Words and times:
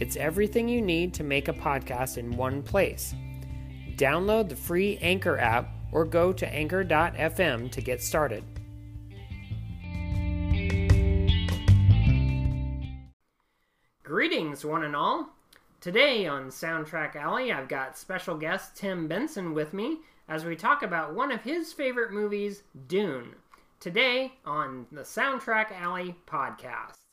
It's 0.00 0.16
everything 0.16 0.68
you 0.68 0.80
need 0.80 1.12
to 1.14 1.24
make 1.24 1.48
a 1.48 1.52
podcast 1.52 2.18
in 2.18 2.36
one 2.36 2.62
place. 2.62 3.14
Download 3.96 4.48
the 4.48 4.54
free 4.54 4.96
Anchor 4.98 5.38
app 5.38 5.70
or 5.90 6.04
go 6.04 6.32
to 6.32 6.48
anchor.fm 6.48 7.70
to 7.72 7.80
get 7.80 8.00
started. 8.00 8.44
Greetings, 14.04 14.64
one 14.64 14.84
and 14.84 14.94
all. 14.94 15.30
Today 15.80 16.26
on 16.26 16.48
Soundtrack 16.48 17.16
Alley, 17.16 17.52
I've 17.52 17.68
got 17.68 17.98
special 17.98 18.36
guest 18.36 18.76
Tim 18.76 19.08
Benson 19.08 19.52
with 19.52 19.74
me 19.74 19.98
as 20.28 20.44
we 20.44 20.56
talk 20.56 20.82
about 20.82 21.14
one 21.14 21.32
of 21.32 21.42
his 21.42 21.72
favorite 21.72 22.12
movies, 22.12 22.62
Dune. 22.86 23.34
Today 23.80 24.32
on 24.44 24.86
the 24.92 25.02
Soundtrack 25.02 25.72
Alley 25.72 26.14
podcast. 26.26 27.07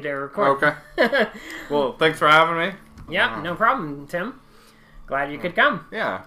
To 0.00 0.10
record. 0.12 0.62
Okay. 0.62 1.26
well, 1.70 1.92
thanks 1.96 2.18
for 2.18 2.28
having 2.28 2.58
me. 2.58 2.74
Yeah, 3.08 3.40
no 3.42 3.54
problem, 3.54 4.06
Tim. 4.06 4.40
Glad 5.06 5.30
you 5.30 5.38
could 5.38 5.54
come. 5.54 5.86
Yeah. 5.92 6.22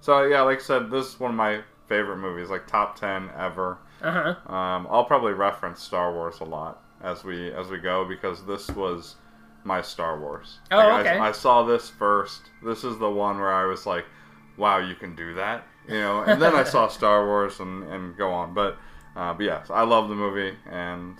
So 0.00 0.24
yeah, 0.24 0.42
like 0.42 0.58
I 0.58 0.62
said, 0.62 0.90
this 0.90 1.06
is 1.14 1.20
one 1.20 1.30
of 1.30 1.36
my 1.36 1.60
favorite 1.88 2.18
movies, 2.18 2.50
like 2.50 2.66
top 2.66 2.98
ten 2.98 3.30
ever. 3.36 3.78
Uh 4.02 4.34
huh. 4.34 4.52
Um, 4.52 4.86
I'll 4.90 5.04
probably 5.04 5.32
reference 5.32 5.82
Star 5.82 6.12
Wars 6.12 6.40
a 6.40 6.44
lot 6.44 6.82
as 7.02 7.24
we 7.24 7.52
as 7.52 7.68
we 7.68 7.78
go 7.78 8.04
because 8.04 8.44
this 8.44 8.68
was 8.70 9.16
my 9.64 9.80
Star 9.82 10.18
Wars. 10.20 10.58
Oh, 10.70 10.76
Like, 10.78 11.06
okay. 11.06 11.18
I, 11.18 11.28
I 11.28 11.32
saw 11.32 11.62
this 11.62 11.88
first. 11.88 12.42
This 12.62 12.84
is 12.84 12.98
the 12.98 13.10
one 13.10 13.38
where 13.38 13.52
I 13.52 13.64
was 13.66 13.86
like, 13.86 14.04
"Wow, 14.56 14.78
you 14.78 14.94
can 14.94 15.14
do 15.16 15.34
that," 15.34 15.64
you 15.88 15.94
know. 16.00 16.22
And 16.22 16.40
then 16.40 16.54
I 16.54 16.64
saw 16.64 16.88
Star 17.00 17.24
Wars 17.26 17.60
and 17.60 17.84
and 17.84 18.16
go 18.16 18.30
on. 18.32 18.54
But 18.54 18.76
uh, 19.16 19.32
but 19.34 19.44
yes, 19.44 19.70
I 19.70 19.82
love 19.82 20.08
the 20.08 20.14
movie 20.14 20.56
and 20.70 21.18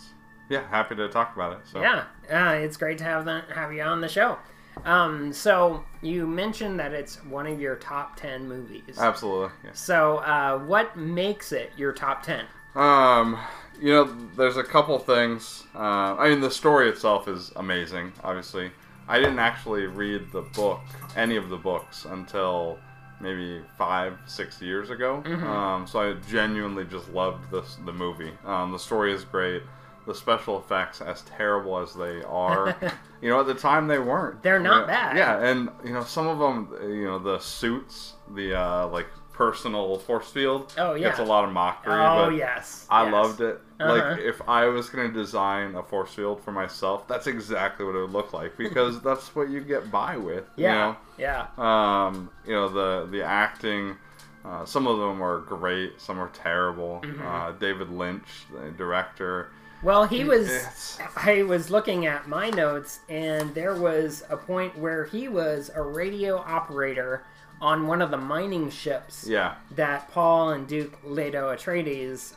yeah, 0.49 0.69
happy 0.69 0.95
to 0.97 1.09
talk 1.09 1.35
about 1.35 1.53
it. 1.53 1.59
So 1.65 1.81
Yeah, 1.81 2.05
uh, 2.31 2.55
it's 2.55 2.77
great 2.77 2.99
to 2.99 3.05
have 3.05 3.25
the, 3.25 3.43
have 3.55 3.73
you 3.73 3.83
on 3.83 4.01
the 4.01 4.09
show. 4.09 4.39
Um, 4.85 5.33
so 5.33 5.85
you 6.03 6.27
mentioned 6.27 6.79
that 6.81 6.93
it's 6.93 7.25
one 7.25 7.47
of 7.47 7.61
your 7.61 7.77
top 7.77 8.17
ten 8.17 8.47
movies. 8.47 8.99
absolutely. 8.99 9.51
Yes. 9.65 9.81
so 9.81 10.19
uh, 10.19 10.59
what 10.59 10.97
makes 10.97 11.53
it 11.53 11.73
your 11.77 11.93
top 11.93 12.23
ten? 12.23 12.45
Um, 12.75 13.39
you 13.81 13.91
know, 13.93 14.05
there's 14.37 14.59
a 14.59 14.63
couple 14.65 14.99
things. 14.99 15.65
Uh, 15.75 16.15
I 16.19 16.29
mean, 16.29 16.41
the 16.41 16.51
story 16.51 16.89
itself 16.91 17.27
is 17.27 17.53
amazing. 17.57 18.13
Obviously, 18.23 18.71
I 19.09 19.19
didn't 19.19 19.39
actually 19.39 19.87
read 19.87 20.31
the 20.31 20.43
book, 20.43 20.81
any 21.17 21.37
of 21.37 21.49
the 21.49 21.57
books, 21.57 22.05
until 22.05 22.79
maybe 23.19 23.63
five, 23.79 24.19
six 24.27 24.61
years 24.61 24.91
ago. 24.91 25.23
Um, 25.25 25.87
so 25.87 26.01
I 26.01 26.13
genuinely 26.29 26.85
just 26.85 27.09
loved 27.11 27.51
this 27.51 27.79
the 27.87 27.93
movie. 27.95 28.33
Um, 28.45 28.73
the 28.73 28.79
story 28.79 29.13
is 29.15 29.25
great. 29.25 29.63
The 30.07 30.15
special 30.15 30.59
effects, 30.59 31.01
as 31.01 31.23
terrible 31.23 31.79
as 31.79 31.93
they 31.95 32.23
are, 32.23 32.77
you 33.21 33.29
know, 33.29 33.41
at 33.41 33.47
the 33.47 33.55
time 33.55 33.89
they 33.89 33.99
weren't. 33.99 34.43
They're 34.43 34.61
not 34.61 34.75
You 34.75 34.81
know, 34.83 34.87
bad. 34.87 35.17
Yeah, 35.17 35.45
and 35.45 35.69
you 35.85 35.93
know, 35.93 36.05
some 36.05 36.29
of 36.29 36.39
them, 36.39 36.73
you 36.91 37.05
know, 37.07 37.19
the 37.19 37.39
suits, 37.41 38.15
the 38.35 38.55
uh, 38.59 38.87
like 38.89 39.07
personal 39.33 39.99
force 39.99 40.31
field, 40.31 40.73
Oh, 40.79 40.95
yeah. 40.95 41.09
gets 41.09 41.19
a 41.19 41.25
lot 41.25 41.45
of 41.45 41.53
mockery. 41.53 41.93
Oh 41.93 42.27
but 42.31 42.37
yes, 42.37 42.87
I 42.89 43.05
yes. 43.05 43.13
loved 43.13 43.41
it. 43.41 43.61
Uh-huh. 43.81 43.93
Like 43.95 44.21
if 44.21 44.41
I 44.49 44.67
was 44.67 44.89
gonna 44.89 45.13
design 45.13 45.75
a 45.75 45.83
force 45.83 46.15
field 46.15 46.41
for 46.43 46.53
myself, 46.53 47.07
that's 47.09 47.27
exactly 47.27 47.85
what 47.85 47.95
it 47.97 48.01
would 48.01 48.13
look 48.13 48.33
like 48.33 48.57
because 48.57 49.01
that's 49.09 49.35
what 49.35 49.51
you 49.51 49.61
get 49.61 49.91
by 49.91 50.17
with. 50.17 50.45
Yeah, 50.57 50.95
yeah, 51.19 51.49
You 51.57 51.63
know? 51.63 51.69
Um, 51.69 52.31
you 52.47 52.53
know 52.53 52.69
the 52.69 53.09
the 53.11 53.23
acting. 53.25 53.97
Uh, 54.45 54.65
some 54.65 54.87
of 54.87 54.99
them 54.99 55.21
are 55.21 55.41
great. 55.41 56.01
Some 56.01 56.21
are 56.21 56.29
terrible. 56.29 57.01
Mm-hmm. 57.05 57.27
Uh, 57.27 57.51
David 57.59 57.91
Lynch, 57.91 58.47
the 58.53 58.71
director. 58.71 59.51
Well, 59.87 60.05
he 60.05 60.25
was. 60.25 60.49
It's- 60.51 60.99
I 61.17 61.45
was 61.45 61.71
looking 61.71 62.07
at 62.07 62.27
my 62.27 62.51
notes, 62.51 62.99
and 63.09 63.55
there 63.55 63.77
was 63.77 64.25
a 64.29 64.37
point 64.37 64.77
where 64.77 65.05
he 65.05 65.29
was 65.29 65.71
a 65.73 65.81
radio 65.81 66.39
operator 66.39 67.23
on 67.63 67.87
one 67.87 68.03
of 68.03 68.11
the 68.11 68.17
mining 68.17 68.69
ships 68.69 69.25
Yeah, 69.29 69.55
that 69.77 70.11
Paul 70.11 70.51
and 70.51 70.67
Duke 70.67 70.93
Leto 71.05 71.55
Atreides 71.55 72.35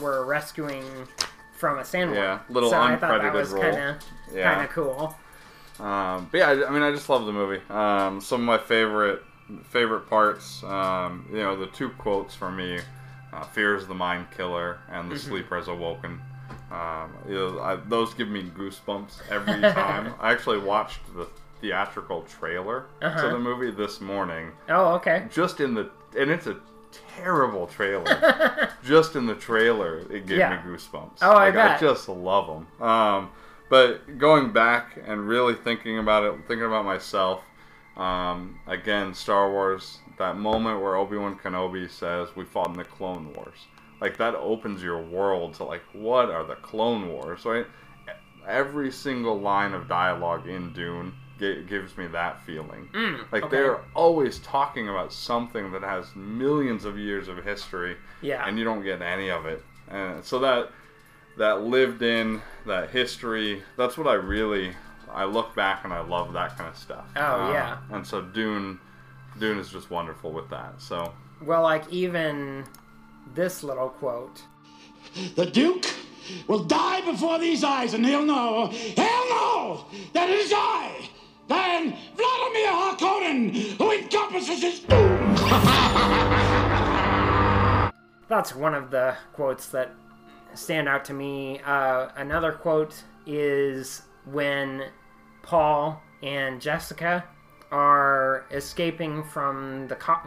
were 0.00 0.24
rescuing 0.24 0.84
from 1.58 1.78
a 1.78 1.82
sandworm. 1.82 2.14
Yeah, 2.14 2.38
little 2.48 2.70
so 2.70 2.80
I 2.80 2.96
thought 2.96 3.20
that 3.20 3.32
was 3.34 3.52
kind 3.52 3.76
of 3.76 3.96
Yeah. 4.32 4.54
kind 4.54 4.64
of 4.66 4.70
cool. 4.70 5.14
Um, 5.78 6.28
but 6.32 6.38
yeah, 6.38 6.48
I, 6.48 6.66
I 6.66 6.70
mean, 6.70 6.82
I 6.82 6.92
just 6.92 7.10
love 7.10 7.26
the 7.26 7.32
movie. 7.32 7.60
Um, 7.68 8.22
some 8.22 8.40
of 8.40 8.46
my 8.46 8.56
favorite 8.58 9.22
favorite 9.64 10.08
parts, 10.08 10.64
um, 10.64 11.26
you 11.30 11.38
know, 11.40 11.56
the 11.56 11.66
two 11.66 11.90
quotes 11.90 12.34
for 12.34 12.50
me: 12.50 12.80
uh, 13.34 13.42
"Fear 13.44 13.74
is 13.76 13.86
the 13.86 13.94
mind 13.94 14.28
killer," 14.34 14.78
and 14.90 15.10
"The 15.12 15.18
sleeper 15.18 15.56
has 15.56 15.68
awoken." 15.68 16.22
Um, 16.70 17.12
you 17.28 17.34
know, 17.34 17.60
I, 17.60 17.76
those 17.76 18.12
give 18.14 18.28
me 18.28 18.42
goosebumps 18.44 19.30
every 19.30 19.60
time. 19.72 20.14
I 20.20 20.32
actually 20.32 20.58
watched 20.58 20.98
the 21.14 21.26
theatrical 21.60 22.22
trailer 22.22 22.86
Uh-huh. 23.00 23.22
to 23.22 23.28
the 23.28 23.38
movie 23.38 23.70
this 23.70 24.00
morning, 24.00 24.50
Oh, 24.68 24.94
okay. 24.96 25.26
just 25.30 25.60
in 25.60 25.74
the 25.74 25.88
and 26.18 26.30
it's 26.30 26.46
a 26.46 26.56
terrible 27.16 27.66
trailer. 27.66 28.70
just 28.84 29.16
in 29.16 29.26
the 29.26 29.34
trailer, 29.34 29.98
it 30.10 30.26
gave 30.26 30.38
Yeah. 30.38 30.50
me 30.64 30.72
goosebumps. 30.72 31.18
Oh, 31.22 31.30
I 31.32 31.44
like, 31.46 31.54
bet. 31.54 31.70
I 31.76 31.78
just 31.80 32.08
love 32.08 32.46
them. 32.46 32.86
Um, 32.88 33.30
but 33.68 34.18
going 34.18 34.52
back 34.52 34.98
and 35.06 35.26
really 35.28 35.54
thinking 35.54 35.98
about 35.98 36.24
it, 36.24 36.34
thinking 36.48 36.66
about 36.66 36.84
myself, 36.84 37.42
um, 37.96 38.58
again, 38.66 39.14
Star 39.14 39.50
Wars, 39.50 39.98
that 40.18 40.36
moment 40.36 40.80
where 40.80 40.96
Obi 40.96 41.16
Wan 41.16 41.36
Kenobi 41.38 41.88
says, 41.90 42.28
"We 42.36 42.44
fought 42.44 42.68
in 42.68 42.74
the 42.74 42.84
Clone 42.84 43.32
Wars." 43.34 43.58
Like 44.00 44.16
that 44.18 44.34
opens 44.34 44.82
your 44.82 45.00
world 45.02 45.54
to 45.54 45.64
like, 45.64 45.82
what 45.92 46.30
are 46.30 46.44
the 46.44 46.56
Clone 46.56 47.08
Wars? 47.08 47.44
Right? 47.44 47.66
Every 48.46 48.92
single 48.92 49.40
line 49.40 49.72
of 49.72 49.88
dialogue 49.88 50.46
in 50.46 50.72
Dune 50.72 51.12
gi- 51.40 51.64
gives 51.64 51.96
me 51.96 52.06
that 52.08 52.40
feeling. 52.44 52.88
Mm, 52.92 53.24
Like 53.32 53.44
okay. 53.44 53.56
they're 53.56 53.80
always 53.94 54.38
talking 54.40 54.88
about 54.88 55.12
something 55.12 55.72
that 55.72 55.82
has 55.82 56.14
millions 56.14 56.84
of 56.84 56.96
years 56.98 57.26
of 57.26 57.42
history, 57.42 57.96
Yeah. 58.22 58.46
and 58.46 58.56
you 58.58 58.64
don't 58.64 58.84
get 58.84 59.02
any 59.02 59.30
of 59.30 59.46
it. 59.46 59.64
And 59.88 60.24
so 60.24 60.38
that 60.40 60.70
that 61.38 61.62
lived 61.62 62.02
in 62.02 62.40
that 62.66 62.90
history, 62.90 63.62
that's 63.76 63.98
what 63.98 64.06
I 64.06 64.14
really 64.14 64.72
I 65.12 65.24
look 65.24 65.54
back 65.54 65.84
and 65.84 65.92
I 65.92 66.00
love 66.00 66.32
that 66.34 66.56
kind 66.56 66.68
of 66.68 66.76
stuff. 66.76 67.04
Uh, 67.16 67.20
Oh, 67.48 67.52
yeah. 67.52 67.78
And 67.90 68.06
so 68.06 68.20
Dune 68.22 68.78
Dune 69.40 69.58
is 69.58 69.70
just 69.70 69.90
wonderful 69.90 70.30
with 70.32 70.48
that. 70.50 70.80
So 70.80 71.12
Well, 71.42 71.62
like 71.62 71.88
even 71.92 72.64
this 73.34 73.62
little 73.62 73.88
quote. 73.88 74.42
The 75.34 75.46
Duke 75.46 75.86
will 76.46 76.64
die 76.64 77.00
before 77.02 77.38
these 77.38 77.64
eyes, 77.64 77.94
and 77.94 78.04
he'll 78.04 78.24
know, 78.24 78.66
he'll 78.68 79.28
know 79.30 79.86
that 80.12 80.28
it 80.28 80.36
is 80.36 80.52
I, 80.54 81.08
then 81.48 81.96
Vladimir 82.16 82.72
Harkonnen, 82.72 83.54
who 83.78 83.92
encompasses 83.92 84.62
his 84.62 84.80
doom. 84.80 85.36
That's 88.28 88.54
one 88.54 88.74
of 88.74 88.90
the 88.90 89.16
quotes 89.32 89.68
that 89.68 89.94
stand 90.54 90.88
out 90.88 91.04
to 91.06 91.12
me. 91.12 91.60
Uh, 91.60 92.08
another 92.16 92.52
quote 92.52 93.04
is 93.24 94.02
when 94.24 94.84
Paul 95.42 96.02
and 96.22 96.60
Jessica 96.60 97.24
are 97.70 98.46
escaping 98.50 99.22
from 99.22 99.86
the 99.88 99.94
cop. 99.94 100.26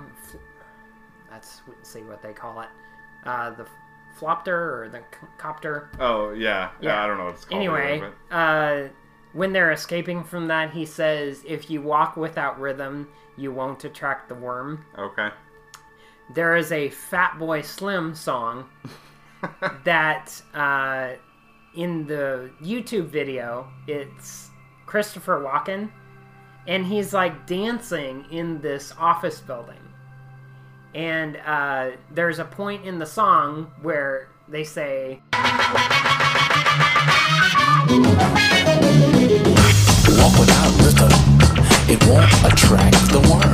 Let's 1.32 1.62
see 1.84 2.04
what 2.04 2.22
they 2.22 2.34
call 2.34 2.62
it. 2.62 2.70
Uh, 3.26 3.52
the 3.52 3.66
flopter 4.20 4.48
or 4.48 4.90
the 4.92 5.00
c- 5.00 5.28
copter. 5.38 5.90
Oh 6.00 6.32
yeah. 6.32 6.70
yeah, 6.82 6.90
Yeah. 6.90 7.04
I 7.04 7.08
don't 7.08 7.18
know 7.18 7.26
what 7.26 7.36
it's 7.36 7.46
called. 7.46 7.60
Anyway, 7.62 8.02
uh, 8.32 8.84
when 9.34 9.54
they're 9.54 9.72
escaping 9.72 10.24
from 10.24 10.48
that, 10.48 10.72
he 10.72 10.86
says, 10.86 11.44
"If 11.48 11.70
you 11.70 11.82
walk 11.82 12.18
without 12.18 12.60
rhythm, 12.60 13.08
you 13.38 13.52
won't 13.52 13.84
attract 13.84 14.30
the 14.30 14.36
worm." 14.36 14.86
okay. 14.98 15.30
There 16.34 16.56
is 16.56 16.72
a 16.72 16.90
Fatboy 16.90 17.66
Slim 17.66 18.14
song 18.14 18.70
that 19.84 20.42
uh, 20.54 21.14
in 21.76 22.06
the 22.06 22.52
YouTube 22.62 23.08
video, 23.08 23.68
it's 23.88 24.50
Christopher 24.86 25.40
Walken, 25.40 25.90
and 26.68 26.86
he's 26.86 27.14
like 27.14 27.48
dancing 27.48 28.26
in 28.32 28.62
this 28.62 28.94
office 29.00 29.40
building. 29.40 29.78
And 30.94 31.38
uh, 31.46 31.92
there's 32.12 32.40
a 32.40 32.46
point 32.46 32.86
in 32.86 32.98
the 33.00 33.06
song 33.06 33.72
where 33.82 34.28
they 34.48 34.64
say, 34.64 35.22
Walk 40.18 40.34
without 40.40 40.72
rhythm, 40.82 41.14
it 41.88 42.02
won't 42.08 42.26
attract 42.44 42.98
the 43.14 43.22
worm. 43.30 43.54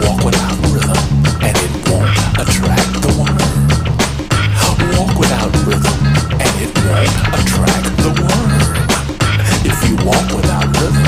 Walk 0.00 0.24
without 0.24 0.56
rhythm, 0.72 0.96
and 1.44 1.56
it 1.56 1.72
won't 1.90 2.10
attract 2.40 2.92
the 3.04 3.12
worm. 3.20 3.36
Walk 4.96 5.18
without 5.18 5.52
rhythm, 5.68 5.96
and 6.40 6.54
it 6.64 6.72
won't 6.88 7.12
attract 7.36 7.96
the 8.00 8.12
worm. 8.24 8.50
If 9.68 9.76
you 9.88 9.96
walk 10.04 10.28
without 10.34 10.66
rhythm, 10.80 11.04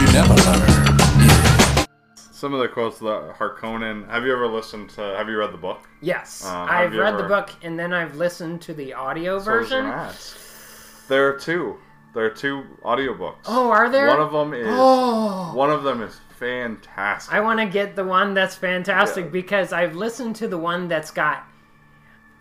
you 0.00 0.12
never 0.12 0.34
learn. 0.34 0.83
Some 2.34 2.52
of 2.52 2.58
the 2.58 2.66
quotes 2.68 2.98
that 2.98 3.36
Harkonnen. 3.38 4.10
Have 4.10 4.24
you 4.26 4.32
ever 4.32 4.48
listened 4.48 4.90
to? 4.90 5.00
Have 5.00 5.28
you 5.28 5.38
read 5.38 5.52
the 5.52 5.56
book? 5.56 5.88
Yes, 6.00 6.44
Uh, 6.44 6.66
I've 6.68 6.92
read 6.92 7.16
the 7.16 7.22
book 7.22 7.50
and 7.62 7.78
then 7.78 7.92
I've 7.92 8.16
listened 8.16 8.60
to 8.62 8.74
the 8.74 8.92
audio 8.92 9.38
So 9.38 9.44
version. 9.44 9.84
There 11.06 11.28
are 11.28 11.38
two. 11.38 11.76
There 12.12 12.24
are 12.24 12.30
two 12.30 12.64
audiobooks. 12.84 13.36
Oh, 13.46 13.70
are 13.70 13.88
there? 13.88 14.08
One 14.08 14.20
of 14.20 14.32
them 14.32 14.52
is. 14.52 14.66
Oh, 14.68 15.52
One 15.54 15.70
of 15.70 15.84
them 15.84 16.02
is 16.02 16.20
fantastic. 16.36 17.32
I 17.32 17.38
want 17.38 17.60
to 17.60 17.66
get 17.66 17.94
the 17.94 18.04
one 18.04 18.34
that's 18.34 18.56
fantastic 18.56 19.26
Yeah. 19.26 19.30
because 19.30 19.72
I've 19.72 19.94
listened 19.94 20.34
to 20.36 20.48
the 20.48 20.58
one 20.58 20.88
that's 20.88 21.12
got 21.12 21.44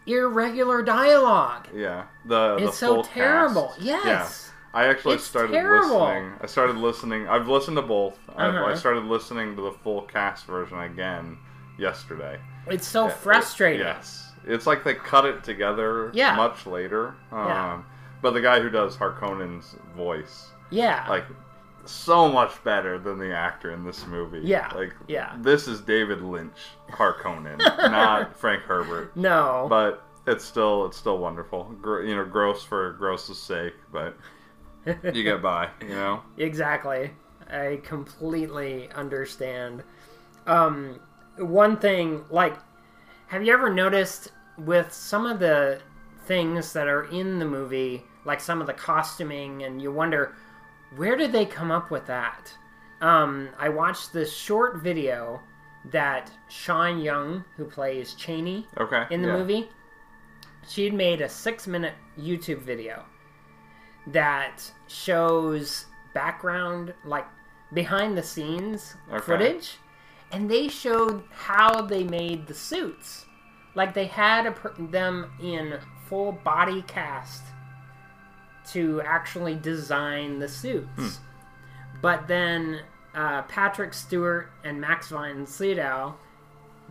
irregular 0.08 0.82
dialogue. 0.82 1.68
yeah, 1.74 2.06
the 2.26 2.58
the 2.58 2.68
It's 2.68 2.78
so 2.78 3.04
terrible. 3.04 3.70
cast. 3.78 3.82
Yes. 3.82 4.06
Yeah. 4.06 4.53
I 4.74 4.88
actually 4.88 5.16
It's 5.16 5.24
started 5.24 5.54
terrible. 5.54 6.00
listening. 6.00 6.34
I 6.42 6.46
started 6.48 6.78
listening. 6.78 7.28
I've 7.28 7.48
listened 7.48 7.78
to 7.78 7.84
both. 7.84 8.18
I've, 8.36 8.56
I 8.56 8.58
Uh-huh. 8.58 8.76
started 8.76 9.04
listening 9.06 9.56
to 9.56 9.62
the 9.62 9.72
full 9.72 10.02
cast 10.04 10.46
version 10.46 10.80
again 10.80 11.38
yesterday. 11.78 12.40
It's 12.68 12.88
so 12.88 13.08
It- 13.08 13.14
frustrating. 13.14 13.86
yes, 13.86 14.32
it's 14.46 14.66
like 14.66 14.84
they 14.84 14.96
cut 14.96 15.26
it 15.26 15.44
together 15.44 16.10
Yeah. 16.14 16.36
much 16.36 16.66
later. 16.66 17.16
Um, 17.32 17.48
Yeah. 17.48 17.82
But 18.22 18.32
the 18.34 18.42
guy 18.42 18.62
who 18.62 18.70
does 18.70 18.96
Harkonnen's 18.98 19.76
voice, 19.98 20.52
Yeah. 20.70 21.06
like, 21.10 21.26
so 21.86 22.30
much 22.30 22.64
better 22.64 22.98
than 22.98 23.20
the 23.20 23.36
actor 23.36 23.70
in 23.72 23.84
this 23.84 24.08
movie. 24.08 24.40
Yeah, 24.40 24.72
Like, 24.74 24.94
yeah. 25.08 25.34
this 25.40 25.68
is 25.68 25.82
David 25.82 26.22
Lynch 26.22 26.58
Harkonnen, 26.90 27.58
not 27.92 28.38
Frank 28.38 28.64
Herbert. 28.64 29.12
no. 29.18 29.68
But 29.70 30.02
it's 30.26 30.46
still 30.46 30.86
it's 30.86 30.96
still 30.96 31.18
wonderful. 31.18 31.76
Gr- 31.82 32.04
you 32.04 32.16
know, 32.16 32.24
gross 32.24 32.64
for 32.64 32.94
gross's 32.94 33.38
sake, 33.38 33.76
but 33.92 34.16
you 34.86 35.24
get 35.24 35.42
by. 35.42 35.70
You 35.82 35.90
know. 35.90 36.22
Exactly. 36.38 37.12
I 37.50 37.80
completely 37.84 38.90
understand. 38.96 39.84
Um, 40.48 41.00
one 41.38 41.78
thing, 41.78 42.24
like, 42.30 42.56
have 43.28 43.44
you 43.44 43.54
ever 43.54 43.70
noticed 43.74 44.32
with 44.58 44.92
some 44.94 45.26
of 45.26 45.40
the 45.40 45.82
things 46.26 46.74
that 46.74 46.88
are 46.88 47.04
in 47.06 47.40
the 47.40 47.46
movie, 47.46 48.04
like 48.26 48.40
some 48.40 48.62
of 48.62 48.68
the 48.68 48.74
costuming, 48.74 49.64
and 49.64 49.82
you 49.82 49.92
wonder, 49.92 50.36
where 50.96 51.16
did 51.16 51.32
they 51.32 51.46
come 51.46 51.70
up 51.72 51.92
with 51.92 52.06
that? 52.08 52.54
Um, 53.02 53.50
I 53.60 53.70
watched 53.70 54.14
this 54.14 54.34
short 54.34 54.78
video 54.78 55.42
that 55.92 56.32
Sean 56.50 57.00
Young, 57.00 57.44
who 57.58 57.66
plays 57.66 58.16
Chani 58.16 58.66
Okay. 58.80 59.06
in 59.14 59.22
the 59.22 59.28
yeah. 59.28 59.38
movie, 59.38 59.70
she'd 60.68 60.94
made 60.94 61.22
a 61.22 61.28
six 61.30 61.68
minute 61.68 61.94
YouTube 62.18 62.60
video 62.60 63.04
that 64.08 64.72
shows 64.88 65.86
background, 66.14 66.94
like 67.06 67.26
behind 67.74 68.18
the 68.18 68.24
scenes 68.24 68.96
Okay. 69.12 69.20
footage, 69.24 69.78
and 70.32 70.50
they 70.50 70.68
showed 70.68 71.24
how 71.32 71.82
they 71.82 72.04
made 72.04 72.48
the 72.48 72.54
suits. 72.54 73.26
Like 73.76 73.94
they 73.94 74.06
had 74.06 74.46
a, 74.46 74.56
them 74.80 75.32
in 75.42 75.80
full 76.08 76.32
body 76.32 76.84
cast 76.84 77.44
to 78.72 79.02
actually 79.02 79.56
design 79.56 80.40
the 80.40 80.48
suits. 80.48 81.20
But 82.02 82.28
then 82.28 82.82
uh, 83.16 83.44
Patrick 83.44 83.94
Stewart 83.94 84.50
and 84.64 84.80
Max 84.80 85.10
von 85.10 85.46
Sydow, 85.46 86.16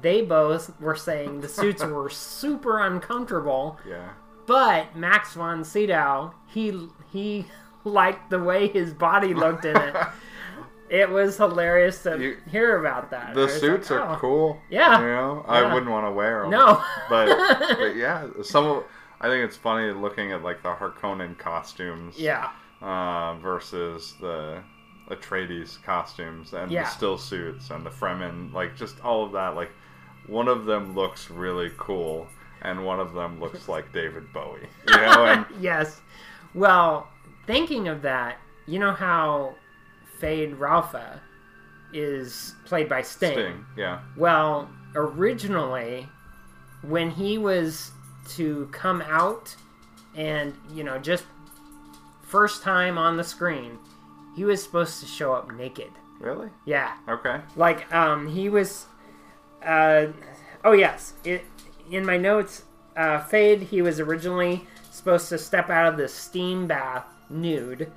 they 0.00 0.23
both 0.23 0.79
were 0.81 0.97
saying 0.97 1.41
the 1.41 1.49
suits 1.49 1.85
were 1.85 2.11
super 2.11 2.81
uncomfortable. 2.81 3.79
Yeah. 3.88 4.11
But 4.47 4.97
Max 4.97 5.35
von 5.35 5.65
Sydow, 5.65 6.35
he 6.47 6.89
he 7.12 7.47
liked 7.85 8.31
the 8.31 8.39
way 8.43 8.69
his 8.69 8.93
body 8.93 9.35
looked 9.35 9.65
in 9.65 9.77
it. 9.77 9.97
it 10.91 11.11
was 11.11 11.37
hilarious 11.37 12.03
to 12.05 12.19
You- 12.21 12.37
hear 12.50 12.79
about 12.79 13.11
that. 13.11 13.35
The 13.35 13.49
suits 13.49 13.91
like, 13.91 14.00
are 14.00 14.15
"Oh." 14.17 14.19
cool. 14.19 14.59
Yeah. 14.71 14.99
You 15.00 15.06
know, 15.06 15.44
Yeah. 15.49 15.53
I 15.53 15.73
wouldn't 15.75 15.91
want 15.91 16.06
to 16.06 16.11
wear 16.12 16.43
them. 16.43 16.50
No. 16.50 16.83
but, 17.09 17.27
but 17.79 17.97
yeah, 17.97 18.27
some 18.43 18.67
of 18.67 18.85
I 19.21 19.29
think 19.29 19.44
it's 19.44 19.56
funny 19.56 19.93
looking 19.93 20.33
at 20.33 20.43
like 20.43 20.62
the 20.62 20.73
Harkonnen 20.75 21.39
costumes. 21.39 22.19
Yeah. 22.19 22.50
Uh, 22.81 23.35
versus 23.39 24.15
the 24.21 24.61
Atreides 25.09 25.81
costumes 25.85 26.53
and 26.53 26.71
Yeah. 26.73 26.83
the 26.83 26.89
still 26.91 27.17
suits 27.19 27.71
and 27.71 27.87
the 27.87 27.91
Fremen, 27.91 28.53
like 28.53 28.77
just 28.77 29.00
all 29.05 29.25
of 29.25 29.33
that. 29.33 29.55
Like 29.55 29.71
one 30.27 30.49
of 30.49 30.65
them 30.67 30.94
looks 30.94 31.31
really 31.31 31.71
cool, 31.77 32.27
and 32.62 32.85
one 32.85 33.00
of 33.00 33.12
them 33.12 33.41
looks 33.41 33.69
like 33.69 33.93
David 33.93 34.32
Bowie. 34.32 34.69
You 34.88 34.97
know, 34.97 35.26
and 35.26 35.47
yes. 35.61 36.00
Well, 36.55 37.09
thinking 37.46 37.89
of 37.89 38.03
that, 38.03 38.39
you 38.67 38.79
know 38.79 38.93
how 38.93 39.55
Feyd-Rautha 40.20 41.20
is 41.93 42.55
played 42.65 42.89
by 42.89 43.03
Sting. 43.03 43.32
Sting. 43.32 43.67
Yeah. 43.77 44.01
Well, 44.17 44.69
originally, 44.94 46.08
when 46.82 47.10
he 47.10 47.39
was 47.39 47.91
to 48.31 48.69
come 48.72 49.03
out 49.03 49.55
and, 50.15 50.55
you 50.72 50.84
know, 50.84 50.98
just 50.98 51.25
first 52.22 52.63
time 52.63 52.98
on 52.98 53.17
the 53.17 53.25
screen, 53.25 53.79
he 54.36 54.44
was 54.44 54.63
supposed 54.63 55.01
to 55.01 55.06
show 55.06 55.32
up 55.32 55.53
naked. 55.53 55.91
Really? 56.20 56.48
Yeah. 56.65 56.93
Okay. 57.08 57.41
Like, 57.56 57.93
um, 57.93 58.29
he 58.29 58.48
was. 58.48 58.86
Uh, 59.65 60.06
oh, 60.65 60.72
yes. 60.72 61.15
It, 61.25 61.44
in 61.91 62.05
my 62.06 62.17
notes, 62.17 62.62
uh, 62.96 63.20
Feyd, 63.20 63.62
he 63.62 63.82
was 63.82 64.01
originally 64.01 64.67
supposed 64.91 65.29
to 65.31 65.39
step 65.39 65.70
out 65.70 65.86
of 65.93 65.96
the 65.98 66.08
steam 66.08 66.67
bath 66.67 67.05
nude. 67.31 67.91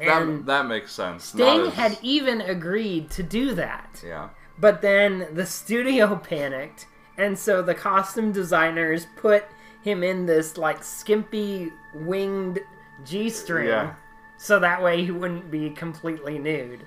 And 0.00 0.40
that, 0.40 0.46
that 0.46 0.66
makes 0.66 0.92
sense. 0.92 1.24
Sting 1.24 1.62
as- 1.68 1.74
had 1.74 1.98
even 2.02 2.40
agreed 2.40 3.10
to 3.10 3.22
do 3.22 3.54
that. 3.54 4.02
Yeah. 4.04 4.28
But 4.58 4.80
then 4.82 5.28
the 5.32 5.46
studio 5.46 6.16
panicked, 6.22 6.86
and 7.16 7.38
so 7.38 7.62
the 7.62 7.74
costume 7.74 8.32
designers 8.32 9.06
put 9.16 9.44
him 9.82 10.02
in 10.02 10.26
this 10.26 10.56
like 10.56 10.82
skimpy 10.84 11.72
winged 11.94 12.60
G 13.04 13.30
string, 13.30 13.68
Yeah. 13.68 13.94
so 14.36 14.58
that 14.58 14.82
way 14.82 15.04
he 15.04 15.10
wouldn't 15.10 15.50
be 15.50 15.70
completely 15.70 16.38
nude. 16.38 16.84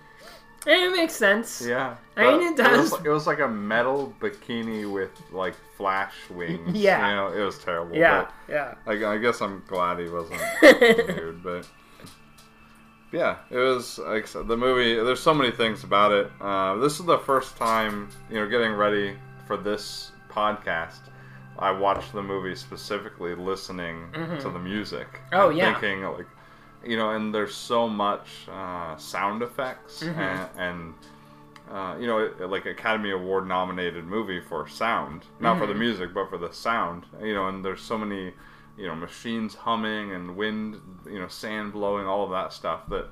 It 0.67 0.91
makes 0.95 1.13
sense. 1.15 1.61
Yeah. 1.65 1.95
I 2.15 2.37
mean, 2.37 2.53
it 2.53 2.57
But 2.57 2.71
was, 2.77 2.91
does. 2.91 3.05
it 3.05 3.09
was 3.09 3.25
like 3.27 3.39
a 3.39 3.47
metal 3.47 4.13
bikini 4.19 4.91
with 4.91 5.09
like 5.31 5.55
flash 5.77 6.13
wings. 6.29 6.75
Yeah. 6.77 7.09
You 7.09 7.15
know, 7.15 7.41
it 7.41 7.43
was 7.43 7.57
terrible. 7.57 7.95
Yeah, 7.95 8.29
yeah. 8.47 8.75
I, 8.85 8.93
I 9.05 9.17
guess 9.17 9.41
I'm 9.41 9.63
glad 9.67 9.97
he 9.99 10.07
wasn't 10.09 10.39
nude, 10.61 11.41
but 11.43 11.67
yeah, 13.11 13.37
it 13.49 13.57
was 13.57 13.97
like 13.99 14.27
said, 14.27 14.47
the 14.47 14.55
movie. 14.55 14.95
There's 14.95 15.19
so 15.19 15.33
many 15.33 15.51
things 15.51 15.83
about 15.83 16.11
it. 16.11 16.31
Uh, 16.39 16.75
this 16.77 16.99
is 16.99 17.05
the 17.05 17.17
first 17.19 17.57
time, 17.57 18.09
you 18.29 18.35
know, 18.39 18.47
getting 18.47 18.73
ready 18.73 19.15
for 19.47 19.57
this 19.57 20.11
podcast. 20.29 20.99
I 21.59 21.71
watched 21.71 22.13
the 22.13 22.23
movie 22.23 22.55
specifically 22.55 23.35
listening 23.35 24.09
to 24.39 24.49
the 24.49 24.57
music. 24.59 25.07
Oh, 25.33 25.49
yeah. 25.49 25.73
Thinking 25.73 26.03
like, 26.03 26.25
you 26.85 26.97
know, 26.97 27.11
and 27.11 27.33
there's 27.33 27.53
so 27.55 27.87
much 27.87 28.27
uh, 28.51 28.95
sound 28.97 29.41
effects 29.41 30.01
Mm-hmm. 30.03 30.19
and. 30.19 30.49
and 30.57 30.93
uh, 31.71 31.95
you 31.97 32.05
know, 32.05 32.29
like 32.47 32.65
Academy 32.65 33.11
Award 33.11 33.47
nominated 33.47 34.03
movie 34.03 34.41
for 34.41 34.67
sound, 34.67 35.23
not 35.39 35.57
for 35.57 35.65
the 35.67 35.71
Mm-hmm. 35.71 35.79
music, 35.79 36.13
but 36.13 36.29
for 36.29 36.37
the 36.37 36.51
sound. 36.51 37.05
You 37.21 37.33
know, 37.33 37.47
and 37.47 37.63
there's 37.63 37.79
so 37.81 37.97
many, 37.97 38.33
you 38.77 38.87
know, 38.87 38.95
machines 38.95 39.55
humming 39.55 40.11
and 40.11 40.35
wind, 40.35 40.81
you 41.05 41.19
know, 41.19 41.29
sand 41.29 41.71
blowing, 41.71 42.05
all 42.05 42.25
of 42.25 42.31
that 42.31 42.51
stuff 42.51 42.89
that 42.89 43.07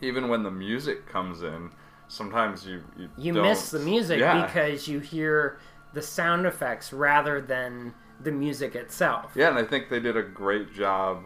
even 0.00 0.28
when 0.28 0.42
the 0.42 0.50
music 0.50 1.06
comes 1.06 1.42
in, 1.42 1.70
sometimes 2.08 2.66
you 2.66 2.82
you, 2.96 3.10
You 3.18 3.34
miss 3.34 3.70
the 3.70 3.80
music 3.80 4.18
Yeah. 4.20 4.46
because 4.46 4.88
you 4.88 5.00
hear 5.00 5.58
the 5.92 6.00
sound 6.02 6.46
effects 6.46 6.90
rather 6.90 7.40
than 7.42 7.92
the 8.22 8.32
music 8.32 8.74
itself. 8.76 9.32
Yeah, 9.34 9.50
and 9.50 9.58
I 9.58 9.64
think 9.64 9.90
they 9.90 10.00
did 10.00 10.16
a 10.16 10.22
great 10.22 10.72
job 10.72 11.24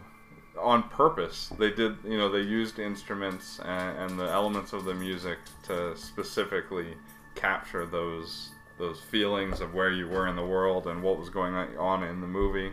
on 0.61 0.85
purpose. 0.85 1.51
They 1.59 1.71
did, 1.71 1.97
you 2.05 2.19
know, 2.19 2.31
they 2.31 2.41
used 2.41 2.79
instruments 2.79 3.61
and, 3.65 3.99
and 3.99 4.21
the 4.21 4.29
elements 4.31 4.73
of 4.73 4.85
the 4.85 4.95
music 4.95 5.39
to 5.65 5.97
specifically 5.97 6.95
capture 7.35 7.87
those 7.87 8.51
those 8.79 9.01
feelings 9.01 9.61
of 9.61 9.75
where 9.75 9.91
you 9.91 10.07
were 10.07 10.29
in 10.29 10.37
the 10.37 10.45
world 10.45 10.87
and 10.87 11.03
what 11.03 11.19
was 11.19 11.29
going 11.31 11.55
on 11.55 12.05
in 12.05 12.21
the 12.21 12.27
movie. 12.29 12.71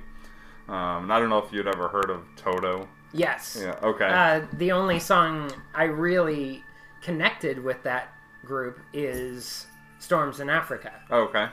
Um, 0.68 1.04
and 1.04 1.14
I 1.14 1.20
don't 1.20 1.30
know 1.30 1.40
if 1.40 1.52
you'd 1.52 1.68
ever 1.68 1.88
heard 1.88 2.12
of 2.12 2.24
Toto. 2.36 2.88
Yes. 3.12 3.58
Yeah. 3.60 3.76
Okay. 3.82 4.06
Uh, 4.06 4.46
the 4.54 4.72
only 4.72 5.00
song 5.00 5.52
I 5.74 5.86
really 5.86 6.64
connected 7.02 7.64
with 7.64 7.82
that 7.84 8.14
group 8.44 8.80
is 8.94 9.66
Storms 10.00 10.40
in 10.40 10.50
Africa. 10.50 10.94
okay. 11.10 11.48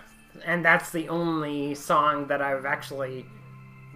And 0.47 0.65
that's 0.65 0.91
the 0.91 1.09
only 1.11 1.75
song 1.75 2.27
that 2.29 2.41
I've 2.41 2.65
actually 2.65 3.27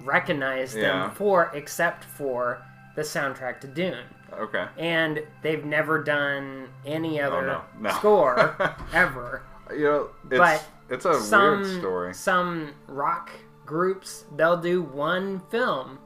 recognized 0.05 0.77
Yeah. 0.77 0.83
them 1.07 1.11
for, 1.13 1.51
except 1.55 2.05
for 2.05 2.63
the 2.95 3.03
soundtrack 3.03 3.61
to 3.61 3.67
Dune. 3.67 4.05
Okay. 4.33 4.67
And 4.79 5.23
they've 5.43 5.65
never 5.65 6.03
done 6.03 6.69
any 6.85 7.21
oh, 7.21 7.27
other 7.29 7.37
Oh, 7.51 7.63
no. 7.81 7.91
No. 7.91 7.91
score 7.97 8.57
ever. 8.93 9.43
You 9.71 9.85
know, 9.85 10.09
it's 10.31 10.39
But 10.39 10.65
it's 10.89 11.05
a 11.05 11.21
some 11.21 11.63
weird 11.63 11.79
story. 11.81 12.15
some 12.15 12.73
rock 12.87 13.31
groups 13.65 14.25
they'll 14.37 14.57
do 14.61 14.83
one 14.83 15.41
film 15.51 15.99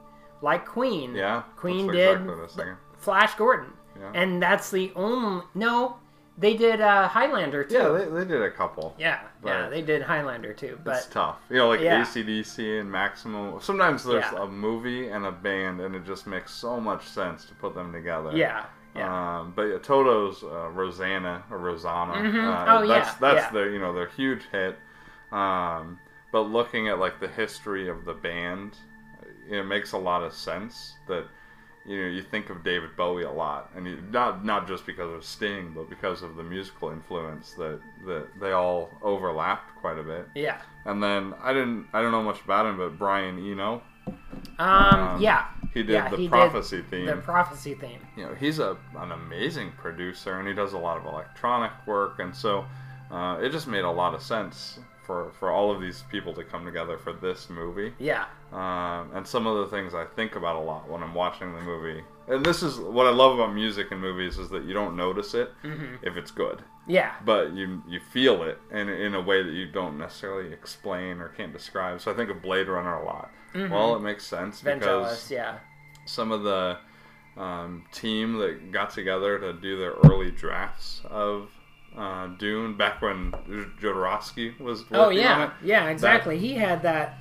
like 0.43 0.65
Queen. 0.67 1.15
Yeah. 1.15 1.43
Queen 1.57 1.87
did 1.87 1.97
exactly 1.97 2.29
what 2.29 2.39
I 2.39 2.43
was 2.43 2.55
thinking. 2.55 2.77
Flash 2.99 3.35
Gordon, 3.35 3.73
Yeah. 3.99 4.11
and 4.15 4.43
that's 4.43 4.71
the 4.71 4.93
only 4.97 5.45
no. 5.55 5.97
They 6.41 6.57
did 6.57 6.81
uh, 6.81 7.07
Highlander 7.09 7.65
too. 7.65 7.75
Yeah, 7.75 7.89
they, 7.91 8.05
they 8.07 8.25
did 8.25 8.43
a 8.43 8.51
couple. 8.51 8.95
yeah, 8.99 9.21
yeah, 9.45 9.69
they 9.69 9.83
did 9.83 10.01
Highlander 10.03 10.53
too. 10.55 10.79
It's 10.87 11.07
tough. 11.07 11.37
You 11.51 11.57
know, 11.57 11.69
like 11.69 11.81
Yeah. 11.81 12.03
ACDC 12.03 12.81
and 12.81 12.91
Maximum. 12.91 13.61
Sometimes 13.61 14.05
there's 14.05 14.25
Yeah. 14.33 14.45
a 14.45 14.47
movie 14.47 15.09
and 15.09 15.27
a 15.27 15.33
band, 15.33 15.81
and 15.81 15.95
it 15.95 16.05
just 16.07 16.27
makes 16.27 16.53
so 16.55 16.81
much 16.81 17.07
sense 17.07 17.45
to 17.45 17.55
put 17.55 17.75
them 17.75 17.93
together. 17.93 18.33
yeah, 18.35 18.65
yeah, 18.97 19.39
Um, 19.41 19.53
but 19.55 19.63
yeah, 19.65 19.79
Toto's 19.79 20.43
uh, 20.43 20.69
Rosanna 20.71 21.45
or 21.51 21.59
Rosanna. 21.59 22.15
Mhm. 22.15 22.45
Uh, 22.45 22.65
Oh, 22.79 22.87
that's, 22.89 23.09
yeah, 23.11 23.17
That's 23.21 23.45
yeah. 23.47 23.51
their 23.53 23.71
you 23.71 23.79
know 23.79 23.93
their 23.93 24.09
huge 24.09 24.45
hit. 24.51 24.79
Um, 25.33 25.99
but 26.33 26.43
looking 26.43 26.89
at 26.89 26.99
like 26.99 27.21
the 27.21 27.29
history 27.29 27.89
of 27.89 28.05
the 28.05 28.15
band, 28.15 28.77
it 29.49 29.65
makes 29.67 29.93
a 29.93 29.99
lot 29.99 30.23
of 30.23 30.33
sense 30.33 30.95
that 31.09 31.25
you 31.87 31.97
know 32.03 32.09
you 32.09 32.23
think 32.23 32.51
of 32.51 32.63
David 32.63 32.97
Bowie 32.97 33.25
a 33.25 33.31
lot, 33.31 33.71
and 33.77 33.87
you, 33.87 33.99
not 34.11 34.45
not 34.45 34.69
just 34.69 34.85
because 34.87 35.13
of 35.13 35.25
Sting, 35.25 35.73
but 35.75 35.89
because 35.91 36.23
of 36.23 36.37
the 36.37 36.43
musical 36.43 36.91
influence 36.91 37.53
that 37.55 37.81
that 38.07 38.27
they 38.41 38.53
all 38.53 38.91
overlapped 39.03 39.77
quite 39.81 39.99
a 39.99 40.03
bit. 40.03 40.27
yeah. 40.35 40.61
And 40.85 41.03
then 41.03 41.35
I 41.43 41.53
didn't 41.53 41.87
I 41.93 42.03
don't 42.03 42.13
know 42.13 42.23
much 42.23 42.41
about 42.43 42.67
him, 42.67 42.77
but 42.79 42.99
Brian 42.99 43.39
Eno, 43.39 43.83
Um, 44.59 45.21
yeah. 45.21 45.47
he 45.75 45.83
did 45.83 45.93
yeah, 45.93 46.09
the 46.09 46.17
he 46.17 46.23
did 46.25 46.31
prophecy 46.31 46.83
theme. 46.83 47.07
The 47.07 47.17
prophecy 47.17 47.75
theme. 47.75 48.01
you 48.17 48.25
know 48.25 48.35
he's 48.35 48.59
a 48.59 48.77
an 48.97 49.13
amazing 49.13 49.73
producer 49.79 50.39
and 50.39 50.47
he 50.49 50.55
does 50.55 50.73
a 50.73 50.79
lot 50.79 50.97
of 50.97 51.05
electronic 51.07 51.73
work 51.87 52.19
and 52.19 52.35
so 52.35 52.65
uh, 53.11 53.39
it 53.43 53.51
just 53.51 53.67
made 53.67 53.85
a 53.85 53.91
lot 53.91 54.15
of 54.15 54.23
sense 54.23 54.79
for 55.11 55.33
for 55.41 55.51
all 55.51 55.73
of 55.73 55.81
these 55.81 56.05
people 56.11 56.33
to 56.35 56.45
come 56.45 56.65
together 56.65 56.97
for 56.97 57.13
this 57.13 57.51
movie. 57.51 57.93
Yeah, 57.99 58.27
um, 58.53 59.11
and 59.13 59.27
some 59.27 59.45
of 59.47 59.57
the 59.59 59.67
things 59.77 59.93
I 59.93 60.05
think 60.05 60.37
about 60.37 60.55
a 60.57 60.61
lot 60.61 60.89
when 60.89 61.03
I'm 61.03 61.15
watching 61.15 61.53
the 61.53 61.61
movie 61.61 62.03
and 62.29 62.47
this 62.47 62.63
is 62.63 62.79
what 62.79 63.07
I 63.07 63.11
love 63.11 63.37
about 63.37 63.53
music 63.53 63.89
and 63.91 64.01
movies 64.01 64.39
is 64.39 64.49
that 64.51 64.63
you 64.65 64.73
don't 64.73 64.97
notice 64.97 65.35
it 65.35 65.51
Mm-hmm. 65.65 66.07
if 66.07 66.17
it's 66.17 66.31
good. 66.31 66.63
Yeah, 66.87 67.15
but 67.25 67.53
you 67.55 67.83
you 67.89 67.99
feel 68.13 68.45
it 68.45 68.59
in, 68.71 68.89
in 68.89 69.15
a 69.17 69.21
way 69.21 69.43
that 69.43 69.53
you 69.53 69.67
don't 69.67 69.99
necessarily 69.99 70.53
explain 70.53 71.19
or 71.21 71.29
can't 71.31 71.53
describe. 71.53 72.01
So 72.01 72.13
I 72.13 72.15
think 72.15 72.31
of 72.31 72.41
Blade 72.41 72.69
Runner 72.69 72.95
a 72.95 73.05
lot. 73.05 73.31
Well 73.55 73.97
it 73.97 74.01
makes 74.01 74.25
sense 74.25 74.61
because 74.61 75.29
Yeah, 75.29 75.59
some 76.05 76.31
of 76.31 76.45
the 76.45 76.79
um, 77.37 77.85
team 77.93 78.39
that 78.39 78.71
got 78.71 78.91
together 78.91 79.39
to 79.41 79.53
do 79.55 79.77
their 79.77 79.95
early 80.05 80.31
drafts 80.31 81.01
of 81.05 81.49
uh, 81.97 82.29
Dune 82.39 82.77
back 82.77 83.03
when 83.03 83.33
Jodorowsky 83.81 84.59
was 84.61 84.83
working 84.83 84.97
Oh 84.97 85.09
on 85.11 85.17
yeah, 85.17 85.45
it. 85.47 85.51
yeah, 85.65 85.89
exactly. 85.91 86.39
he 86.39 86.55
had 86.55 86.83
that. 86.83 87.19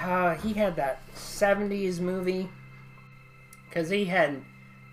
Uh, 0.00 0.34
he 0.36 0.52
had 0.54 0.76
that 0.76 1.00
'70s 1.14 2.00
movie 2.00 2.48
because 3.68 3.88
he 3.90 4.04
had 4.06 4.42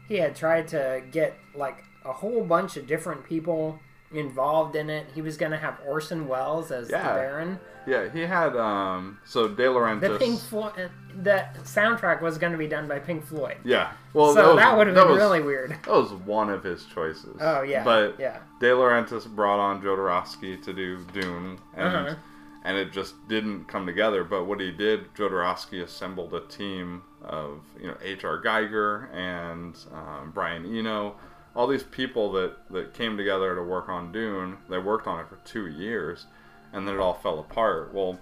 he 0.08 0.16
had 0.18 0.36
tried 0.36 0.68
to 0.70 1.02
get 1.12 1.36
like 1.56 1.84
a 2.06 2.12
whole 2.14 2.44
bunch 2.44 2.78
of 2.78 2.88
different 2.88 3.24
people 3.26 3.80
involved 4.12 4.76
in 4.76 4.90
it. 4.90 5.08
He 5.14 5.22
was 5.22 5.38
going 5.38 5.52
to 5.52 5.58
have 5.58 5.78
Orson 5.88 6.28
Welles 6.28 6.72
as 6.72 6.90
Yeah. 6.90 7.02
the 7.14 7.20
Baron. 7.20 7.60
Yeah, 7.88 8.10
he 8.12 8.22
had 8.22 8.56
um, 8.58 9.20
so 9.26 9.48
De 9.48 9.64
Laurentiis. 9.64 10.02
The. 10.02 10.90
The 11.22 11.46
soundtrack 11.64 12.22
was 12.22 12.38
going 12.38 12.52
to 12.54 12.58
be 12.58 12.68
done 12.68 12.88
by 12.88 13.00
Pink 13.00 13.26
Floyd. 13.26 13.58
Yeah, 13.66 13.92
well, 14.14 14.34
so 14.34 14.56
that 14.56 14.78
would 14.78 14.88
have 14.88 14.96
been 14.96 15.10
was- 15.10 15.18
really 15.18 15.42
weird. 15.42 15.72
That 15.72 15.88
was 15.88 16.14
one 16.14 16.50
of 16.50 16.64
his 16.64 16.86
choices. 16.86 17.38
Oh 17.42 17.62
yeah, 17.62 17.84
but 17.84 18.16
yeah, 18.20 18.40
De 18.60 18.68
Laurentiis 18.68 19.28
brought 19.28 19.60
on 19.60 19.82
Jodorowsky 19.82 20.62
to 20.64 20.74
do 20.74 21.04
Dune, 21.14 21.60
and 21.76 21.96
Uh-huh. 21.96 22.16
and 22.64 22.78
it 22.78 22.92
just 22.92 23.16
didn't 23.28 23.66
come 23.66 23.86
together. 23.86 24.24
But 24.24 24.46
what 24.46 24.60
he 24.60 24.72
did, 24.72 25.14
Jodorowsky 25.16 25.82
assembled 25.84 26.34
a 26.34 26.42
team 26.42 27.04
of 27.24 27.62
you 27.82 27.88
know 27.88 27.98
H.R. 28.02 28.42
Giger 28.42 29.14
and 29.14 29.76
um, 29.94 30.32
Brian 30.34 30.66
Eno, 30.66 31.16
all 31.56 31.68
these 31.68 31.84
people 31.84 32.32
that 32.34 32.56
that 32.72 32.94
came 32.94 33.18
together 33.18 33.56
to 33.56 33.64
work 33.64 33.90
on 33.90 34.12
Dune. 34.12 34.58
They 34.70 34.78
worked 34.78 35.08
on 35.08 35.20
it 35.20 35.28
for 35.28 35.38
two 35.44 35.68
years, 35.68 36.28
and 36.72 36.88
then 36.88 36.96
it 36.96 37.00
all 37.02 37.16
fell 37.16 37.40
apart. 37.40 37.94
Well. 37.94 38.20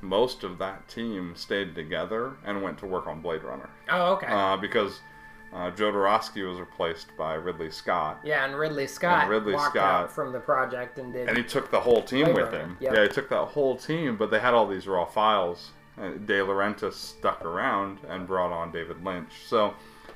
Most 0.00 0.44
of 0.44 0.58
that 0.58 0.86
team 0.88 1.34
stayed 1.36 1.74
together 1.74 2.36
and 2.44 2.62
went 2.62 2.78
to 2.78 2.86
work 2.86 3.06
on 3.06 3.20
Blade 3.20 3.42
Runner 3.42 3.68
Oh 3.90 4.12
okay. 4.14 4.26
uh, 4.28 4.56
because 4.56 5.00
uh, 5.52 5.70
Jodorowsky 5.70 6.46
was 6.48 6.60
replaced 6.60 7.08
by 7.16 7.34
Ridley 7.34 7.70
Scott, 7.70 8.20
yeah, 8.22 8.44
and 8.44 8.54
Ridley 8.56 8.86
Scott 8.86 9.22
and 9.22 9.30
Ridley 9.30 9.54
walked 9.54 9.76
Scott- 9.76 10.04
out 10.04 10.12
from 10.12 10.30
the 10.32 10.40
project 10.40 10.98
and 10.98 11.12
did. 11.12 11.26
and 11.28 11.36
he 11.38 11.42
took 11.42 11.70
the 11.70 11.80
whole 11.80 12.02
team 12.02 12.24
Blade 12.26 12.36
with 12.36 12.44
Runner, 12.52 12.58
him. 12.58 12.76
yep. 12.80 12.94
Yeah, 12.94 13.02
he 13.04 13.08
took 13.08 13.28
that 13.30 13.44
whole 13.46 13.76
team, 13.76 14.16
but 14.16 14.30
they 14.30 14.38
had 14.40 14.52
all 14.54 14.66
these 14.68 14.86
raw 14.86 15.04
files. 15.04 15.70
And 15.96 16.26
De 16.28 16.34
Laurentiis 16.38 16.92
stuck 16.92 17.44
around 17.44 17.98
and 18.08 18.24
brought 18.24 18.52
on 18.52 18.70
David 18.70 19.02
Lynch. 19.04 19.32
So 19.48 19.74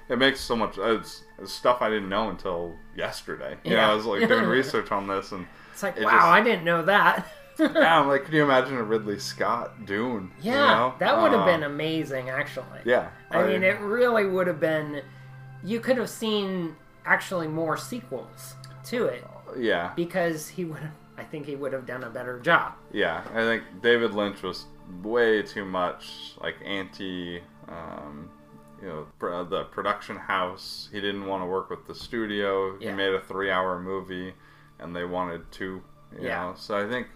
it 0.08 0.16
makes 0.16 0.38
so 0.40 0.54
much. 0.54 0.78
It's, 0.78 1.24
it's 1.40 1.52
stuff 1.52 1.82
I 1.82 1.88
didn't 1.90 2.08
know 2.08 2.28
until 2.30 2.76
yesterday. 2.94 3.56
You 3.64 3.70
know, 3.70 3.76
Yeah. 3.78 3.90
I 3.90 3.94
was 3.94 4.04
like 4.06 4.28
doing 4.28 4.44
research 4.60 4.92
on 4.92 5.08
this, 5.08 5.32
and 5.32 5.44
it's 5.72 5.82
like 5.82 5.96
wow, 5.96 6.02
just- 6.12 6.24
I 6.24 6.40
didn't 6.40 6.64
know 6.64 6.82
that. 6.84 7.26
yeah, 7.78 8.00
I'm 8.00 8.08
like, 8.08 8.24
can 8.24 8.34
you 8.34 8.42
imagine 8.42 8.76
a 8.76 8.82
Ridley 8.82 9.18
Scott 9.18 9.86
Dune? 9.86 10.32
you 10.48 10.52
Yeah, 10.52 10.56
know? 10.62 10.94
that 10.98 11.20
would 11.20 11.32
have 11.32 11.44
Uh, 11.44 11.44
been 11.44 11.62
amazing, 11.62 12.30
actually. 12.30 12.80
Yeah, 12.84 13.10
I 13.30 13.42
mean, 13.42 13.62
it 13.62 13.78
really 13.80 14.26
would 14.26 14.46
have 14.46 14.60
been. 14.60 15.02
You 15.64 15.80
could 15.80 15.96
have 15.96 16.10
seen 16.10 16.76
actually 17.04 17.48
more 17.48 17.76
sequels 17.76 18.54
to 18.84 19.06
it 19.06 19.24
Yeah, 19.56 19.92
because 19.94 20.48
he 20.48 20.64
would 20.64 20.80
have. 20.80 20.92
I 21.18 21.24
think 21.24 21.46
he 21.46 21.56
would 21.56 21.72
have 21.72 21.86
done 21.86 22.04
a 22.04 22.10
better 22.10 22.40
job. 22.40 22.74
Yeah, 22.92 23.22
I 23.32 23.40
think 23.40 23.64
David 23.82 24.12
Lynch 24.14 24.42
was 24.42 24.66
way 25.02 25.42
too 25.42 25.64
much 25.64 26.34
like 26.40 26.56
anti, 26.64 27.40
um, 27.68 28.30
you 28.80 28.88
know, 28.88 29.44
the 29.44 29.64
production 29.64 30.16
house. 30.16 30.88
He 30.92 31.00
didn't 31.00 31.26
want 31.26 31.42
to 31.42 31.46
work 31.46 31.70
with 31.70 31.86
the 31.86 31.94
studio. 31.94 32.78
He 32.78 32.90
made 32.90 33.14
a 33.14 33.20
three-hour 33.20 33.80
movie, 33.80 34.34
and 34.78 34.94
they 34.94 35.04
wanted 35.04 35.50
two. 35.52 35.82
You 36.20 36.24
Yeah. 36.24 36.36
know, 36.48 36.52
so 36.56 36.76
I 36.76 36.88
think 36.88 37.06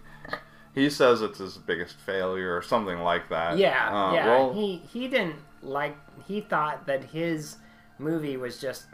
he 0.77 0.91
says 0.91 1.23
it's 1.23 1.39
his 1.39 1.57
biggest 1.57 1.99
failure 1.99 2.55
or 2.55 2.61
something 2.61 2.99
like 2.99 3.29
that. 3.29 3.57
Yeah, 3.57 3.89
Uh, 3.89 4.13
yeah. 4.13 4.27
Well, 4.27 4.53
he 4.53 4.77
he 4.93 5.07
didn't 5.07 5.39
like. 5.63 5.97
He 6.25 6.41
thought 6.41 6.85
that 6.85 7.03
his 7.03 7.57
movie 7.97 8.37
was 8.37 8.59
just 8.59 8.85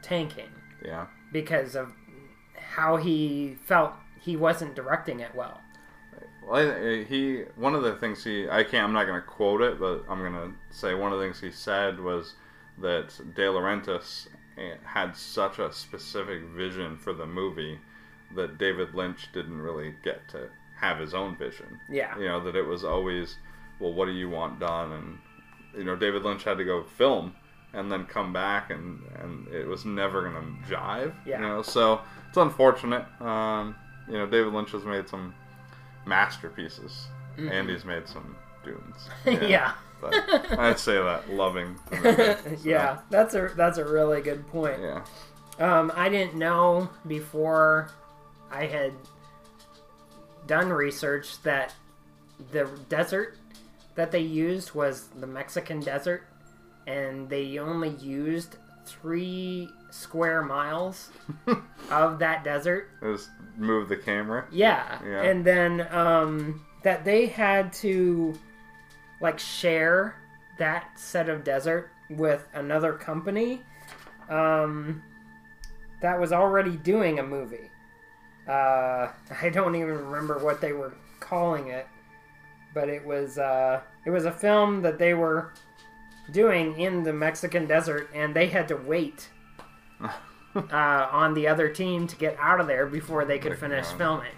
tanking 0.00 0.48
yeah, 0.82 1.06
because 1.30 1.76
of 1.76 1.92
how 2.56 2.96
he 2.96 3.56
felt 3.66 3.92
he 4.20 4.36
wasn't 4.36 4.74
directing 4.74 5.20
it 5.20 5.34
well. 5.34 5.60
Well, 6.46 7.04
he 7.04 7.42
one 7.56 7.74
of 7.74 7.82
the 7.82 7.96
things 7.96 8.24
he 8.24 8.48
I 8.48 8.64
can't 8.64 8.84
I'm 8.84 8.94
not 8.94 9.06
going 9.06 9.20
to 9.20 9.26
quote 9.26 9.60
it, 9.60 9.78
but 9.78 10.04
I'm 10.08 10.20
going 10.20 10.32
to 10.32 10.52
say 10.70 10.94
one 10.94 11.12
of 11.12 11.18
the 11.18 11.24
things 11.24 11.40
he 11.40 11.50
said 11.50 12.00
was 12.00 12.34
that 12.78 13.08
De 13.34 13.42
Laurentiis 13.42 14.28
eh, 14.56 14.76
had 14.84 15.14
such 15.14 15.58
a 15.58 15.70
specific 15.72 16.42
vision 16.56 16.96
for 16.96 17.12
the 17.12 17.26
movie 17.26 17.78
that 18.34 18.56
David 18.56 18.94
Lynch 18.94 19.28
didn't 19.32 19.60
really 19.60 19.94
get 20.02 20.26
to 20.28 20.48
have 20.80 20.98
his 20.98 21.14
own 21.14 21.36
vision. 21.36 21.78
Yeah. 21.90 22.16
You 22.18 22.26
know 22.26 22.40
that 22.44 22.56
it 22.56 22.62
was 22.62 22.84
always, 22.84 23.36
well, 23.80 23.92
what 23.92 24.06
do 24.06 24.12
you 24.12 24.28
want 24.30 24.60
done? 24.60 24.92
And 24.92 25.18
you 25.76 25.84
know 25.84 25.96
David 25.96 26.22
Lynch 26.22 26.44
had 26.44 26.58
to 26.58 26.64
go 26.64 26.84
film 26.96 27.34
and 27.74 27.90
then 27.92 28.06
come 28.06 28.32
back, 28.32 28.70
and 28.70 29.00
and 29.20 29.48
it 29.48 29.66
was 29.66 29.84
never 29.84 30.22
going 30.22 30.34
to 30.34 30.74
jive. 30.74 31.14
Yeah. 31.26 31.40
You 31.40 31.46
know, 31.46 31.62
so 31.62 32.00
it's 32.28 32.36
unfortunate. 32.36 33.04
Um, 33.20 33.76
you 34.08 34.14
know, 34.14 34.26
David 34.26 34.52
Lynch 34.52 34.72
has 34.72 34.84
made 34.84 35.08
some 35.08 35.34
masterpieces. 36.06 37.08
and 37.36 37.68
he's 37.70 37.84
made 37.84 38.08
some 38.08 38.36
dunes. 38.64 39.08
Mm-hmm. 39.24 39.44
Yeah. 39.50 39.72
But 40.00 40.14
I'd 40.58 40.78
say 40.78 40.94
that 40.94 41.28
loving. 41.30 41.76
movie, 41.90 42.14
so, 42.14 42.56
yeah, 42.62 42.98
that's 43.10 43.34
a 43.34 43.50
that's 43.56 43.78
a 43.78 43.84
really 43.84 44.20
good 44.20 44.46
point. 44.46 44.80
Yeah. 44.80 45.02
Um, 45.58 45.90
I 45.96 46.08
didn't 46.08 46.36
know 46.36 46.88
before 47.08 47.90
I 48.48 48.66
had 48.66 48.92
done 50.48 50.70
research 50.70 51.40
that 51.42 51.72
the 52.50 52.68
desert 52.88 53.36
that 53.94 54.10
they 54.10 54.20
used 54.20 54.74
was 54.74 55.08
the 55.20 55.26
Mexican 55.26 55.80
desert, 55.80 56.24
and 56.86 57.28
they 57.28 57.58
only 57.58 57.90
used 57.90 58.56
three 58.86 59.68
square 59.90 60.42
miles 60.42 61.10
of 61.90 62.18
that 62.18 62.42
desert. 62.42 62.90
Just 63.02 63.30
move 63.56 63.88
the 63.88 63.96
camera. 63.96 64.46
Yeah. 64.50 64.98
Yeah. 65.04 65.22
And 65.22 65.44
then 65.44 65.86
um, 65.92 66.64
that 66.82 67.04
they 67.04 67.26
had 67.26 67.72
to 67.74 68.38
like 69.20 69.38
share 69.38 70.16
that 70.58 70.98
set 70.98 71.28
of 71.28 71.44
desert 71.44 71.90
with 72.10 72.46
another 72.54 72.92
company 72.92 73.60
um, 74.28 75.02
that 76.02 76.18
was 76.18 76.32
already 76.32 76.76
doing 76.76 77.18
a 77.18 77.22
movie. 77.22 77.70
Uh, 78.48 79.08
I 79.42 79.48
don't 79.50 79.74
even 79.74 80.06
remember 80.06 80.38
what 80.38 80.60
they 80.60 80.72
were 80.72 80.94
calling 81.20 81.68
it, 81.68 81.86
but 82.74 82.88
it 82.88 83.04
was 83.04 83.38
uh, 83.38 83.80
it 84.04 84.10
was 84.10 84.24
a 84.24 84.32
film 84.32 84.82
that 84.82 84.98
they 84.98 85.14
were 85.14 85.52
doing 86.30 86.78
in 86.78 87.02
the 87.02 87.12
Mexican 87.12 87.66
desert, 87.66 88.08
and 88.14 88.34
they 88.34 88.46
had 88.46 88.68
to 88.68 88.76
wait 88.76 89.28
uh, 90.00 90.10
on 91.10 91.34
the 91.34 91.46
other 91.46 91.68
team 91.68 92.06
to 92.06 92.16
get 92.16 92.36
out 92.38 92.60
of 92.60 92.66
there 92.66 92.86
before 92.86 93.24
they 93.24 93.38
could 93.38 93.58
finish 93.58 93.86
um, 93.92 93.98
filming. 93.98 94.32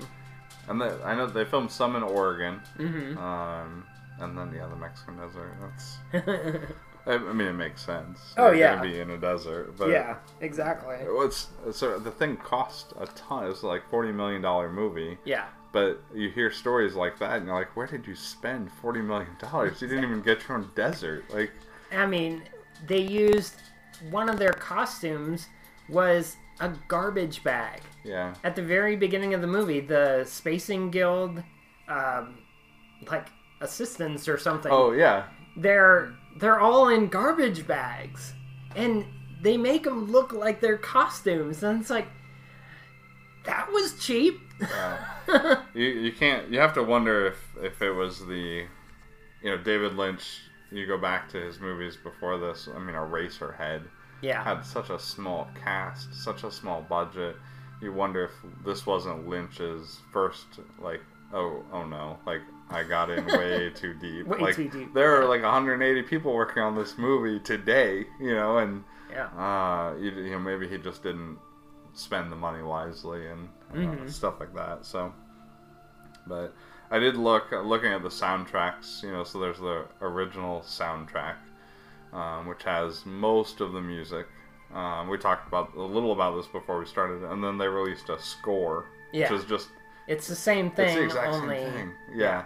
And 0.69 0.81
they, 0.81 0.91
I 1.05 1.15
know 1.15 1.27
they 1.27 1.45
filmed 1.45 1.71
some 1.71 1.97
in 1.97 2.03
Oregon. 2.03 2.61
Mm-hmm. 2.79 3.19
Um, 3.19 3.85
and 4.21 4.37
then 4.37 4.53
yeah, 4.55 4.67
the 4.67 4.77
Mexican 4.77 5.17
desert. 5.17 5.57
That's. 5.61 6.67
I, 7.15 7.33
mean, 7.33 7.49
it 7.49 7.53
makes 7.55 7.85
sense. 7.85 8.19
Oh, 8.37 8.47
You're 8.47 8.55
yeah. 8.57 8.77
Gonna 8.77 8.91
be 8.91 9.01
in 9.01 9.11
a 9.11 9.19
desert, 9.19 9.77
but 9.77 9.89
yeah, 9.91 10.17
exactly. 10.41 10.97
What's 11.09 11.49
so 11.73 11.99
the 11.99 12.11
thing 12.11 12.37
cost 12.37 12.93
a 12.99 13.07
ton. 13.07 13.51
It's 13.51 13.63
like 13.63 13.89
forty 13.91 14.13
million 14.13 14.43
dollar 14.43 14.71
movie, 14.71 15.19
Yeah, 15.25 15.47
but 15.73 16.01
you 16.15 16.31
hear 16.31 16.51
stories 16.51 16.95
like 16.95 17.19
that, 17.19 17.39
and 17.39 17.47
you're 17.47 17.55
like, 17.55 17.77
where 17.77 17.87
did 17.87 18.07
you 18.07 18.15
spend 18.15 18.71
forty 18.71 19.01
million 19.01 19.37
dollars? 19.39 19.81
You 19.83 19.89
didn't 19.89 20.05
even 20.05 20.23
get 20.23 20.47
your 20.49 20.59
own 20.59 20.71
desert. 20.75 21.25
Like, 21.33 21.53
I 21.93 22.07
mean, 22.07 22.43
they 22.87 23.01
used 23.01 23.57
one 24.11 24.29
of 24.29 24.39
their 24.39 24.53
costumes 24.53 25.47
was 25.89 26.37
a 26.61 26.71
garbage 26.89 27.43
bag 27.43 27.81
yeah, 28.05 28.35
at 28.45 28.55
the 28.55 28.63
very 28.63 28.97
beginning 28.97 29.35
of 29.35 29.41
the 29.41 29.47
movie. 29.47 29.81
The 29.81 30.25
Spacing 30.25 30.91
Guild, 30.91 31.43
um, 31.89 32.39
like 33.11 33.29
assistants 33.61 34.29
or 34.29 34.39
something. 34.39 34.71
oh 34.73 34.93
yeah, 34.93 35.25
they're 35.57 36.15
they're 36.39 36.61
all 36.61 36.89
in 36.89 37.09
garbage 37.09 37.67
bags, 37.67 38.35
and 38.77 39.05
they 39.43 39.57
make 39.57 39.85
them 39.85 40.11
look 40.11 40.33
like 40.33 40.61
they're 40.61 40.79
costumes, 40.79 41.63
and 41.63 41.81
it's 41.81 41.91
like 41.91 42.09
that 43.45 43.71
was 43.73 43.99
cheap. 43.99 44.41
you 45.75 45.85
you 45.85 46.13
can't. 46.13 46.51
You 46.51 46.59
have 46.61 46.75
to 46.75 46.83
wonder 46.83 47.27
if 47.27 47.39
if 47.63 47.83
it 47.83 47.93
was 47.93 48.21
the, 48.27 48.67
you 49.43 49.51
know, 49.51 49.57
David 49.59 49.95
Lynch. 49.97 50.43
You 50.73 50.87
go 50.87 50.99
back 50.99 51.29
to 51.31 51.39
his 51.41 51.59
movies 51.59 51.97
before 51.97 52.39
this. 52.39 52.69
I 52.73 52.79
mean, 52.79 52.95
Eraserhead 52.95 53.83
Yeah, 54.23 54.45
had 54.45 54.65
such 54.65 54.91
a 54.91 54.99
small 54.99 55.49
cast, 55.65 56.15
such 56.15 56.45
a 56.45 56.51
small 56.51 56.83
budget. 56.83 57.37
You 57.83 57.93
wonder 57.93 58.25
if 58.25 58.31
this 58.65 58.87
wasn't 58.87 59.27
Lynch's 59.27 60.01
first, 60.13 60.47
like, 60.79 61.01
oh, 61.33 61.65
oh 61.73 61.87
no, 61.87 62.19
like 62.27 62.43
I 62.71 62.83
got 62.85 63.11
in 63.11 63.27
way 63.27 63.71
too 63.75 63.95
deep. 63.95 64.27
Way 64.27 64.39
like, 64.39 64.55
too 64.57 64.69
deep, 64.69 64.95
There 64.95 65.21
are 65.21 65.27
like 65.29 65.43
180 65.43 66.03
people 66.03 66.33
working 66.35 66.63
on 66.63 66.75
this 66.77 66.97
movie 66.99 67.41
today, 67.41 68.05
you 68.21 68.35
know, 68.35 68.59
and 68.59 68.85
yeah. 69.11 69.27
uh, 69.37 69.97
you, 69.99 70.11
you 70.13 70.31
know 70.31 70.39
maybe 70.39 70.69
he 70.69 70.79
just 70.79 71.03
didn't 71.03 71.39
spend 71.95 72.31
the 72.31 72.37
money 72.37 72.63
wisely 72.63 73.27
and 73.27 73.49
uh, 73.73 73.75
Mm-hmm. 73.77 74.09
stuff 74.09 74.35
like 74.41 74.55
that. 74.55 74.85
So, 74.87 75.13
but 76.27 76.55
I 76.91 76.99
did 76.99 77.17
look 77.17 77.51
looking 77.53 77.93
at 77.93 78.03
the 78.03 78.09
soundtracks. 78.09 79.03
You 79.03 79.13
know, 79.13 79.25
so 79.25 79.39
there's 79.41 79.59
the 79.59 79.87
original 80.01 80.61
soundtrack, 80.61 81.37
um, 82.13 82.47
which 82.47 82.63
has 82.65 83.05
most 83.07 83.61
of 83.61 83.73
the 83.73 83.81
music. 83.81 84.27
Um, 84.75 85.09
we 85.09 85.19
talked 85.19 85.49
about 85.49 85.75
a 85.77 85.83
little 85.83 86.13
about 86.13 86.37
this 86.37 86.47
before 86.47 86.79
we 86.79 86.87
started, 86.87 87.25
and 87.25 87.43
then 87.43 87.59
they 87.59 87.67
released 87.67 88.09
a 88.09 88.21
score, 88.21 88.87
Yeah. 89.13 89.33
which 89.33 89.41
is 89.41 89.47
just 89.49 89.69
It's 90.07 90.29
the 90.29 90.37
same 90.37 90.71
thing, 90.71 90.87
it's 90.87 90.97
the 90.97 91.05
exact 91.21 91.33
only 91.35 91.57
same 91.59 91.73
thing. 91.73 91.93
Yeah. 92.15 92.45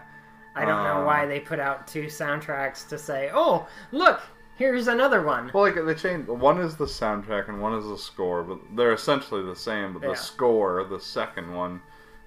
I 0.56 0.64
don't 0.64 0.84
know 0.84 1.04
why 1.04 1.26
they 1.26 1.40
put 1.40 1.58
out 1.58 1.86
two 1.86 2.04
soundtracks 2.04 2.88
to 2.88 2.98
say, 2.98 3.30
"Oh, 3.34 3.66
look, 3.92 4.20
here's 4.56 4.86
another 4.88 5.22
one." 5.22 5.50
Well, 5.52 5.64
like 5.64 5.74
they 5.84 5.94
changed. 5.94 6.28
One 6.28 6.58
is 6.58 6.76
the 6.76 6.84
soundtrack 6.86 7.48
and 7.48 7.60
one 7.60 7.74
is 7.74 7.86
the 7.86 7.98
score, 7.98 8.42
but 8.44 8.58
they're 8.76 8.92
essentially 8.92 9.42
the 9.44 9.56
same. 9.56 9.92
But 9.94 10.02
the 10.02 10.08
Yeah. 10.08 10.14
score, 10.14 10.84
the 10.84 11.00
second 11.00 11.52
one, 11.54 11.80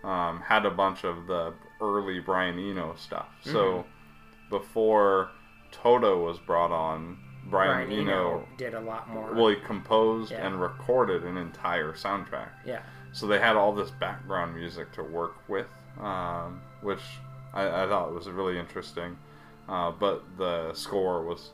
um, 0.04 0.42
had 0.42 0.66
a 0.66 0.72
bunch 0.72 1.04
of 1.04 1.28
the 1.28 1.54
early 1.82 2.20
Brian 2.20 2.58
Eno 2.60 2.96
stuff. 2.96 3.28
So 3.42 3.52
Mm-hmm. 3.80 4.50
before 4.50 5.30
Toto 5.72 6.24
was 6.24 6.40
brought 6.40 6.72
on, 6.72 7.18
Brian, 7.50 7.88
Brian 7.88 7.92
Eno, 7.92 8.30
Eno 8.38 8.48
did 8.58 8.74
a 8.74 8.80
lot 8.80 9.10
more. 9.10 9.34
well, 9.34 9.48
he 9.48 9.56
composed 9.58 10.32
Yeah. 10.32 10.46
and 10.46 10.62
recorded 10.62 11.24
an 11.24 11.38
entire 11.38 11.94
soundtrack. 11.94 12.50
yeah, 12.66 12.80
So 13.14 13.26
they 13.28 13.40
had 13.40 13.56
all 13.56 13.74
this 13.74 13.90
background 13.92 14.54
music 14.56 14.92
to 14.94 15.04
work 15.04 15.36
with, 15.48 15.68
um, 16.00 16.62
which 16.82 17.02
I, 17.58 17.84
I 17.84 17.88
thought 17.88 18.10
it 18.10 18.14
was 18.16 18.30
really 18.30 18.60
interesting. 18.60 19.18
Uh, 19.70 19.92
but 19.92 20.24
the 20.38 20.74
score 20.74 21.26
was 21.26 21.52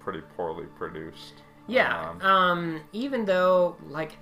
pretty 0.00 0.20
poorly 0.36 0.66
produced. 0.78 1.42
yeah. 1.66 2.10
Um, 2.10 2.20
Um, 2.20 2.80
even 2.92 3.24
though, 3.24 3.76
like, 3.88 4.12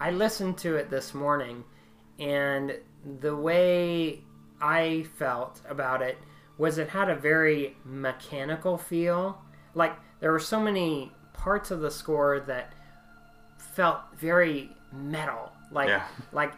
I 0.00 0.10
listened 0.10 0.58
to 0.58 0.76
it 0.76 0.90
this 0.90 1.14
morning, 1.14 1.64
and 2.18 2.78
the 3.20 3.36
way 3.36 4.20
I 4.60 5.04
felt 5.18 5.60
about 5.68 6.02
it 6.02 6.18
was 6.58 6.78
it 6.78 6.88
had 6.88 7.10
a 7.10 7.16
very 7.16 7.76
mechanical 7.84 8.78
feel. 8.78 9.42
Like 9.74 9.94
there 10.20 10.32
were 10.32 10.40
so 10.40 10.60
many 10.60 11.12
parts 11.34 11.70
of 11.70 11.80
the 11.80 11.90
score 11.90 12.40
that 12.40 12.72
felt 13.58 14.00
very 14.18 14.70
metal. 14.92 15.52
Like 15.70 15.88
Yeah. 15.88 16.06
like 16.32 16.54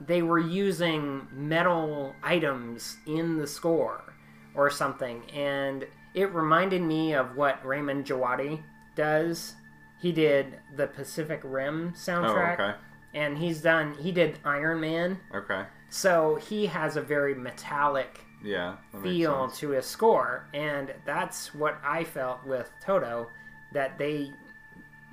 they 0.00 0.22
were 0.22 0.38
using 0.38 1.26
metal 1.32 2.14
items 2.22 2.96
in 3.06 3.36
the 3.36 3.46
score 3.46 4.14
or 4.54 4.70
something 4.70 5.22
and 5.30 5.86
it 6.14 6.32
reminded 6.34 6.82
me 6.82 7.14
of 7.14 7.36
what 7.36 7.64
Ramin 7.64 8.02
Djawadi 8.02 8.62
does. 8.96 9.54
He 10.00 10.10
did 10.12 10.58
the 10.76 10.86
Pacific 10.88 11.40
Rim 11.44 11.92
Oh, 11.94 11.98
soundtrack 11.98 12.54
okay. 12.54 12.74
and 13.14 13.36
he's 13.38 13.60
done 13.62 13.94
he 13.94 14.10
did 14.12 14.38
Iron 14.44 14.80
Man. 14.80 15.18
Okay. 15.34 15.64
So 15.90 16.36
he 16.36 16.66
has 16.66 16.96
a 16.96 17.02
very 17.02 17.34
metallic 17.34 18.20
Yeah. 18.42 18.76
feel 19.02 19.50
to 19.50 19.70
his 19.70 19.86
score 19.86 20.48
and 20.54 20.94
that's 21.04 21.54
what 21.54 21.78
I 21.84 22.04
felt 22.04 22.44
with 22.46 22.70
Toto 22.84 23.28
that 23.72 23.98
they 23.98 24.32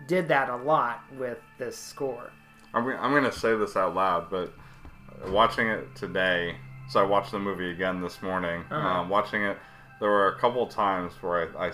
did 0.07 0.27
that 0.29 0.49
a 0.49 0.55
lot 0.55 1.01
with 1.17 1.39
this 1.59 1.77
score. 1.77 2.31
I'm, 2.73 2.87
I'm 2.87 3.11
going 3.11 3.23
to 3.23 3.31
say 3.31 3.55
this 3.55 3.75
out 3.75 3.95
loud, 3.95 4.29
but 4.29 4.53
watching 5.27 5.67
it 5.67 5.93
today, 5.95 6.55
so 6.89 6.99
I 6.99 7.03
watched 7.03 7.31
the 7.31 7.39
movie 7.39 7.71
again 7.71 8.01
this 8.01 8.21
morning. 8.21 8.63
Uh-huh. 8.71 8.75
Um, 9.01 9.09
watching 9.09 9.43
it, 9.43 9.57
there 9.99 10.09
were 10.09 10.27
a 10.29 10.39
couple 10.39 10.65
times 10.67 11.13
where 11.21 11.57
I 11.57 11.71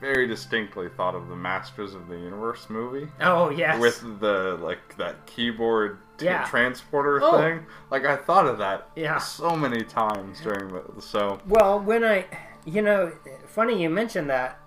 very 0.00 0.26
distinctly 0.26 0.88
thought 0.96 1.14
of 1.14 1.28
the 1.28 1.36
Masters 1.36 1.94
of 1.94 2.08
the 2.08 2.16
Universe 2.16 2.68
movie. 2.68 3.08
Oh 3.20 3.50
yes. 3.50 3.80
with 3.80 4.20
the 4.20 4.58
like 4.60 4.96
that 4.96 5.24
keyboard 5.26 5.98
t- 6.18 6.24
Yeah. 6.24 6.44
transporter 6.44 7.20
Oh. 7.22 7.38
thing. 7.38 7.64
Like 7.90 8.04
I 8.04 8.16
thought 8.16 8.46
of 8.46 8.58
that 8.58 8.88
Yeah. 8.96 9.18
so 9.18 9.56
many 9.56 9.84
times 9.84 10.40
during 10.40 10.72
the 10.72 11.00
so 11.00 11.40
Well, 11.46 11.78
when 11.78 12.02
I, 12.04 12.26
you 12.64 12.82
know, 12.82 13.12
funny 13.46 13.80
you 13.82 13.90
mentioned 13.90 14.28
that. 14.30 14.58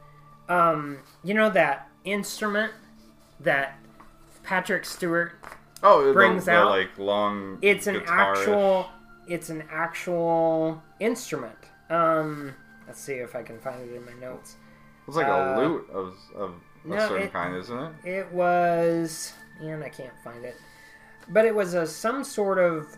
Um, 0.47 0.99
you 1.23 1.33
know 1.33 1.49
that 1.49 1.89
instrument 2.05 2.71
that 3.39 3.77
Patrick 4.43 4.85
Stewart. 4.85 5.33
Oh 5.83 6.05
the- 6.07 6.13
Brings 6.13 6.45
the, 6.45 6.51
out- 6.51 6.69
like 6.69 6.97
long 6.97 7.59
It's 7.61 7.87
an 7.87 8.01
actual. 8.07 8.89
It's 9.27 9.49
an 9.49 9.63
actual 9.71 10.83
instrument. 10.99 11.57
Um, 11.89 12.53
let's 12.87 12.99
see 13.01 13.13
if 13.13 13.35
I 13.35 13.41
can 13.43 13.59
find 13.59 13.81
it 13.89 13.95
in 13.95 14.05
my 14.05 14.13
notes. 14.13 14.55
it's 15.07 15.15
like 15.17 15.25
uh, 15.27 15.31
a 15.31 15.59
lute 15.59 15.89
of 15.91 16.15
of 16.35 16.53
a 16.83 16.87
no, 16.87 17.07
certain 17.07 17.23
it- 17.27 17.33
kind, 17.33 17.55
isn't 17.55 17.77
it? 17.77 17.91
It 18.07 18.31
was, 18.31 19.33
and 19.59 19.83
I 19.83 19.89
can't 19.89 20.13
find 20.23 20.45
it, 20.45 20.55
but 21.29 21.45
it 21.45 21.55
was 21.55 21.73
a 21.73 21.87
some 21.87 22.23
sort 22.23 22.59
of 22.59 22.95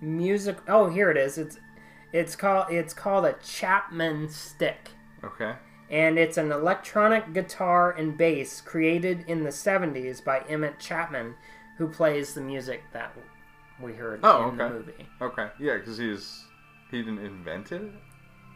music. 0.00 0.56
Oh, 0.68 0.88
here 0.88 1.10
it 1.10 1.16
is. 1.16 1.38
It's 1.38 1.58
it's 2.12 2.36
called 2.36 2.66
it's 2.70 2.92
called 2.94 3.24
a 3.24 3.34
Chapman 3.44 4.28
stick. 4.28 4.90
Okay. 5.24 5.54
and 5.90 6.18
it's 6.18 6.36
an 6.36 6.52
electronic 6.52 7.32
guitar 7.32 7.90
and 7.92 8.16
bass 8.18 8.60
created 8.60 9.24
in 9.28 9.42
the 9.44 9.50
70s 9.50 10.22
by 10.22 10.40
Emmett 10.48 10.78
Chapman, 10.78 11.34
who 11.76 11.88
plays 11.88 12.34
the 12.34 12.40
music 12.40 12.82
that 12.92 13.12
we 13.80 13.92
heard 13.92 14.20
Oh, 14.22 14.48
in 14.48 14.56
the 14.56 14.64
okay. 14.64 14.74
movie. 14.74 15.06
Okay. 15.20 15.48
Yeah, 15.60 15.76
because 15.76 15.98
he's 15.98 16.44
he 16.90 16.98
didn't 16.98 17.18
invent 17.24 17.72
it. 17.72 17.82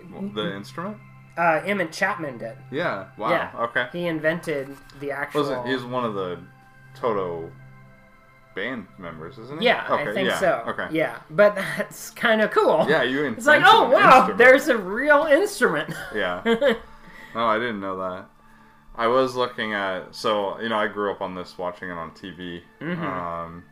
Mm-hmm. 0.03 0.35
The 0.35 0.55
instrument. 0.55 0.97
Uh, 1.37 1.61
Emmett 1.65 1.93
Chapman 1.93 2.39
did. 2.39 2.57
Yeah. 2.71 3.07
Wow. 3.17 3.31
Yeah. 3.31 3.51
Okay. 3.65 3.87
He 3.93 4.07
invented 4.07 4.77
the 5.01 5.11
actual. 5.13 5.43
Wasn't 5.43 5.67
he's 5.69 5.83
one 5.85 6.05
of 6.05 6.15
the 6.15 6.39
Toto 6.95 7.51
band 8.55 8.87
members, 8.99 9.39
isn't 9.39 9.61
he? 9.61 9.67
Yeah, 9.67 9.87
Okay, 9.89 10.11
I 10.11 10.15
think 10.15 10.29
yeah, 10.29 10.41
so. 10.41 10.65
Okay. 10.69 10.89
Yeah, 10.91 11.19
but 11.31 11.55
that's 11.55 12.11
kind 12.11 12.41
of 12.41 12.51
cool. 12.51 12.85
Yeah, 12.89 13.03
you 13.05 13.25
It's 13.27 13.47
like, 13.47 13.63
oh 13.65 13.89
wow, 13.91 14.17
instrument. 14.29 14.39
there's 14.39 14.69
a 14.69 14.77
real 14.77 15.25
instrument. 15.25 15.95
Yeah. 16.15 16.43
Oh, 17.33 17.47
I 17.47 17.61
didn't 17.61 17.79
know 17.81 17.97
that. 17.99 18.27
I 19.01 19.07
was 19.07 19.35
looking 19.35 19.73
at 19.75 20.15
so 20.15 20.61
you 20.61 20.69
know 20.69 20.77
I 20.79 20.87
grew 20.87 21.11
up 21.11 21.21
on 21.23 21.35
this 21.35 21.57
watching 21.59 21.89
it 21.89 21.95
on 21.95 22.11
TV, 22.13 22.61
um, 22.83 23.65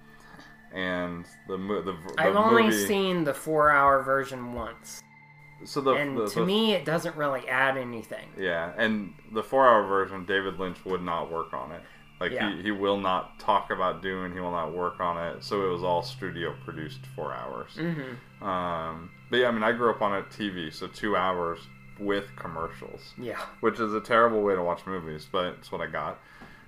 and 0.73 1.25
the 1.47 1.59
mo- 1.59 1.83
the, 1.83 1.93
the 1.93 1.99
Mm-hmm. 1.99 2.21
I've 2.21 2.37
only 2.37 2.73
seen 2.73 3.25
the 3.25 3.35
four-hour 3.35 4.03
version 4.03 4.53
once, 4.55 5.03
so 5.65 5.81
the, 5.81 5.93
and 5.93 6.17
the, 6.17 6.29
to 6.31 6.45
me, 6.47 6.73
it 6.73 6.85
doesn't 6.85 7.15
really 7.17 7.47
add 7.49 7.77
anything. 7.77 8.29
yeah, 8.39 8.73
and 8.77 9.13
the 9.33 9.43
four 9.43 9.67
hour 9.69 9.87
version, 9.87 10.25
David 10.25 10.59
Lynch 10.59 10.79
would 10.85 11.03
not 11.03 11.31
work 11.31 11.53
on 11.53 11.73
it. 11.73 11.83
Like 12.21 12.33
Yeah. 12.33 12.57
he, 12.57 12.63
he 12.63 12.71
will 12.73 12.97
not 12.99 13.39
talk 13.39 13.71
about 13.71 14.03
Dune. 14.03 14.33
He 14.33 14.41
will 14.41 14.51
not 14.51 14.73
work 14.75 14.99
on 14.99 15.17
it. 15.25 15.45
So 15.45 15.65
it 15.65 15.73
was 15.73 15.85
all 15.85 16.03
studio 16.03 16.53
produced 16.65 17.07
four 17.15 17.33
hours. 17.33 17.71
Mm-hmm. 17.77 18.45
Um, 18.45 19.11
but 19.31 19.37
yeah, 19.37 19.49
I 19.49 19.53
mean 19.53 19.63
I 19.63 19.71
grew 19.73 19.91
up 19.91 20.03
on 20.03 20.15
it 20.17 20.29
TV, 20.31 20.73
so 20.73 20.89
two 20.89 21.15
hours 21.17 21.61
with 21.99 22.35
commercials. 22.37 23.15
Yeah. 23.19 23.41
which 23.61 23.81
is 23.81 23.93
a 23.95 24.01
terrible 24.01 24.43
way 24.43 24.55
to 24.55 24.63
watch 24.63 24.87
movies, 24.87 25.27
but 25.31 25.55
it's 25.59 25.71
what 25.73 25.81
I 25.81 25.87
got. 25.87 26.19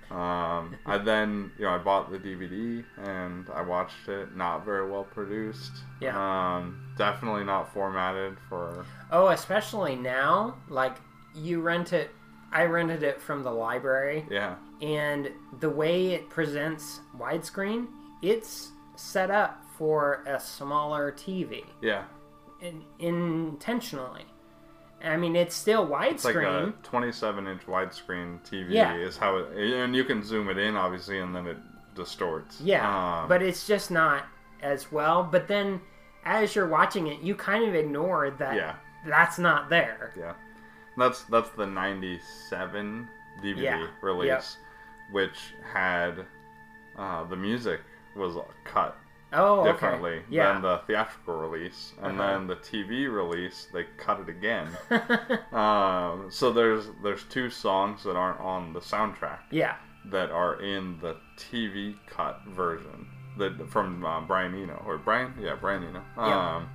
Um, 0.09 0.75
I 0.85 0.97
then, 1.03 1.51
you 1.57 1.63
know, 1.65 1.71
I 1.71 1.77
bought 1.77 2.11
the 2.11 2.19
DVD 2.19 2.83
and 2.97 3.47
I 3.53 3.61
watched 3.61 4.07
it. 4.09 4.35
Not 4.35 4.65
very 4.65 4.89
well 4.89 5.05
produced. 5.05 5.71
Yeah. 6.01 6.15
Um, 6.57 6.93
definitely 6.97 7.43
not 7.45 7.73
formatted 7.73 8.37
for. 8.49 8.85
Oh, 9.11 9.27
especially 9.29 9.95
now, 9.95 10.57
like 10.69 10.97
you 11.33 11.61
rent 11.61 11.93
it. 11.93 12.11
I 12.53 12.65
rented 12.65 13.01
it 13.03 13.21
from 13.21 13.43
the 13.43 13.51
library, 13.51 14.25
Yeah. 14.29 14.55
and 14.81 15.31
the 15.61 15.69
way 15.69 16.07
it 16.07 16.29
presents 16.29 16.99
widescreen, 17.17 17.87
it's 18.21 18.71
set 18.97 19.31
up 19.31 19.63
for 19.77 20.21
a 20.27 20.37
smaller 20.37 21.13
TV, 21.13 21.63
Yeah. 21.81 22.03
in, 22.59 22.83
intentionally. 22.99 24.25
I 25.03 25.17
mean, 25.17 25.35
it's 25.35 25.55
still 25.55 25.87
widescreen. 25.87 26.13
It's 26.13 26.25
like 26.25 26.35
a 26.35 26.73
27 26.83 27.47
inch 27.47 27.61
widescreen 27.65 28.39
TV 28.47 28.71
Yeah. 28.71 28.95
is 28.95 29.17
how 29.17 29.37
it, 29.37 29.57
and 29.57 29.95
you 29.95 30.03
can 30.03 30.23
zoom 30.23 30.49
it 30.49 30.57
in 30.57 30.75
obviously, 30.75 31.19
and 31.19 31.35
then 31.35 31.47
it 31.47 31.57
distorts. 31.95 32.61
yeah, 32.61 33.21
Um, 33.21 33.27
but 33.29 33.41
it's 33.41 33.67
just 33.67 33.91
not 33.91 34.25
as 34.61 34.91
well. 34.91 35.23
But 35.23 35.47
then, 35.47 35.81
as 36.25 36.55
you're 36.55 36.67
watching 36.67 37.07
it, 37.07 37.19
you 37.21 37.35
kind 37.35 37.67
of 37.67 37.75
ignore 37.75 38.29
that 38.31 38.55
yeah, 38.55 38.75
that's 39.05 39.37
not 39.39 39.69
there. 39.69 40.13
yeah. 40.17 40.33
That's 40.97 41.23
that's 41.23 41.49
the 41.51 41.65
97 41.65 43.07
DVD 43.43 43.61
Yeah. 43.61 43.87
release, 44.01 44.27
Yep. 44.29 45.13
which 45.13 45.53
had 45.73 46.25
uh, 46.97 47.23
the 47.23 47.35
music 47.35 47.79
was 48.15 48.35
cut 48.65 48.97
Oh, 49.33 49.61
okay. 49.61 49.71
differently 49.71 50.21
Yeah. 50.29 50.53
than 50.53 50.61
the 50.61 50.77
theatrical 50.87 51.35
release, 51.35 51.93
and 52.01 52.19
Uh-huh. 52.19 52.31
then 52.31 52.47
the 52.47 52.55
TV 52.57 53.07
release 53.07 53.67
they 53.73 53.85
cut 53.97 54.19
it 54.19 54.29
again. 54.29 54.67
um, 55.51 56.27
so 56.29 56.51
there's 56.51 56.89
there's 57.03 57.23
two 57.25 57.49
songs 57.49 58.03
that 58.03 58.15
aren't 58.15 58.39
on 58.39 58.73
the 58.73 58.79
soundtrack 58.79 59.39
yeah. 59.51 59.75
that 60.05 60.31
are 60.31 60.61
in 60.61 60.99
the 61.01 61.15
TV 61.37 61.95
cut 62.07 62.41
version 62.47 63.07
that 63.37 63.69
from 63.69 64.05
uh, 64.05 64.21
Brian 64.21 64.53
Eno 64.53 64.83
or 64.85 64.97
Brian 64.97 65.33
yeah 65.39 65.55
Brian 65.59 65.83
Eno. 65.83 66.03
Yeah. 66.17 66.55
Um, 66.57 66.69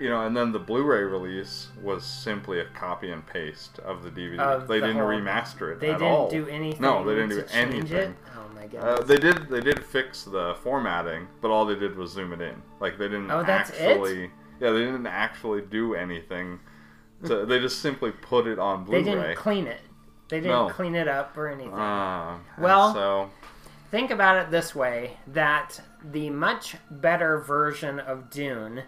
you 0.00 0.08
know, 0.10 0.26
and 0.26 0.36
then 0.36 0.50
the 0.50 0.58
Blu-ray 0.58 1.04
release 1.04 1.68
was 1.80 2.04
simply 2.04 2.58
a 2.58 2.64
copy 2.76 3.12
and 3.12 3.24
paste 3.24 3.78
of 3.78 4.02
the 4.02 4.10
DVD. 4.10 4.40
Of 4.40 4.66
they 4.66 4.80
the 4.80 4.88
didn't 4.88 5.00
whole- 5.00 5.08
remaster 5.08 5.72
it 5.72 5.78
They 5.78 5.86
didn't 5.92 6.02
all. 6.02 6.28
do 6.28 6.48
anything. 6.48 6.82
No, 6.82 7.04
they 7.04 7.14
didn't 7.14 7.28
do 7.30 7.44
anything. 7.52 8.16
It? 8.58 8.70
Oh 8.74 8.80
my. 8.80 8.88
Uh, 8.90 9.02
they 9.02 9.16
did. 9.16 9.48
They 9.48 9.60
did 9.60 9.84
fix 9.84 10.24
the 10.24 10.56
formatting, 10.62 11.26
but 11.40 11.50
all 11.50 11.64
they 11.64 11.74
did 11.76 11.96
was 11.96 12.12
zoom 12.12 12.32
it 12.32 12.40
in. 12.40 12.60
Like 12.80 12.98
they 12.98 13.06
didn't 13.08 13.30
Oh, 13.30 13.42
that's 13.42 13.70
it? 13.70 13.80
actually. 13.82 14.30
Yeah, 14.60 14.70
they 14.70 14.80
didn't 14.80 15.06
actually 15.06 15.62
do 15.62 15.94
anything. 15.94 16.60
To, 17.26 17.44
they 17.46 17.58
just 17.58 17.80
simply 17.80 18.10
put 18.12 18.46
it 18.46 18.58
on 18.58 18.84
Blu-ray. 18.84 19.02
They 19.02 19.10
didn't 19.12 19.36
clean 19.36 19.66
it. 19.66 19.80
They 20.28 20.38
didn't 20.40 20.52
No. 20.52 20.68
clean 20.70 20.94
it 20.94 21.08
up 21.08 21.36
or 21.36 21.48
anything. 21.48 21.72
And 21.72 22.40
Well- 22.58 22.92
so 22.94 23.30
Think 23.90 24.10
about 24.10 24.36
it 24.38 24.50
this 24.50 24.74
way: 24.74 25.18
that 25.28 25.80
the 26.02 26.28
much 26.30 26.76
better 26.90 27.38
version 27.38 28.00
of 28.00 28.28
Dune 28.28 28.82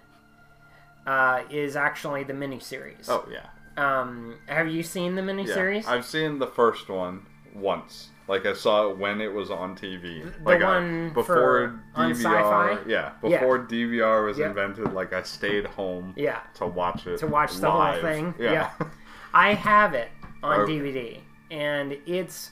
uh, 1.06 1.42
is 1.50 1.76
actually 1.76 2.24
the 2.24 2.32
miniseries. 2.32 3.08
oh 3.08 3.24
yeah, 3.30 3.46
Um, 3.76 4.36
have 4.46 4.68
you 4.68 4.82
seen 4.82 5.14
the 5.14 5.22
miniseries? 5.22 5.46
yeah. 5.48 5.56
miniseries? 5.56 5.86
I've 5.86 6.04
seen 6.04 6.38
the 6.40 6.46
first 6.48 6.88
one 6.88 7.24
once. 7.56 8.08
Like 8.28 8.44
I 8.44 8.54
saw 8.54 8.90
it 8.90 8.98
when 8.98 9.20
it 9.20 9.32
was 9.32 9.50
on 9.52 9.76
TV. 9.76 10.22
The 10.24 10.42
like 10.44 10.60
I- 10.62 11.08
before 11.10 11.24
for- 11.24 11.80
DVR. 11.96 12.82
Yeah, 12.88 13.12
Yeah. 13.22 13.38
before 13.38 13.58
DVR 13.60 14.24
was 14.26 14.38
Yeah. 14.38 14.46
invented. 14.48 14.92
Like 14.92 15.12
I 15.12 15.22
stayed 15.22 15.64
home. 15.66 16.12
Yeah. 16.16 16.40
To 16.54 16.66
watch 16.66 17.06
it. 17.06 17.18
To 17.18 17.26
watch 17.28 17.54
the 17.56 17.70
whole 17.70 17.94
thing. 18.00 18.34
Yeah. 18.38 18.70
I 19.32 19.54
have 19.54 19.94
it 19.94 20.08
on 20.42 20.60
Okay. 20.62 20.72
DVD, 20.72 21.20
and 21.50 21.96
it's 22.06 22.50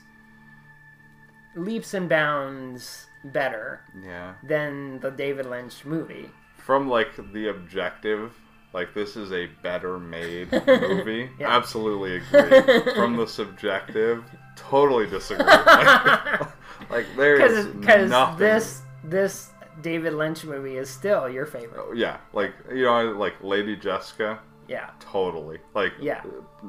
leaps 1.56 1.94
and 1.94 2.08
bounds 2.08 3.06
better 3.24 3.80
yeah. 4.02 4.34
than 4.42 5.00
the 5.00 5.10
David 5.10 5.46
Lynch 5.46 5.84
movie. 5.84 6.30
from 6.58 6.88
like 6.88 7.10
the 7.32 7.48
objective 7.48 8.32
like 8.72 8.92
this 8.94 9.16
is 9.16 9.30
a 9.32 9.46
better 9.62 9.98
made 9.98 10.50
movie 10.66 11.28
Yeah. 11.38 11.48
absolutely 11.56 12.16
agree 12.16 12.92
from 12.94 13.16
the 13.16 13.26
subjective 13.26 14.24
totally 14.56 15.06
disagree 15.06 15.44
like, 15.46 16.40
like 16.90 17.06
there 17.16 17.40
is 17.44 17.66
Because 17.66 18.38
this 18.38 18.82
this 19.02 19.50
David 19.82 20.12
Lynch 20.14 20.44
movie 20.44 20.76
is 20.76 20.88
still 20.88 21.28
your 21.28 21.46
favorite. 21.46 21.96
yeah 21.96 22.18
like 22.32 22.52
you 22.70 22.84
know 22.84 23.12
like 23.12 23.34
lady 23.42 23.76
jessica 23.76 24.38
Yeah. 24.68 24.90
totally 25.00 25.58
like 25.74 25.92
Yeah. 26.00 26.22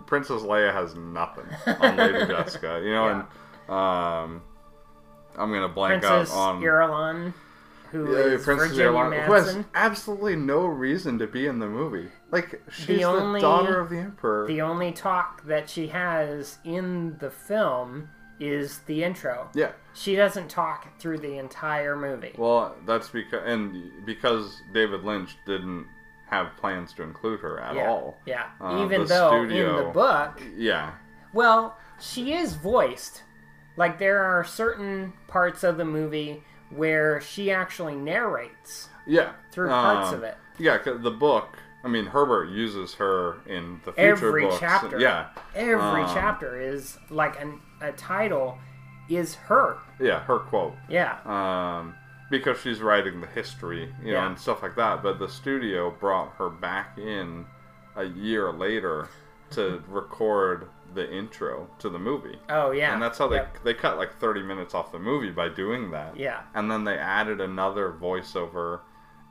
princess 0.05 0.41
leia 0.41 0.73
has 0.73 0.95
nothing 0.95 1.45
on 1.79 1.95
lady 1.97 2.25
jessica 2.25 2.81
you 2.83 2.91
know 2.93 3.05
Yeah. 3.07 3.23
and 3.67 3.73
um 3.73 4.41
i'm 5.37 5.51
gonna 5.51 5.69
blank 5.69 6.01
Princess 6.03 6.31
out 6.33 6.37
on 6.37 6.61
Irulan, 6.61 7.33
who 7.95 8.11
Yeah, 8.17 8.35
is 8.35 8.43
Princess 8.43 8.69
Virginia 8.71 8.91
Irulan, 8.91 9.25
who 9.25 9.33
has 9.33 9.57
absolutely 9.73 10.35
no 10.35 10.65
reason 10.65 11.17
to 11.19 11.27
be 11.27 11.47
in 11.47 11.59
the 11.59 11.67
movie. 11.67 12.09
Like 12.31 12.61
she's 12.71 12.87
the, 12.99 13.03
only- 13.05 13.41
daughter 13.41 13.79
of 13.79 13.89
the 13.89 13.97
emperor. 13.99 14.47
The 14.47 14.61
only 14.61 14.91
talk 14.91 15.45
that 15.45 15.69
she 15.69 15.87
has 15.87 16.57
in 16.63 17.17
the 17.19 17.29
film 17.29 18.09
is 18.39 18.79
the 18.79 19.03
intro. 19.03 19.49
yeah. 19.53 19.71
She 19.93 20.17
doesn't 20.17 20.49
talk 20.49 20.99
through 20.99 21.19
the 21.19 21.37
entire 21.37 21.95
movie. 21.95 22.33
Well, 22.37 22.75
that's 22.85 23.07
because 23.07 23.41
and 23.45 24.05
because 24.05 24.61
David 24.73 25.05
Lynch 25.05 25.37
didn't 25.45 25.87
have 26.29 26.47
plans 26.57 26.91
to 26.93 27.03
include 27.03 27.39
her 27.39 27.61
at 27.61 27.75
yeah. 27.75 27.87
all. 27.89 28.17
Yeah. 28.25 28.47
Uh, 28.59 28.83
Even 28.83 29.01
the 29.01 29.07
though 29.07 29.43
in 29.43 29.49
the 29.77 29.89
book, 29.93 30.41
Yeah. 30.57 30.91
well, 31.33 31.77
she 32.01 32.33
is 32.33 32.55
voiced. 32.55 33.23
Like 33.77 33.99
there 33.99 34.21
are 34.21 34.43
certain 34.43 35.13
parts 35.27 35.63
of 35.63 35.77
the 35.77 35.85
movie 35.85 36.43
where 36.75 37.21
she 37.21 37.51
actually 37.51 37.95
narrates 37.95 38.89
Yeah. 39.07 39.31
through 39.51 39.69
parts 39.69 40.09
Um, 40.09 40.15
of 40.15 40.23
it. 40.23 40.37
Yeah, 40.57 40.77
'cause 40.77 41.01
the 41.01 41.11
book. 41.11 41.57
I 41.83 41.87
mean, 41.87 42.07
Herbert 42.07 42.49
uses 42.49 42.95
her 42.95 43.37
in 43.45 43.79
the 43.85 43.91
future 43.93 44.09
Every 44.27 44.41
books. 44.45 44.57
chapter. 44.59 44.99
Yeah. 44.99 45.27
Every 45.53 46.01
um, 46.01 46.09
chapter 46.13 46.59
is 46.59 46.97
like 47.11 47.39
an, 47.39 47.61
a 47.81 47.91
title 47.91 48.57
is 49.07 49.35
her. 49.35 49.77
Yeah, 49.99 50.21
her 50.21 50.39
quote. 50.39 50.73
Yeah. 50.89 51.17
um, 51.25 51.93
because 52.31 52.59
she's 52.59 52.81
writing 52.81 53.21
the 53.21 53.27
history, 53.27 53.93
you 54.01 54.13
know, 54.13 54.19
Yeah. 54.19 54.25
and 54.27 54.39
stuff 54.39 54.63
like 54.63 54.75
that. 54.77 55.03
But 55.03 55.19
the 55.19 55.27
studio 55.29 55.91
brought 55.91 56.33
her 56.37 56.49
back 56.49 56.97
in 56.97 57.45
a 57.95 58.03
year 58.03 58.51
later 58.51 59.07
to 59.51 59.83
record 59.87 60.67
the 60.93 61.11
intro 61.13 61.67
to 61.79 61.89
the 61.89 61.99
movie, 61.99 62.37
Oh 62.49 62.71
yeah. 62.71 62.93
and 62.93 63.01
that's 63.01 63.17
how 63.17 63.27
they 63.27 63.35
Yep. 63.37 63.63
they 63.63 63.73
cut 63.73 63.97
like 63.97 64.17
thirty 64.19 64.41
minutes 64.41 64.73
off 64.73 64.91
the 64.91 64.99
movie 64.99 65.31
by 65.31 65.49
doing 65.49 65.91
that. 65.91 66.15
Yeah. 66.17 66.41
and 66.53 66.71
then 66.71 66.83
they 66.85 66.97
added 66.97 67.41
another 67.41 67.91
voiceover 67.91 68.79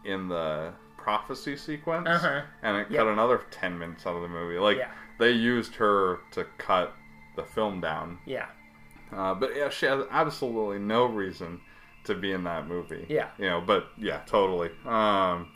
in 0.04 0.28
the 0.28 0.72
prophecy 0.98 1.56
sequence, 1.56 2.06
Uh-huh. 2.08 2.42
and 2.62 2.76
it 2.78 2.90
Yep. 2.90 2.98
cut 2.98 3.06
another 3.08 3.38
ten 3.50 3.78
minutes 3.78 4.06
out 4.06 4.16
of 4.16 4.22
the 4.22 4.28
movie. 4.28 4.58
Like 4.58 4.76
Yeah. 4.78 4.90
they 5.18 5.30
used 5.30 5.76
her 5.76 6.20
to 6.32 6.44
cut 6.58 6.92
the 7.36 7.44
film 7.44 7.80
down. 7.80 8.18
Yeah. 8.26 8.46
Uh, 9.12 9.34
but 9.34 9.54
yeah, 9.56 9.68
she 9.70 9.86
has 9.86 10.04
absolutely 10.10 10.78
no 10.78 11.06
reason 11.06 11.60
to 12.04 12.14
be 12.14 12.32
in 12.32 12.44
that 12.44 12.66
movie. 12.66 13.06
Yeah. 13.08 13.28
You 13.38 13.46
know, 13.48 13.60
but 13.62 13.88
yeah, 13.96 14.20
totally. 14.26 14.70
Um, 14.84 15.50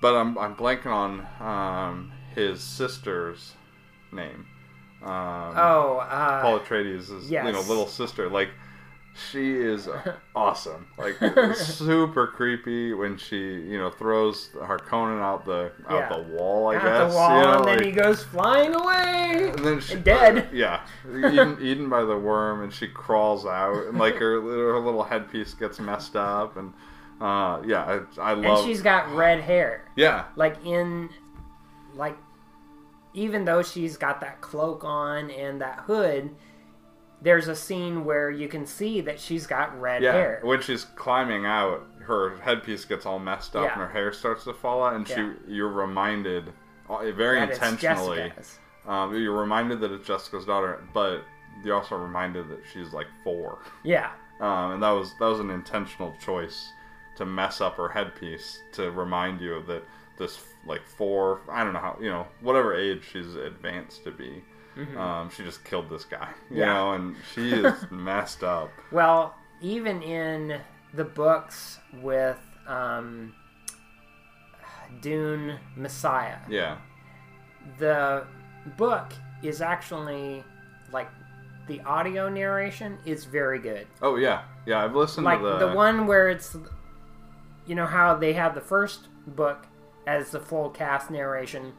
but 0.00 0.14
I'm 0.14 0.38
I'm 0.38 0.54
blanking 0.54 0.86
on 0.92 1.26
um, 1.40 2.12
his 2.34 2.62
sister's 2.62 3.54
name. 4.12 4.46
Um, 5.02 5.10
Oh, 5.56 5.98
uh, 6.08 6.42
Paul 6.42 6.60
Atreides' 6.60 7.30
you 7.30 7.52
know 7.52 7.60
little 7.62 7.86
sister. 7.86 8.28
Like 8.28 8.48
she 9.30 9.52
is 9.56 9.88
awesome. 10.34 10.86
Like 10.98 11.16
super 11.56 12.26
creepy 12.26 12.92
when 12.92 13.16
she, 13.16 13.36
you 13.38 13.78
know, 13.78 13.90
throws 13.90 14.50
Harkonnen 14.54 15.20
out 15.22 15.44
the 15.46 15.72
out 15.88 16.10
the 16.12 16.22
wall. 16.36 16.68
I 16.68 16.76
Out 16.76 16.82
guess. 16.82 17.12
the 17.12 17.16
wall, 17.18 17.36
you 17.38 17.42
know, 17.46 17.58
and 17.60 17.64
then 17.68 17.82
he 17.84 17.92
goes 17.92 18.22
flying 18.24 18.74
away. 18.74 19.50
and 19.54 19.58
then 19.64 19.80
she, 19.80 19.96
dead. 19.96 20.48
yeah, 20.52 20.86
eaten, 21.08 21.56
eaten 21.62 21.88
by 21.88 22.02
the 22.04 22.16
worm, 22.16 22.62
and 22.62 22.72
she 22.72 22.88
crawls 22.88 23.46
out, 23.46 23.86
and 23.86 23.98
like 23.98 24.16
her 24.16 24.40
her 24.74 24.78
little 24.80 25.02
headpiece 25.04 25.54
gets 25.54 25.78
messed 25.78 26.16
up, 26.16 26.56
and 26.58 26.72
uh, 27.20 27.62
yeah, 27.66 28.00
I, 28.18 28.20
I 28.20 28.32
love. 28.34 28.58
and 28.58 28.66
she's 28.66 28.82
got 28.82 29.10
red 29.14 29.40
hair. 29.40 29.84
yeah, 29.96 30.24
like 30.36 30.62
in 30.66 31.08
like 31.94 32.16
even 33.16 33.44
though 33.44 33.62
she's 33.62 33.96
got 33.96 34.20
that 34.20 34.40
cloak 34.40 34.84
on 34.84 35.30
and 35.30 35.60
that 35.60 35.80
hood 35.80 36.30
there's 37.22 37.48
a 37.48 37.56
scene 37.56 38.04
where 38.04 38.30
you 38.30 38.46
can 38.46 38.66
see 38.66 39.00
that 39.00 39.18
she's 39.18 39.46
got 39.46 39.78
red 39.80 40.02
yeah. 40.02 40.12
hair 40.12 40.40
When 40.44 40.60
she's 40.60 40.84
climbing 40.84 41.46
out, 41.46 41.82
her 42.00 42.36
headpiece 42.38 42.84
gets 42.84 43.06
all 43.06 43.18
messed 43.18 43.56
up, 43.56 43.64
Yeah. 43.64 43.72
and 43.72 43.80
her 43.80 43.88
hair 43.88 44.12
starts 44.12 44.44
to 44.44 44.52
fall 44.52 44.84
out, 44.84 44.94
and 44.94 45.08
Yeah. 45.08 45.32
she 45.46 45.52
you're 45.54 45.70
reminded 45.72 46.52
uh, 46.88 47.10
very 47.12 47.40
That 47.40 47.52
intentionally. 47.52 48.32
Um, 48.86 49.16
you're 49.16 49.36
reminded 49.36 49.80
that 49.80 49.90
it's 49.92 50.06
Jessica's 50.06 50.44
daughter, 50.44 50.84
but 50.92 51.22
you're 51.64 51.74
also 51.74 51.96
reminded 51.96 52.48
that 52.50 52.60
she's 52.72 52.92
like 52.92 53.06
four, 53.24 53.58
yeah 53.82 54.10
um, 54.40 54.72
and 54.72 54.82
that 54.82 54.90
was 54.90 55.14
that 55.18 55.26
was 55.26 55.40
an 55.40 55.50
intentional 55.50 56.14
choice 56.20 56.70
to 57.16 57.24
mess 57.24 57.62
up 57.62 57.76
her 57.76 57.88
headpiece 57.88 58.62
to 58.72 58.90
remind 58.90 59.40
you 59.40 59.62
that 59.66 59.82
this 60.18 60.38
like 60.66 60.82
four, 60.98 61.40
I 61.50 61.64
don't 61.64 61.72
know 61.72 61.80
how 61.80 61.96
you 62.00 62.10
know 62.10 62.26
whatever 62.40 62.74
age 62.74 63.02
she's 63.12 63.34
advanced 63.34 64.04
to 64.04 64.10
be, 64.10 64.42
um, 64.96 65.30
she 65.34 65.42
just 65.44 65.64
killed 65.64 65.88
this 65.90 66.04
guy, 66.04 66.28
you 66.50 66.56
Mm-hmm. 66.56 66.58
Yeah. 66.58 66.66
know, 66.66 66.92
and 66.92 67.16
she 67.34 67.50
is 67.64 67.74
messed 67.90 68.42
up. 68.44 68.70
well 68.92 69.34
even 69.62 70.02
in 70.02 70.60
the 70.94 71.04
books 71.04 71.78
with 72.02 72.38
um, 72.66 73.34
dune 75.00 75.58
messiah 75.76 76.36
Yeah, 76.48 76.76
the 77.78 78.24
book 78.76 79.12
is 79.42 79.60
actually 79.60 80.44
like 80.92 81.08
the 81.68 81.80
audio 81.82 82.28
narration 82.28 82.98
is 83.04 83.24
very 83.24 83.58
good 83.58 83.86
oh 84.02 84.16
yeah, 84.16 84.42
yeah. 84.66 84.84
I've 84.84 84.94
listened 84.94 85.24
like 85.24 85.40
to 85.40 85.44
the, 85.44 85.58
the 85.68 85.74
one 85.74 86.06
where 86.06 86.28
it's 86.28 86.56
you 87.66 87.74
know 87.74 87.86
how 87.86 88.14
they 88.14 88.32
have 88.34 88.54
the 88.54 88.60
first 88.60 89.08
book 89.26 89.66
as 90.06 90.30
the 90.30 90.40
full 90.40 90.70
cast 90.70 91.10
narration 91.10 91.72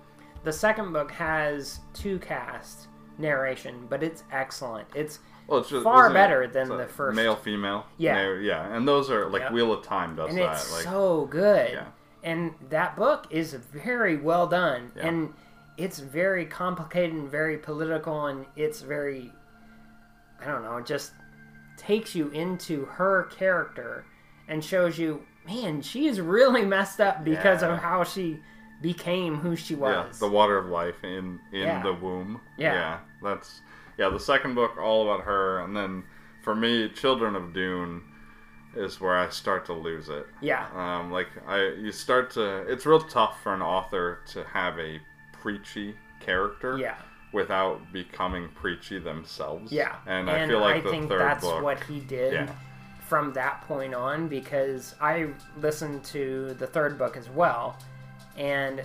the 0.44 0.52
second 0.54 0.94
book 0.94 1.12
has 1.12 1.80
two 1.94 2.20
cast 2.20 2.88
narration 3.18 3.86
but 3.90 4.04
it's 4.04 4.24
excellent 4.32 4.88
it's 4.96 5.20
well, 5.48 5.60
it's 5.62 5.70
just, 5.70 5.84
far 5.84 6.06
isn't 6.08 6.12
it- 6.12 6.14
better 6.20 6.48
than 6.48 6.68
the 6.78 6.86
first- 6.86 7.16
male 7.16 7.38
female. 7.38 7.86
Yeah. 7.98 8.34
Yeah, 8.34 8.68
and 8.76 8.86
those 8.86 9.10
are 9.10 9.30
like 9.30 9.44
Yep. 9.44 9.54
Wheel 9.54 9.72
of 9.72 9.82
Time 9.82 10.14
does 10.18 10.30
and 10.32 10.40
that. 10.40 10.52
it's 10.58 10.74
like 10.74 10.84
so 10.84 11.26
good 11.28 11.72
Yeah. 11.72 11.86
and 12.22 12.54
that 12.70 12.98
book 12.98 13.28
is 13.30 13.54
very 13.54 14.18
well 14.18 14.46
done 14.48 14.92
Yeah. 14.98 15.08
and 15.08 15.34
it's 15.78 16.00
very 16.00 16.46
complicated 16.46 17.16
and 17.16 17.30
very 17.32 17.58
political 17.58 18.26
and 18.26 18.46
it's 18.58 18.82
very 18.82 19.32
i 20.42 20.46
don't 20.46 20.64
know 20.64 20.76
it 20.78 20.86
just 20.86 21.14
takes 21.78 22.14
you 22.14 22.28
into 22.32 22.84
her 22.86 23.24
character 23.32 24.04
and 24.50 24.62
shows 24.66 24.98
you 25.00 25.24
man 25.48 25.82
she 25.82 26.06
is 26.08 26.20
really 26.22 26.66
messed 26.66 27.00
up 27.02 27.24
because 27.24 27.62
Yeah. 27.62 27.74
of 27.74 27.80
how 27.80 28.04
she 28.04 28.40
became 28.82 29.38
who 29.38 29.56
she 29.56 29.74
was. 29.76 30.20
Yeah, 30.22 30.28
the 30.28 30.32
water 30.32 30.58
of 30.58 30.68
life 30.68 31.04
in 31.04 31.40
in 31.52 31.62
Yeah. 31.62 31.82
the 31.84 31.94
womb. 31.94 32.42
Yeah. 32.58 33.00
that's 33.24 33.62
yeah. 33.98 34.10
The 34.10 34.20
second 34.20 34.54
book 34.54 34.78
all 34.78 35.04
about 35.12 35.26
her, 35.26 35.60
and 35.62 35.76
then 35.76 36.04
for 36.44 36.54
me, 36.56 36.88
Children 36.90 37.36
of 37.36 37.54
Dune 37.54 38.04
is 38.76 39.02
where 39.02 39.18
I 39.18 39.30
start 39.30 39.66
to 39.66 39.74
lose 39.74 40.08
it. 40.10 40.28
yeah 40.42 40.68
Um, 40.76 41.12
like 41.12 41.30
I, 41.48 41.70
you 41.70 41.92
start 41.92 42.30
to. 42.32 42.58
It's 42.72 42.86
real 42.86 43.00
tough 43.02 43.42
for 43.42 43.54
an 43.56 43.62
author 43.64 44.20
to 44.34 44.44
have 44.44 44.78
a 44.80 45.00
preachy 45.32 45.96
character. 46.20 46.78
yeah 46.78 46.96
Without 47.34 47.92
becoming 47.92 48.48
preachy 48.56 49.00
themselves. 49.00 49.72
yeah 49.72 49.96
and, 50.06 50.30
I 50.30 50.48
feel 50.48 50.60
like 50.60 50.84
the 50.84 50.90
think 50.92 51.10
third 51.10 51.20
that's 51.22 51.44
book. 51.44 51.62
what 51.64 51.84
he 51.84 52.00
did 52.00 52.34
Yeah. 52.34 52.52
From 53.08 53.32
that 53.34 53.62
point 53.62 53.94
on 53.94 54.28
because 54.28 54.96
I 55.00 55.30
listened 55.60 56.04
to 56.06 56.54
the 56.60 56.68
third 56.68 56.98
book 56.98 57.16
as 57.16 57.30
well, 57.30 57.78
and 58.38 58.82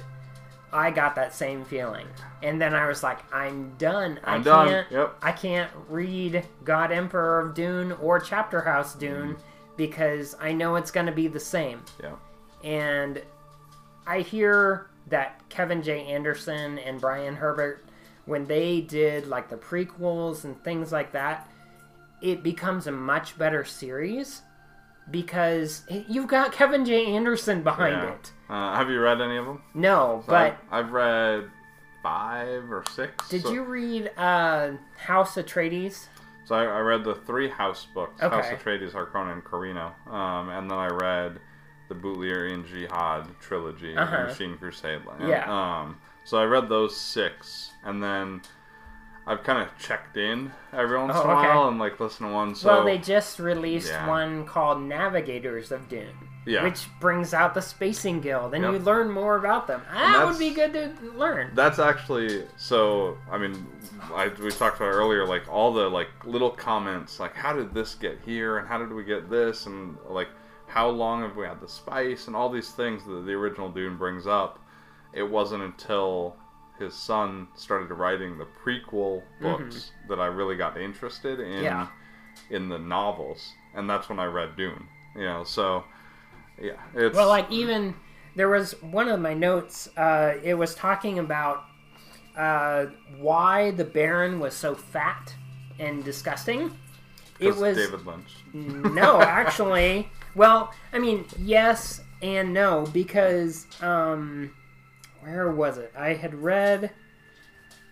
I 0.72 0.90
got 0.90 1.14
that 1.16 1.34
same 1.34 1.64
feeling. 1.64 2.06
And 2.42 2.60
then 2.60 2.74
I 2.74 2.86
was 2.86 3.02
like, 3.02 3.18
I'm 3.32 3.74
done. 3.78 4.20
I 4.24 4.34
I'm 4.34 4.42
done. 4.42 4.68
can't. 4.68 4.90
Yep. 4.90 5.16
I 5.22 5.32
can't 5.32 5.70
read 5.88 6.46
God 6.64 6.92
Emperor 6.92 7.40
of 7.40 7.54
Dune 7.54 7.92
or 7.92 8.20
Chapter 8.20 8.62
House 8.62 8.94
Dune 8.94 9.34
mm-hmm. 9.34 9.42
because 9.76 10.36
I 10.40 10.52
know 10.52 10.76
it's 10.76 10.90
going 10.90 11.06
to 11.06 11.12
be 11.12 11.28
the 11.28 11.40
same. 11.40 11.82
Yeah. 12.02 12.14
And 12.64 13.22
I 14.06 14.20
hear 14.20 14.88
that 15.08 15.46
Kevin 15.48 15.82
J. 15.82 16.06
Anderson 16.06 16.78
and 16.78 17.00
Brian 17.00 17.34
Herbert, 17.34 17.84
when 18.24 18.46
they 18.46 18.80
did 18.80 19.26
like 19.26 19.50
the 19.50 19.56
prequels 19.56 20.44
and 20.44 20.62
things 20.62 20.92
like 20.92 21.12
that, 21.12 21.50
it 22.22 22.42
becomes 22.42 22.86
a 22.86 22.92
much 22.92 23.36
better 23.36 23.64
series 23.64 24.42
because 25.10 25.82
you've 26.08 26.28
got 26.28 26.52
Kevin 26.52 26.84
J. 26.84 27.06
Anderson 27.06 27.62
behind 27.62 27.96
yeah. 27.96 28.12
it. 28.12 28.32
Uh, 28.48 28.76
have 28.76 28.88
you 28.90 29.00
read 29.00 29.20
any 29.20 29.36
of 29.36 29.46
them? 29.46 29.62
No, 29.74 30.22
but 30.26 30.56
I've, 30.70 30.86
I've 30.86 30.92
read 30.92 31.44
five 32.02 32.70
or 32.70 32.84
six. 32.94 33.28
did 33.28 33.42
so- 33.42 33.52
you 33.52 33.62
read 33.64 34.10
uh, 34.16 34.72
House 34.96 35.34
Atreides? 35.36 36.06
So 36.44 36.56
I, 36.56 36.64
I 36.64 36.78
read 36.80 37.04
the 37.04 37.14
three 37.14 37.48
House 37.48 37.86
books: 37.94 38.20
House 38.20 38.46
Okay. 38.46 38.56
Atreides, 38.56 38.90
Harkonnen, 38.92 39.32
and 39.32 39.44
Corrino. 39.44 39.92
Um, 40.10 40.48
and 40.48 40.68
then 40.70 40.76
I 40.78 40.88
read 40.88 41.38
the 41.88 41.94
Butlerian 41.94 42.66
Jihad 42.66 43.28
trilogy, 43.40 43.96
Uh-huh. 43.96 44.24
Machine 44.24 44.56
Crusade. 44.58 45.02
Yeah. 45.20 45.44
Um, 45.48 45.98
so 46.24 46.38
I 46.38 46.44
read 46.44 46.68
those 46.68 46.96
six, 46.96 47.70
and 47.84 48.02
then 48.02 48.42
I've 49.26 49.44
kind 49.44 49.62
of 49.62 49.68
checked 49.78 50.16
in 50.16 50.50
every 50.72 50.98
once 50.98 51.12
Oh, 51.14 51.22
in 51.22 51.30
a 51.30 51.32
oh, 51.32 51.38
okay. 51.38 51.48
while 51.48 51.68
and 51.68 51.78
like 51.78 52.00
listen 52.00 52.26
to 52.26 52.32
one. 52.32 52.54
So 52.54 52.68
well, 52.68 52.84
they 52.84 52.98
just 52.98 53.38
released 53.38 53.88
Yeah. 53.88 54.08
one 54.08 54.44
called 54.46 54.82
Navigators 54.82 55.70
of 55.70 55.88
Dune, 55.88 56.28
Yeah. 56.44 56.64
which 56.64 56.88
brings 56.98 57.32
out 57.32 57.54
the 57.54 57.62
Spacing 57.62 58.20
Guild, 58.20 58.52
and 58.52 58.64
Yep. 58.64 58.72
you 58.72 58.78
learn 58.80 59.10
more 59.12 59.36
about 59.36 59.68
them. 59.68 59.82
That 59.92 60.26
would 60.26 60.38
be 60.40 60.50
good 60.50 60.72
to 60.72 60.92
learn. 61.12 61.52
That's 61.54 61.78
actually 61.78 62.46
so. 62.56 63.16
I 63.30 63.38
mean, 63.38 63.64
I, 64.12 64.26
we 64.42 64.50
talked 64.50 64.76
about 64.78 64.86
earlier, 64.92 65.24
like 65.24 65.48
all 65.48 65.72
the 65.72 65.88
like 65.88 66.08
little 66.24 66.50
comments, 66.50 67.20
like 67.20 67.34
how 67.36 67.52
did 67.52 67.72
this 67.72 67.94
get 67.94 68.18
here, 68.24 68.58
and 68.58 68.66
how 68.66 68.78
did 68.78 68.92
we 68.92 69.04
get 69.04 69.30
this, 69.30 69.66
and 69.66 69.96
like 70.08 70.28
how 70.66 70.88
long 70.88 71.22
have 71.22 71.36
we 71.36 71.46
had 71.46 71.60
the 71.60 71.68
spice, 71.68 72.26
and 72.26 72.34
all 72.34 72.48
these 72.48 72.70
things 72.72 73.04
that 73.04 73.24
the 73.24 73.32
original 73.34 73.68
Dune 73.70 73.96
brings 73.96 74.26
up. 74.26 74.58
It 75.12 75.22
wasn't 75.22 75.62
until 75.62 76.34
his 76.82 76.94
son 76.94 77.48
started 77.54 77.92
writing 77.94 78.38
the 78.38 78.46
prequel 78.64 79.22
books 79.40 79.92
that 80.08 80.20
I 80.20 80.26
really 80.26 80.56
got 80.56 80.76
interested 80.76 81.40
in 81.40 81.46
Mm-hmm. 81.46 81.64
Yeah. 81.64 81.86
in 82.50 82.68
the 82.68 82.78
novels, 82.78 83.52
and 83.74 83.88
that's 83.88 84.08
when 84.08 84.18
I 84.18 84.24
read 84.26 84.56
Dune. 84.56 84.86
You 85.14 85.22
know, 85.24 85.44
so 85.44 85.84
yeah, 86.60 86.80
it's 86.94 87.14
Well, 87.16 87.28
like 87.28 87.50
even 87.50 87.94
there 88.36 88.48
was 88.48 88.72
one 88.82 89.08
of 89.08 89.20
my 89.20 89.34
notes. 89.34 89.88
Uh, 89.96 90.34
it 90.42 90.54
was 90.54 90.74
talking 90.74 91.18
about 91.18 91.64
uh, 92.36 92.86
why 93.18 93.70
the 93.72 93.84
Baron 93.84 94.40
was 94.40 94.54
so 94.54 94.74
fat 94.74 95.34
and 95.78 96.02
disgusting. 96.04 96.76
It 97.38 97.54
was 97.56 97.76
David 97.76 98.06
Lynch. 98.06 98.32
no, 98.52 99.20
actually. 99.20 100.08
Well, 100.34 100.72
I 100.92 100.98
mean, 100.98 101.26
yes 101.38 102.00
and 102.22 102.54
no 102.54 102.86
because 102.92 103.66
um, 103.82 104.54
where 105.22 105.50
was 105.50 105.78
it? 105.78 105.92
I 105.96 106.14
had 106.14 106.34
read. 106.34 106.90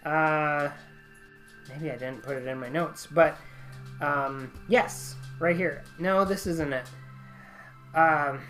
Uh, 0.04 0.70
maybe 1.68 1.90
I 1.90 1.96
didn't 1.96 2.22
put 2.22 2.36
it 2.36 2.46
in 2.46 2.58
my 2.58 2.68
notes, 2.68 3.06
but 3.10 3.36
um, 4.00 4.52
yes, 4.68 5.14
right 5.38 5.56
here. 5.56 5.82
No, 5.98 6.24
this 6.24 6.46
isn't 6.46 6.72
it. 6.72 6.86
Um, 7.94 8.40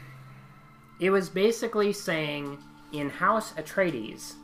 it 1.01 1.11
was 1.11 1.29
basically 1.29 1.93
saying 1.93 2.59
in 2.93 3.09
House 3.09 3.53
Atreides, 3.53 4.35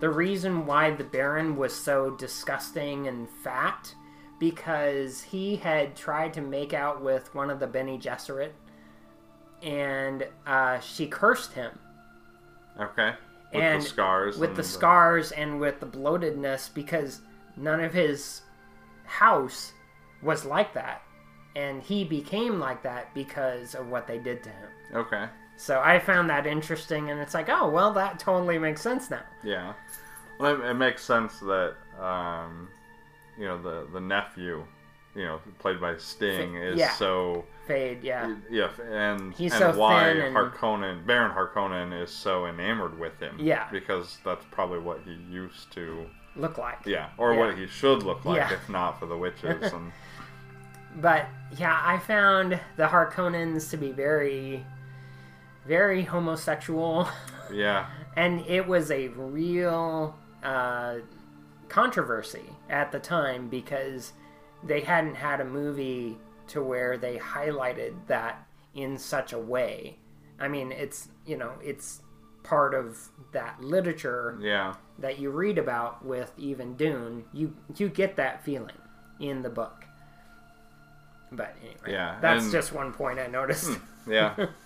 the 0.00 0.08
reason 0.08 0.66
why 0.66 0.90
the 0.90 1.04
Baron 1.04 1.56
was 1.56 1.74
so 1.74 2.10
disgusting 2.16 3.06
and 3.06 3.28
fat 3.44 3.94
because 4.38 5.20
he 5.20 5.56
had 5.56 5.94
tried 5.94 6.32
to 6.32 6.40
make 6.40 6.72
out 6.72 7.02
with 7.02 7.34
one 7.34 7.50
of 7.50 7.60
the 7.60 7.66
Bene 7.66 7.98
Gesserit, 7.98 8.52
and 9.62 10.26
uh, 10.46 10.80
she 10.80 11.06
cursed 11.06 11.52
him 11.52 11.78
Okay. 12.80 13.12
With 13.52 13.62
and 13.62 13.82
the 13.82 13.86
scars. 13.86 14.38
with 14.38 14.50
and 14.50 14.56
the 14.58 14.62
scars 14.64 15.32
and 15.32 15.60
with 15.60 15.80
the 15.80 15.86
bloatedness 15.86 16.72
because 16.72 17.20
none 17.56 17.80
of 17.80 17.92
his 17.92 18.42
house 19.04 19.72
was 20.22 20.44
like 20.44 20.72
that 20.74 21.02
and 21.56 21.82
he 21.82 22.04
became 22.04 22.60
like 22.60 22.82
that 22.82 23.12
because 23.14 23.74
of 23.74 23.88
what 23.88 24.06
they 24.06 24.18
did 24.18 24.42
to 24.44 24.50
him 24.50 24.68
Okay. 24.94 25.26
so 25.56 25.80
i 25.84 25.98
found 25.98 26.30
that 26.30 26.46
interesting 26.46 27.10
and 27.10 27.20
it's 27.20 27.34
like 27.34 27.48
oh 27.48 27.68
well 27.68 27.92
that 27.94 28.18
totally 28.18 28.58
makes 28.58 28.80
sense 28.82 29.10
now 29.10 29.22
Yeah. 29.42 29.72
Well, 30.38 30.54
it, 30.62 30.70
it 30.70 30.74
makes 30.74 31.04
sense 31.04 31.38
that 31.40 31.74
um, 32.00 32.68
you 33.38 33.44
know 33.46 33.60
the 33.60 33.86
the 33.92 34.00
nephew 34.00 34.64
you 35.16 35.24
know, 35.24 35.40
played 35.58 35.80
by 35.80 35.96
Sting, 35.96 36.54
is 36.54 36.78
yeah. 36.78 36.92
so 36.92 37.44
Feyd, 37.70 38.02
yeah. 38.02 38.34
yeah, 38.50 38.68
and 38.90 39.32
He's 39.34 39.52
and 39.52 39.60
so 39.74 39.78
why 39.78 40.04
thin 40.12 40.22
and- 40.22 40.36
Harkonnen, 40.36 41.06
Baron 41.06 41.32
Harkonnen, 41.32 42.02
is 42.02 42.10
so 42.10 42.46
enamored 42.46 42.98
with 42.98 43.18
him. 43.20 43.36
Yeah. 43.38 43.68
because 43.70 44.18
that's 44.24 44.44
probably 44.50 44.78
what 44.80 45.00
he 45.04 45.12
used 45.32 45.70
to. 45.72 46.06
Look 46.36 46.58
like. 46.58 46.86
Yeah, 46.86 47.10
or 47.18 47.34
what 47.34 47.56
he 47.58 47.66
should 47.66 48.02
look 48.02 48.24
like 48.24 48.36
Yeah. 48.38 48.52
if 48.52 48.68
not 48.68 48.98
for 49.00 49.06
the 49.06 49.16
witches. 49.16 49.72
and 49.72 49.92
But 51.00 51.26
yeah, 51.56 51.80
I 51.84 51.98
found 51.98 52.58
the 52.76 52.86
Harkonnens 52.86 53.70
to 53.70 53.76
be 53.76 53.90
very, 53.92 54.64
very 55.66 56.02
homosexual, 56.02 57.08
yeah, 57.52 57.86
and 58.16 58.40
it 58.46 58.66
was 58.66 58.90
a 58.90 59.08
real 59.08 60.16
uh, 60.42 60.96
controversy 61.68 62.44
at 62.68 62.90
the 62.92 62.98
time 62.98 63.48
because 63.48 64.12
they 64.62 64.80
hadn't 64.80 65.14
had 65.16 65.40
a 65.40 65.44
movie 65.44 66.16
to 66.50 66.62
where 66.62 66.96
they 66.98 67.16
highlighted 67.18 67.94
that 68.06 68.46
in 68.74 68.96
such 68.98 69.32
a 69.32 69.38
way. 69.38 69.96
I 70.38 70.48
mean, 70.48 70.72
it's 70.72 71.08
you 71.26 71.36
know, 71.36 71.52
it's 71.62 72.02
part 72.42 72.74
of 72.74 72.98
that 73.32 73.60
literature 73.60 74.38
yeah, 74.40 74.74
that 74.98 75.18
you 75.18 75.30
read 75.30 75.58
about 75.58 76.04
with 76.04 76.32
even 76.38 76.74
Dune, 76.76 77.24
you 77.32 77.54
you 77.76 77.88
get 77.88 78.16
that 78.16 78.44
feeling 78.44 78.76
in 79.20 79.42
the 79.42 79.50
book. 79.50 79.84
But 81.32 81.54
anyway, 81.60 81.92
Yeah, 81.92 82.18
that's 82.20 82.44
and- 82.44 82.52
just 82.52 82.72
one 82.72 82.92
point 82.92 83.18
I 83.20 83.26
noticed. 83.26 83.70
yeah. 84.08 84.34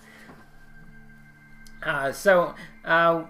Uh, 1.83 2.11
so, 2.11 2.55
uh, 2.83 3.23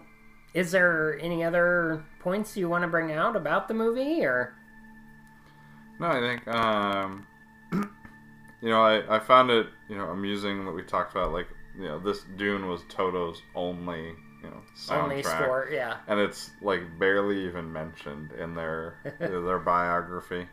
is 0.53 0.71
there 0.71 1.19
any 1.19 1.43
other 1.43 2.05
points 2.21 2.55
you 2.55 2.69
want 2.69 2.83
to 2.83 2.87
bring 2.87 3.11
out 3.11 3.35
about 3.35 3.67
the 3.67 3.73
movie, 3.73 4.23
or 4.23 4.53
No, 5.99 6.07
I 6.07 6.19
think 6.21 6.47
um, 6.47 7.27
you 8.61 8.69
know 8.69 8.81
I, 8.81 9.17
I 9.17 9.19
found 9.19 9.49
it 9.49 9.67
you 9.89 9.97
know 9.97 10.05
amusing 10.05 10.65
that 10.65 10.71
we 10.71 10.83
talked 10.83 11.11
about 11.11 11.31
like 11.31 11.47
you 11.77 11.85
know 11.85 11.99
this 11.99 12.21
Dune 12.37 12.67
was 12.67 12.81
Toto's 12.89 13.41
only 13.55 14.13
you 14.43 14.49
know 14.49 14.61
soundtrack, 14.75 15.03
only 15.03 15.23
score? 15.23 15.69
Yeah, 15.71 15.97
and 16.07 16.19
it's 16.19 16.51
like 16.61 16.81
barely 16.99 17.45
even 17.45 17.71
mentioned 17.71 18.31
in 18.33 18.55
their 18.55 18.95
their 19.19 19.59
biography. 19.65 20.47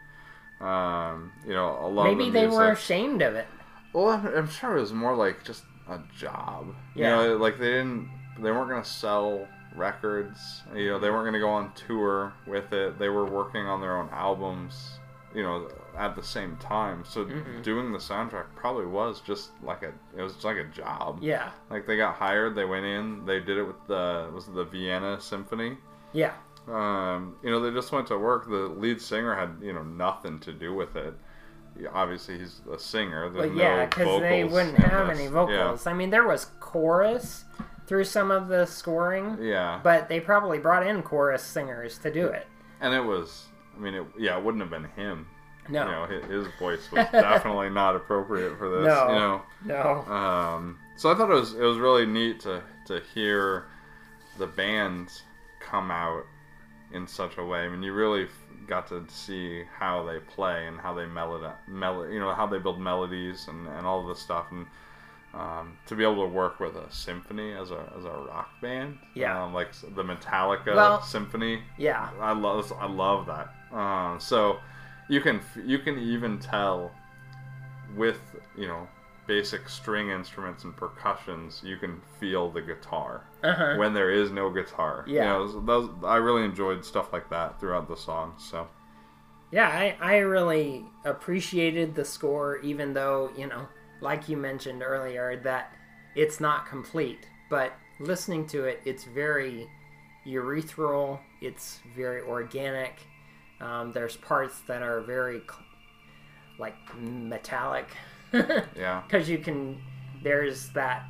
Um, 0.60 1.32
you 1.44 1.54
know, 1.54 1.78
a 1.80 1.88
lot 1.88 2.04
maybe 2.04 2.28
of 2.28 2.32
the 2.32 2.40
they 2.40 2.46
were 2.46 2.70
ashamed 2.70 3.20
of 3.20 3.34
it. 3.34 3.46
Well, 3.92 4.08
I'm, 4.08 4.26
I'm 4.26 4.48
sure 4.48 4.76
it 4.76 4.80
was 4.80 4.92
more 4.92 5.14
like 5.14 5.44
just 5.44 5.64
a 5.88 6.00
job. 6.16 6.74
Yeah. 6.94 7.22
You 7.22 7.28
know, 7.28 7.36
like 7.36 7.58
they 7.58 7.66
didn't, 7.66 8.08
they 8.38 8.50
weren't 8.50 8.68
gonna 8.68 8.84
sell 8.84 9.48
records. 9.74 10.62
You 10.74 10.90
know, 10.90 10.98
they 10.98 11.10
weren't 11.10 11.26
gonna 11.26 11.40
go 11.40 11.50
on 11.50 11.72
tour 11.74 12.32
with 12.46 12.72
it. 12.72 12.98
They 12.98 13.08
were 13.08 13.24
working 13.24 13.66
on 13.66 13.80
their 13.80 13.96
own 13.96 14.08
albums. 14.12 14.98
You 15.34 15.42
know, 15.42 15.68
at 15.96 16.16
the 16.16 16.22
same 16.22 16.56
time. 16.56 17.04
So 17.04 17.24
doing 17.62 17.92
the 17.92 17.98
soundtrack 17.98 18.46
probably 18.56 18.86
was 18.86 19.20
just 19.20 19.50
like 19.62 19.82
a, 19.82 19.92
it 20.16 20.22
was 20.22 20.32
just 20.34 20.44
like 20.44 20.56
a 20.56 20.64
job. 20.64 21.18
Yeah, 21.22 21.50
Like 21.70 21.86
they 21.86 21.96
got 21.96 22.14
hired, 22.16 22.54
they 22.54 22.64
went 22.64 22.86
in, 22.86 23.24
they 23.26 23.40
did 23.40 23.58
it 23.58 23.64
with 23.64 23.86
the 23.86 24.30
was 24.34 24.48
it 24.48 24.54
the 24.54 24.64
Vienna 24.64 25.20
Symphony. 25.20 25.76
yeah, 26.12 26.32
Um, 26.68 27.36
you 27.42 27.50
know, 27.50 27.60
they 27.60 27.70
just 27.70 27.92
went 27.92 28.06
to 28.08 28.18
work. 28.18 28.46
The 28.48 28.68
lead 28.68 29.00
singer 29.00 29.34
had 29.34 29.56
you 29.60 29.72
know 29.72 29.82
nothing 29.82 30.38
to 30.40 30.52
do 30.52 30.72
with 30.74 30.96
it. 30.96 31.14
Yeah, 31.80 31.88
Obviously, 31.94 32.38
he's 32.38 32.60
a 32.70 32.78
singer. 32.78 33.30
There's 33.30 33.48
but 33.50 33.56
yeah, 33.56 33.76
no 33.76 33.86
because 33.86 34.20
they 34.20 34.44
wouldn't 34.44 34.76
have 34.78 35.08
this. 35.08 35.16
any 35.18 35.24
Yeah. 35.24 35.30
vocals. 35.32 35.86
I 35.86 35.94
mean, 35.94 36.10
there 36.10 36.26
was 36.28 36.46
chorus 36.60 37.44
through 37.86 38.04
some 38.04 38.30
of 38.30 38.48
the 38.48 38.64
scoring, 38.66 39.38
Yeah, 39.40 39.80
but 39.82 40.08
they 40.08 40.20
probably 40.20 40.58
brought 40.58 40.86
in 40.86 41.02
chorus 41.02 41.42
singers 41.42 41.98
to 41.98 42.12
do 42.12 42.26
it. 42.26 42.46
and 42.80 42.92
it 42.94 43.00
was. 43.04 43.46
I 43.74 43.80
mean, 43.80 43.94
it, 43.94 44.04
yeah, 44.18 44.36
it 44.36 44.44
wouldn't 44.44 44.60
have 44.62 44.70
been 44.70 44.84
him. 44.96 45.26
No, 45.68 45.84
You 45.84 45.90
know, 45.92 46.28
his, 46.28 46.46
voice 46.58 46.90
was 46.90 47.06
definitely 47.12 47.70
not 47.70 47.94
appropriate 47.96 48.58
for 48.58 48.68
this. 48.68 48.86
No. 48.86 49.08
You 49.08 49.68
know, 49.68 50.04
no, 50.06 50.12
um, 50.12 50.78
so 50.96 51.10
I 51.10 51.14
thought 51.14 51.30
it 51.30 51.34
was 51.34 51.54
it 51.54 51.62
was 51.62 51.78
really 51.78 52.06
neat 52.06 52.40
to 52.40 52.62
to 52.86 53.00
hear 53.14 53.66
the 54.38 54.46
band 54.46 55.10
come 55.60 55.90
out 55.90 56.24
in 56.92 57.06
such 57.06 57.38
a 57.38 57.44
way. 57.44 57.60
I 57.60 57.68
mean, 57.68 57.82
you 57.82 57.92
really 57.92 58.26
got 58.66 58.86
to 58.88 59.04
see 59.08 59.62
how 59.78 60.04
they 60.04 60.18
play 60.18 60.66
and 60.66 60.78
how 60.80 60.94
they 60.94 61.06
melody, 61.06 61.52
mel- 61.66 62.08
you 62.08 62.18
know, 62.20 62.32
how 62.34 62.46
they 62.46 62.58
build 62.58 62.80
melodies 62.80 63.46
and, 63.48 63.66
and 63.68 63.86
all 63.86 64.00
of 64.02 64.08
this 64.08 64.18
stuff, 64.18 64.46
and 64.50 64.66
um, 65.34 65.78
to 65.86 65.94
be 65.94 66.02
able 66.02 66.22
to 66.22 66.28
work 66.28 66.60
with 66.60 66.76
a 66.76 66.90
symphony 66.92 67.52
as 67.52 67.70
a 67.70 67.92
as 67.96 68.04
a 68.04 68.10
rock 68.10 68.50
band, 68.60 68.98
Yeah. 69.14 69.42
um, 69.44 69.54
like 69.54 69.72
the 69.94 70.02
Metallica 70.02 70.74
Well- 70.74 71.02
symphony. 71.02 71.62
yeah, 71.78 72.10
I 72.20 72.32
love 72.32 72.72
I 72.78 72.86
love 72.86 73.26
that. 73.26 73.54
Um, 73.76 74.18
so 74.20 74.58
you 75.12 75.20
can 75.20 75.40
you 75.64 75.78
can 75.78 75.98
even 75.98 76.38
tell 76.38 76.92
with 77.96 78.20
you 78.56 78.66
know 78.66 78.88
basic 79.26 79.68
string 79.68 80.10
instruments 80.10 80.64
and 80.64 80.76
percussions, 80.76 81.62
you 81.64 81.76
can 81.76 82.00
feel 82.18 82.50
the 82.50 82.60
guitar 82.60 83.24
uh-huh. 83.44 83.76
when 83.76 83.94
there 83.94 84.10
is 84.10 84.30
no 84.32 84.50
guitar. 84.50 85.10
You 85.14 85.22
Yeah. 85.22 85.28
know, 85.28 85.46
so 85.48 85.60
those, 85.60 85.90
I 86.04 86.16
really 86.16 86.44
enjoyed 86.44 86.84
stuff 86.84 87.12
like 87.12 87.30
that 87.30 87.60
throughout 87.60 87.88
the 87.88 87.96
song. 87.96 88.34
So 88.38 88.68
Yeah, 89.50 89.68
I, 89.68 89.96
I 90.00 90.16
really 90.18 90.84
appreciated 91.04 91.94
the 91.94 92.04
score, 92.04 92.58
even 92.58 92.94
though, 92.94 93.30
you 93.36 93.46
know, 93.46 93.68
like 94.00 94.28
you 94.28 94.36
mentioned 94.36 94.82
earlier, 94.82 95.40
that 95.44 95.72
it's 96.14 96.40
not 96.40 96.66
complete. 96.66 97.28
But 97.50 97.74
listening 98.00 98.46
to 98.48 98.64
it, 98.64 98.80
it's 98.84 99.04
very 99.04 99.70
urethral, 100.26 101.20
it's 101.40 101.80
very 101.94 102.22
organic. 102.22 103.00
Um, 103.62 103.92
there's 103.92 104.16
parts 104.16 104.60
that 104.66 104.82
are 104.82 105.00
very, 105.00 105.40
cl- 105.40 105.62
like, 106.58 106.74
metallic. 106.98 107.86
yeah, 108.32 109.02
Because 109.06 109.28
you 109.28 109.38
can, 109.38 109.80
there's 110.22 110.68
that 110.70 111.04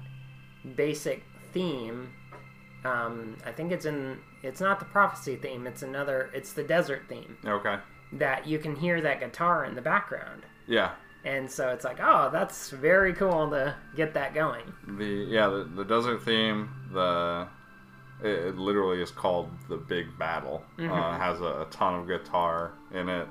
basic 0.76 1.24
theme. 1.52 2.10
Um, 2.84 3.36
I 3.46 3.52
think 3.52 3.72
it's 3.72 3.86
in, 3.86 4.18
it's 4.42 4.60
not 4.60 4.78
the 4.78 4.84
prophecy 4.86 5.36
theme, 5.36 5.66
it's 5.66 5.82
another, 5.82 6.30
it's 6.34 6.52
the 6.52 6.64
desert 6.64 7.02
theme 7.08 7.36
okay, 7.46 7.76
that 8.12 8.46
you 8.46 8.58
can 8.58 8.74
hear 8.76 9.00
that 9.00 9.20
guitar 9.20 9.64
in 9.64 9.74
the 9.74 9.82
background. 9.82 10.42
yeah. 10.66 10.92
And 11.24 11.48
so 11.48 11.68
it's 11.68 11.84
like, 11.84 11.98
oh, 12.02 12.30
that's 12.32 12.70
very 12.70 13.12
cool 13.12 13.48
to 13.50 13.76
get 13.94 14.12
that 14.14 14.34
going. 14.34 14.64
The 14.98 15.04
yeah 15.30 15.46
the, 15.46 15.62
the 15.62 15.84
desert 15.84 16.24
theme 16.24 16.68
the 16.92 17.46
it, 18.22 18.46
it 18.48 18.56
literally 18.58 19.02
is 19.02 19.10
called 19.10 19.50
the 19.68 19.76
Big 19.76 20.06
Battle. 20.18 20.62
Mm-hmm. 20.78 20.92
Uh, 20.92 21.18
has 21.18 21.40
a, 21.40 21.62
a 21.62 21.66
ton 21.70 21.94
of 21.94 22.06
guitar 22.06 22.72
in 22.92 23.08
it. 23.08 23.28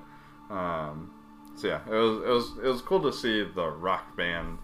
Um, 0.49 1.11
so 1.55 1.67
yeah, 1.67 1.79
it 1.87 1.89
was 1.93 2.17
it 2.23 2.27
was 2.29 2.65
it 2.65 2.67
was 2.67 2.81
cool 2.81 3.01
to 3.03 3.13
see 3.13 3.43
the 3.43 3.67
rock 3.69 4.15
band 4.17 4.57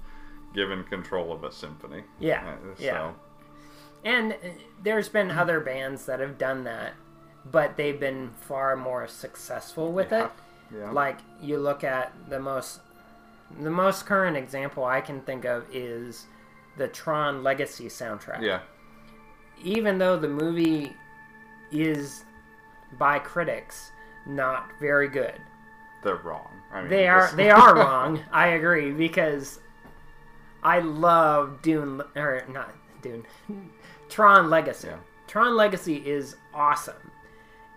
given 0.54 0.84
control 0.86 1.32
of 1.32 1.44
a 1.44 1.52
symphony. 1.52 2.04
Yeah, 2.20 2.48
Uh, 2.48 2.76
yeah. 2.80 3.12
And 4.06 4.34
uh, 4.34 4.36
there's 4.84 5.10
been 5.10 5.28
Mm-hmm. 5.30 5.40
other 5.40 5.60
bands 5.60 6.06
that 6.06 6.20
have 6.20 6.38
done 6.38 6.64
that, 6.64 6.94
but 7.52 7.78
they've 7.78 8.00
been 8.00 8.32
far 8.40 8.76
more 8.76 9.08
successful 9.08 9.92
with 9.92 10.12
Yeah. 10.12 10.26
it. 10.26 10.32
Yeah. 10.76 10.92
Like 10.92 11.20
you 11.42 11.60
look 11.60 11.84
at 11.84 12.12
the 12.30 12.40
most 12.40 12.80
the 13.62 13.70
most 13.72 14.06
current 14.06 14.36
example 14.36 14.84
I 14.84 15.00
can 15.00 15.22
think 15.22 15.46
of 15.46 15.64
is 15.72 16.26
the 16.78 16.88
Tron 16.90 17.44
Legacy 17.44 17.86
soundtrack. 17.88 18.42
yeah, 18.42 18.60
Even 19.64 19.98
though 19.98 20.18
the 20.18 20.28
movie 20.30 20.96
is 21.72 22.24
by 22.98 23.20
critics 23.20 23.92
not 24.26 24.70
very 24.80 25.08
good. 25.08 25.34
they're 26.04 26.16
wrong. 26.18 26.50
I 26.72 26.82
mean, 26.82 26.90
They 26.90 27.08
are 27.08 27.32
they 27.36 27.50
are 27.50 27.76
wrong. 27.84 28.22
I 28.32 28.48
agree 28.50 28.92
because 28.92 29.60
I 30.64 30.80
love 30.80 31.62
Dune 31.62 32.02
or 32.16 32.44
not 32.50 32.74
Dune. 33.02 33.26
Tron 34.10 34.50
Legacy. 34.50 34.88
Yeah. 34.88 34.98
Tron 35.28 35.56
Legacy 35.56 35.96
is 36.08 36.36
awesome. 36.54 37.12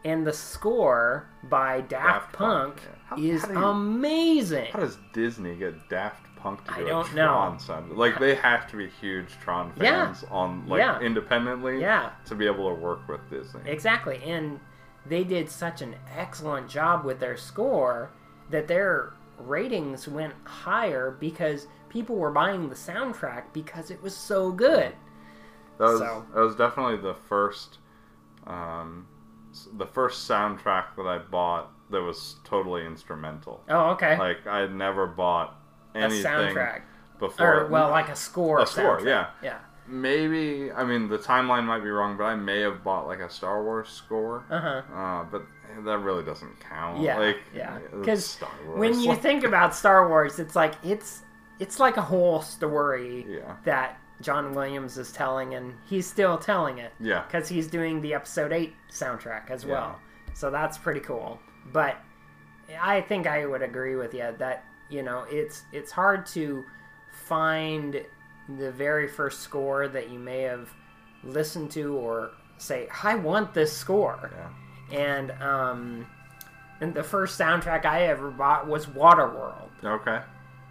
And 0.04 0.26
the 0.26 0.32
score 0.32 1.28
by 1.44 1.80
Daft, 1.82 1.90
Daft 1.90 2.32
Punk, 2.32 2.76
Punk, 2.76 2.82
yeah. 2.84 2.98
How- 3.08 3.16
is 3.18 3.44
how 3.44 3.52
you- 3.52 3.64
amazing. 3.66 4.66
How 4.72 4.80
does 4.80 4.98
Disney 5.12 5.56
get 5.56 5.88
Daft 5.88 6.24
Punk 6.42 6.64
to 6.66 6.72
I 6.72 6.76
do 6.78 6.86
a 6.86 6.88
don't 6.88 7.14
know. 7.14 7.26
Tron 7.26 7.58
sound? 7.58 7.96
Like 7.96 8.18
they 8.18 8.34
have 8.34 8.66
to 8.68 8.76
be 8.76 8.88
huge 8.88 9.38
Tron 9.40 9.72
Yeah. 9.76 10.06
fans 10.06 10.24
on 10.30 10.66
like 10.68 10.78
Yeah. 10.80 10.98
independently 11.00 11.80
Yeah. 11.80 12.10
to 12.26 12.34
be 12.34 12.46
able 12.46 12.68
to 12.68 12.74
work 12.80 13.06
with 13.08 13.28
Disney. 13.30 13.60
Exactly. 13.66 14.22
And 14.24 14.60
they 15.06 15.24
did 15.24 15.48
such 15.48 15.80
an 15.82 15.96
excellent 16.16 16.68
job 16.68 17.04
with 17.04 17.20
their 17.20 17.36
score 17.36 18.10
that 18.50 18.68
their 18.68 19.12
ratings 19.38 20.06
went 20.08 20.34
higher 20.44 21.10
because 21.18 21.66
people 21.88 22.16
were 22.16 22.30
buying 22.30 22.68
the 22.68 22.74
soundtrack 22.74 23.44
because 23.52 23.90
it 23.90 24.02
was 24.02 24.14
so 24.16 24.50
good. 24.52 24.94
That 25.78 25.84
was 25.84 25.98
So- 26.00 26.26
that 26.34 26.40
was 26.40 26.56
definitely 26.56 26.98
the 26.98 27.14
first, 27.14 27.78
um, 28.46 29.06
s- 29.50 29.68
the 29.72 29.86
first 29.86 30.28
soundtrack 30.28 30.94
that 30.96 31.06
I 31.06 31.18
bought 31.18 31.70
that 31.90 32.02
was 32.02 32.36
totally 32.44 32.86
instrumental. 32.86 33.64
Oh, 33.68 33.90
okay. 33.92 34.16
Like 34.18 34.46
I 34.46 34.58
had 34.58 34.72
never 34.74 35.06
bought 35.06 35.56
a 35.94 35.98
anything 35.98 36.24
soundtrack. 36.24 36.82
before. 37.18 37.62
Or, 37.62 37.66
well, 37.68 37.90
like 37.90 38.08
a 38.08 38.16
score. 38.16 38.60
A 38.60 38.66
score, 38.66 39.00
soundtrack. 39.00 39.04
yeah. 39.06 39.26
Yeah. 39.42 39.58
maybe 39.86 40.70
I 40.72 40.84
mean 40.84 41.08
the 41.08 41.18
timeline 41.18 41.64
might 41.64 41.82
be 41.82 41.90
wrong, 41.90 42.16
but 42.16 42.24
I 42.24 42.36
may 42.36 42.60
have 42.60 42.82
bought 42.84 43.06
like 43.06 43.20
a 43.20 43.30
Star 43.30 43.62
Wars 43.64 43.88
score. 43.88 44.44
Uh 44.50 44.60
huh. 44.60 44.82
Uh, 44.94 45.24
but 45.24 45.42
that 45.84 45.98
really 45.98 46.24
doesn't 46.24 46.58
count. 46.60 47.00
Yeah, 47.00 47.18
like, 47.18 47.38
yeah. 47.54 47.78
Because 47.98 48.36
when 48.74 48.98
you 49.00 49.14
think 49.14 49.44
about 49.44 49.74
Star 49.74 50.08
Wars, 50.08 50.38
it's 50.38 50.56
like 50.56 50.74
it's 50.82 51.22
it's 51.58 51.78
like 51.78 51.96
a 51.96 52.02
whole 52.02 52.40
story 52.42 53.26
Yeah. 53.28 53.56
that 53.64 53.98
John 54.20 54.54
Williams 54.54 54.96
is 54.98 55.12
telling, 55.12 55.54
and 55.54 55.74
he's 55.88 56.06
still 56.06 56.36
telling 56.38 56.78
it. 56.78 56.92
Yeah. 57.00 57.22
because 57.26 57.48
he's 57.48 57.66
doing 57.66 58.00
the 58.00 58.14
Episode 58.14 58.52
Eight 58.52 58.74
soundtrack 58.90 59.50
as 59.50 59.64
Yeah. 59.64 59.72
well. 59.72 60.00
So 60.34 60.50
that's 60.50 60.76
pretty 60.78 61.00
cool. 61.00 61.38
But 61.72 61.96
I 62.80 63.00
think 63.02 63.26
I 63.26 63.46
would 63.46 63.62
agree 63.62 63.96
with 63.96 64.14
you 64.14 64.34
that 64.38 64.64
you 64.90 65.02
know 65.02 65.24
it's 65.30 65.62
it's 65.72 65.90
hard 65.92 66.26
to 66.26 66.64
find 67.12 68.04
the 68.58 68.70
very 68.72 69.06
first 69.08 69.40
score 69.40 69.88
that 69.88 70.10
you 70.10 70.18
may 70.18 70.42
have 70.42 70.68
listened 71.22 71.70
to 71.70 71.94
or 71.96 72.32
say 72.58 72.88
I 73.04 73.14
want 73.14 73.54
this 73.54 73.74
score 73.76 74.30
yeah. 74.90 74.98
and 74.98 75.30
um, 75.42 76.06
and 76.80 76.94
the 76.94 77.02
first 77.02 77.38
soundtrack 77.38 77.84
I 77.84 78.06
ever 78.06 78.30
bought 78.30 78.66
was 78.66 78.86
Waterworld, 78.86 79.68
Okay. 79.84 80.20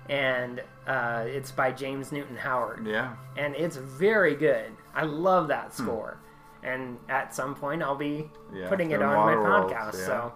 and 0.09 0.61
uh, 0.88 1.24
it's 1.28 1.51
by 1.51 1.72
James 1.72 2.11
Newton 2.11 2.36
Howard, 2.36 2.86
Yeah. 2.88 3.13
and 3.38 3.55
it's 3.55 3.78
very 3.78 4.36
good. 4.36 4.72
I 4.95 5.03
love 5.03 5.47
that 5.49 5.65
Hmm. 5.76 5.84
score, 5.84 6.17
and 6.63 6.97
at 7.09 7.36
some 7.36 7.53
point 7.53 7.84
I'll 7.84 7.95
be 7.95 8.30
Yeah, 8.51 8.67
putting 8.70 8.89
it 8.91 9.01
on 9.03 9.15
my 9.15 9.36
podcast. 9.36 9.99
yeah. 9.99 10.05
So 10.07 10.34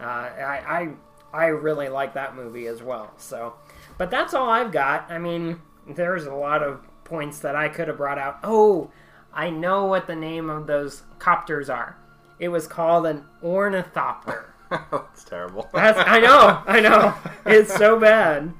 uh, 0.00 0.04
I, 0.04 0.62
I 0.82 0.88
I 1.32 1.46
really 1.46 1.88
like 1.88 2.14
that 2.14 2.36
movie 2.36 2.66
as 2.66 2.82
well. 2.82 3.12
So, 3.16 3.54
but 3.98 4.10
that's 4.10 4.34
all 4.34 4.48
I've 4.48 4.72
got. 4.72 5.10
I 5.10 5.18
mean, 5.18 5.60
there's 5.86 6.26
a 6.26 6.34
lot 6.34 6.62
of 6.62 6.80
points 7.04 7.40
that 7.40 7.56
I 7.56 7.68
could 7.68 7.88
have 7.88 7.96
brought 7.96 8.18
out. 8.18 8.38
Oh, 8.42 8.90
I 9.32 9.50
know 9.50 9.86
what 9.86 10.06
the 10.06 10.16
name 10.16 10.50
of 10.50 10.66
those 10.66 11.02
copters 11.18 11.70
are. 11.70 11.96
It 12.38 12.48
was 12.48 12.66
called 12.66 13.06
an 13.06 13.24
ornithopter. 13.42 14.54
That's 14.90 15.24
terrible. 15.24 15.68
That's 15.72 15.98
I 15.98 16.20
know, 16.20 16.62
I 16.66 16.80
know. 16.80 17.14
It's 17.46 17.74
so 17.74 17.98
bad. 18.00 18.52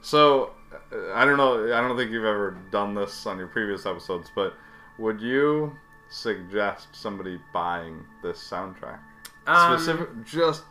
So, 0.00 0.52
uh, 0.92 1.12
I 1.14 1.24
don't 1.24 1.36
know. 1.36 1.64
I 1.74 1.80
don't 1.80 1.96
think 1.96 2.10
you've 2.10 2.24
ever 2.24 2.56
done 2.70 2.94
this 2.94 3.26
on 3.26 3.38
your 3.38 3.48
previous 3.48 3.86
episodes, 3.86 4.30
but 4.34 4.54
would 4.98 5.20
you 5.20 5.72
suggest 6.08 6.88
somebody 6.92 7.40
buying 7.52 8.04
this 8.22 8.38
soundtrack? 8.38 8.98
Um, 9.46 9.78
Specific, 9.78 10.08
just 10.24 10.64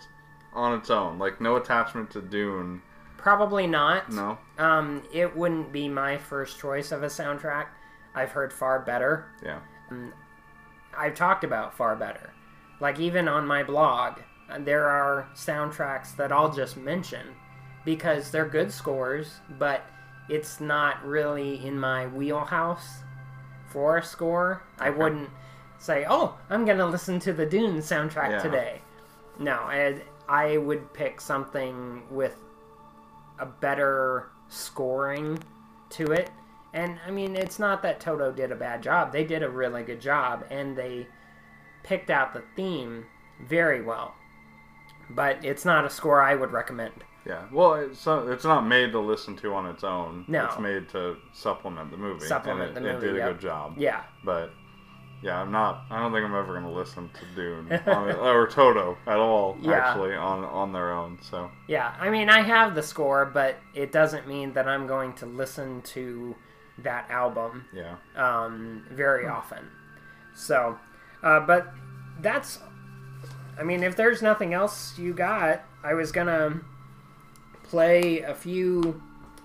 on 0.56 0.78
its 0.80 0.90
own, 0.90 1.20
like 1.20 1.40
no 1.42 1.56
attachment 1.58 2.10
to 2.12 2.22
Dune. 2.22 2.82
Probably 3.18 3.68
not. 3.68 4.12
No. 4.12 4.38
Um, 4.58 5.04
it 5.14 5.36
wouldn't 5.36 5.72
be 5.72 5.90
my 5.90 6.18
first 6.18 6.60
choice 6.60 6.92
of 6.92 7.04
a 7.04 7.08
soundtrack. 7.08 7.68
I've 8.14 8.32
heard 8.32 8.54
far 8.54 8.80
better. 8.80 9.26
Yeah. 9.44 9.60
I've 10.98 11.16
talked 11.16 11.44
about 11.44 11.76
far 11.76 11.96
better. 11.96 12.32
Like 12.80 13.00
even 13.00 13.28
on 13.28 13.46
my 13.48 13.64
blog, 13.64 14.20
uh, 14.50 14.60
there 14.60 14.88
are 14.88 15.28
soundtracks 15.36 16.16
that 16.18 16.32
I'll 16.32 16.52
just 16.52 16.78
mention 16.78 17.28
because 17.84 18.32
they're 18.32 18.48
good 18.48 18.72
scores, 18.72 19.40
but 19.60 19.84
it's 20.30 20.60
not 20.60 21.04
really 21.06 21.66
in 21.66 21.80
my 21.80 22.08
wheelhouse 22.08 23.00
for 23.70 23.98
a 23.98 24.04
score. 24.04 24.64
I 24.80 24.90
wouldn't 24.90 25.30
say, 25.78 26.06
"Oh, 26.10 26.36
I'm 26.50 26.66
going 26.66 26.78
to 26.78 26.86
listen 26.86 27.20
to 27.22 27.34
the 27.34 27.46
Dune 27.46 27.78
soundtrack 27.78 28.32
Yeah. 28.32 28.40
today." 28.40 28.82
No, 29.40 29.54
I, 29.54 30.02
I 30.28 30.58
would 30.58 30.94
pick 30.94 31.22
something 31.22 32.04
with 32.10 32.36
a 33.40 33.46
better 33.46 34.32
scoring 34.48 35.40
to 35.92 36.12
it. 36.12 36.30
And 36.74 37.00
I 37.08 37.12
mean, 37.12 37.36
it's 37.36 37.60
not 37.60 37.82
that 37.84 38.00
Toto 38.00 38.32
did 38.32 38.52
a 38.52 38.56
bad 38.56 38.84
job. 38.84 39.12
They 39.12 39.24
did 39.24 39.44
a 39.44 39.50
really 39.50 39.84
good 39.84 40.02
job 40.02 40.46
and 40.50 40.78
they 40.78 41.08
picked 41.84 42.10
out 42.10 42.34
the 42.34 42.44
theme 42.56 43.06
very 43.48 43.82
well. 43.82 44.14
But 45.10 45.44
it's 45.46 45.66
not 45.66 45.86
a 45.86 45.90
score 45.90 46.22
I 46.22 46.36
would 46.36 46.52
recommend. 46.52 47.04
Yeah. 47.26 47.44
Well, 47.52 47.76
it's 47.76 48.06
not, 48.06 48.28
it's 48.28 48.44
not 48.44 48.68
made 48.68 48.92
to 48.92 49.00
listen 49.00 49.36
to 49.38 49.54
on 49.54 49.66
its 49.68 49.84
own. 49.84 50.26
No. 50.28 50.46
It's 50.46 50.60
made 50.60 50.90
to 50.90 51.18
supplement 51.34 51.92
the 51.92 51.98
movie. 51.98 52.26
Supplement 52.26 52.76
and 52.76 52.86
the 52.86 52.90
it, 52.90 52.94
movie, 52.94 53.08
It 53.08 53.12
did 53.12 53.16
a 53.16 53.20
yep. 53.20 53.32
good 53.34 53.42
job. 53.42 53.76
Yeah. 53.78 54.04
But 54.24 54.52
yeah, 55.22 55.42
I'm 55.42 55.52
not. 55.52 55.86
I 55.90 56.00
don't 56.00 56.12
think 56.12 56.26
I'm 56.26 56.36
ever 56.36 56.54
going 56.60 56.64
to 56.64 56.78
listen 56.78 57.10
to 57.10 57.36
Dune 57.36 57.72
on, 57.88 58.12
or 58.12 58.48
Toto 58.48 58.98
at 59.08 59.18
all. 59.18 59.58
Yeah. 59.62 59.72
Actually, 59.74 60.16
on 60.16 60.44
on 60.44 60.72
their 60.72 60.92
own. 60.92 61.20
So 61.22 61.50
Yeah. 61.68 61.94
I 62.00 62.10
mean, 62.10 62.30
I 62.30 62.42
have 62.42 62.76
the 62.76 62.84
score, 62.84 63.26
but 63.26 63.58
it 63.74 63.92
doesn't 63.92 64.28
mean 64.28 64.54
that 64.54 64.68
I'm 64.68 64.88
going 64.88 65.14
to 65.14 65.26
listen 65.26 65.82
to 65.84 66.36
that 66.80 67.10
album 67.10 67.66
yeah. 67.74 67.96
um, 68.16 68.86
very 68.92 69.26
often. 69.26 69.70
So, 70.36 70.78
uh, 71.24 71.40
but 71.42 71.74
that's. 72.20 72.60
I 73.58 73.64
mean, 73.64 73.84
if 73.84 73.96
there's 73.96 74.22
nothing 74.22 74.54
else 74.54 74.98
you 74.98 75.14
got, 75.14 75.64
I 75.82 75.94
was 75.94 76.12
gonna 76.12 76.60
play 77.64 78.20
a 78.20 78.36
few, 78.36 79.02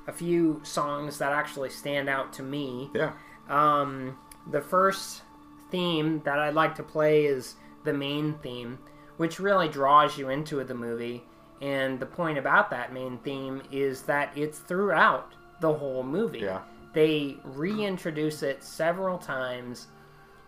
a 0.08 0.12
few 0.12 0.60
songs 0.64 1.18
that 1.18 1.32
actually 1.32 1.70
stand 1.70 2.08
out 2.08 2.32
to 2.34 2.42
me. 2.42 2.90
Yeah. 2.94 3.12
Um, 3.48 4.18
the 4.50 4.60
first 4.60 5.22
theme 5.70 6.20
that 6.24 6.38
I'd 6.38 6.54
like 6.54 6.74
to 6.76 6.82
play 6.82 7.24
is 7.26 7.54
the 7.84 7.92
main 7.92 8.34
theme, 8.42 8.78
which 9.16 9.40
really 9.40 9.68
draws 9.68 10.16
you 10.18 10.28
into 10.28 10.62
the 10.64 10.74
movie. 10.74 11.24
And 11.62 12.00
the 12.00 12.06
point 12.06 12.38
about 12.38 12.70
that 12.70 12.92
main 12.92 13.18
theme 13.18 13.62
is 13.70 14.02
that 14.02 14.36
it's 14.36 14.58
throughout 14.58 15.32
the 15.60 15.72
whole 15.72 16.02
movie. 16.02 16.40
Yeah. 16.40 16.60
They 16.94 17.36
reintroduce 17.44 18.42
it 18.42 18.62
several 18.64 19.18
times, 19.18 19.88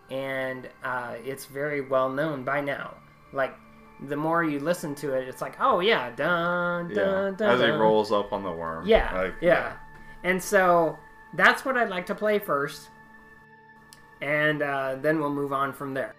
and 0.09 0.67
uh, 0.83 1.13
it's 1.23 1.45
very 1.45 1.81
well 1.81 2.09
known 2.09 2.43
by 2.43 2.61
now. 2.61 2.95
Like, 3.31 3.55
the 4.07 4.17
more 4.17 4.43
you 4.43 4.59
listen 4.59 4.95
to 4.95 5.13
it, 5.13 5.27
it's 5.27 5.41
like, 5.41 5.55
oh 5.59 5.79
yeah, 5.79 6.11
dun 6.15 6.89
Yeah. 6.89 6.95
dun 6.95 7.35
dun. 7.35 7.49
As 7.49 7.59
he 7.61 7.67
dun. 7.67 7.79
rolls 7.79 8.11
up 8.11 8.33
on 8.33 8.43
the 8.43 8.51
worm. 8.51 8.85
Yeah, 8.87 9.15
Like, 9.15 9.35
yeah. 9.41 9.73
And 10.23 10.41
so 10.41 10.97
that's 11.35 11.63
what 11.63 11.77
I'd 11.77 11.89
like 11.89 12.05
to 12.07 12.15
play 12.15 12.39
first, 12.39 12.89
and 14.23 14.61
uh, 14.61 14.95
then 15.01 15.19
we'll 15.19 15.29
move 15.29 15.51
on 15.51 15.73
from 15.73 15.93
there. 15.93 16.15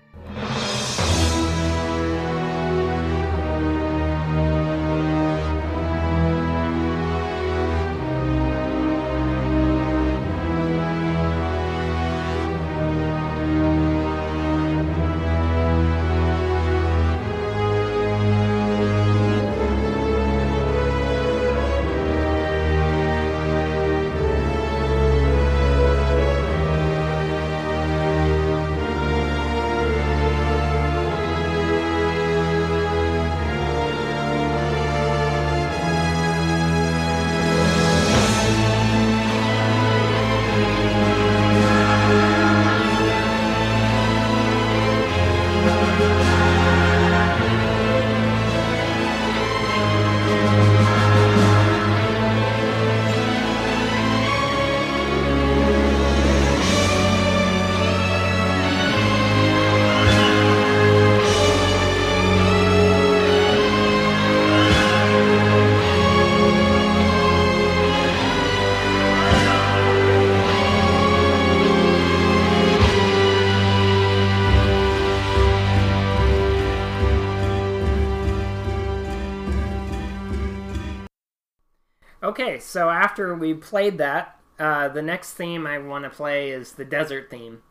Okay, 82.54 82.60
so 82.60 82.88
after 82.88 83.34
we 83.34 83.52
played 83.52 83.98
that, 83.98 84.38
uh, 84.60 84.86
the 84.86 85.02
next 85.02 85.32
theme 85.32 85.66
I 85.66 85.78
want 85.78 86.04
to 86.04 86.10
play 86.10 86.50
is 86.50 86.72
the 86.72 86.84
desert 86.84 87.28
theme, 87.28 87.62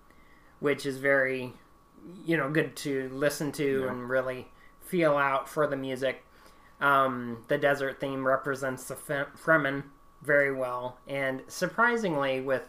which 0.59 0.86
is 0.86 0.97
very, 0.97 1.53
you 2.25 2.36
know, 2.36 2.49
good 2.49 2.75
to 2.77 3.07
listen 3.13 3.53
to 3.53 3.88
and 3.88 4.09
really 4.09 4.49
feel 4.81 5.15
out 5.15 5.47
for 5.47 5.67
the 5.67 5.77
music. 5.77 6.25
Um, 6.81 7.45
the 7.47 7.57
desert 7.57 8.01
theme 8.01 8.27
represents 8.27 8.84
the 8.89 8.95
Fremen 8.95 9.84
very 10.21 10.53
well, 10.53 10.97
and 11.07 11.43
surprisingly, 11.47 12.41
with 12.41 12.63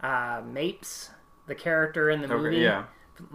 uh, 0.00 0.40
Mapes, 0.46 1.10
the 1.48 1.54
character 1.54 2.08
in 2.08 2.22
the 2.22 2.32
Okay, 2.32 2.42
movie, 2.42 2.56
yeah. 2.60 2.84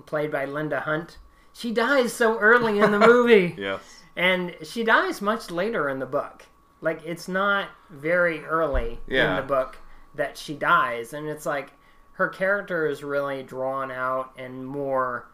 played 0.07 0.32
by 0.32 0.45
Linda 0.45 0.80
Hunt, 0.80 1.20
she 1.53 1.72
dies 1.72 2.13
so 2.13 2.39
early 2.39 2.80
in 2.80 2.91
the 2.91 2.99
movie. 2.99 3.53
Yes. 3.59 3.82
And 4.15 4.55
she 4.63 4.84
dies 4.84 5.22
much 5.22 5.51
later 5.51 5.88
in 5.89 5.99
the 5.99 6.07
book. 6.07 6.47
Like 6.82 7.02
it's 7.06 7.28
not 7.28 7.70
very 7.90 8.44
early 8.46 9.00
in 9.08 9.36
the 9.36 9.42
book 9.42 9.78
that 10.16 10.38
she 10.38 10.54
dies, 10.54 11.14
and 11.14 11.28
it's 11.28 11.46
like 11.46 11.72
her 12.14 12.28
character 12.28 12.88
is 12.88 13.04
really 13.04 13.44
drawn 13.44 13.92
out 13.92 14.32
and 14.38 14.66
more 14.66 15.28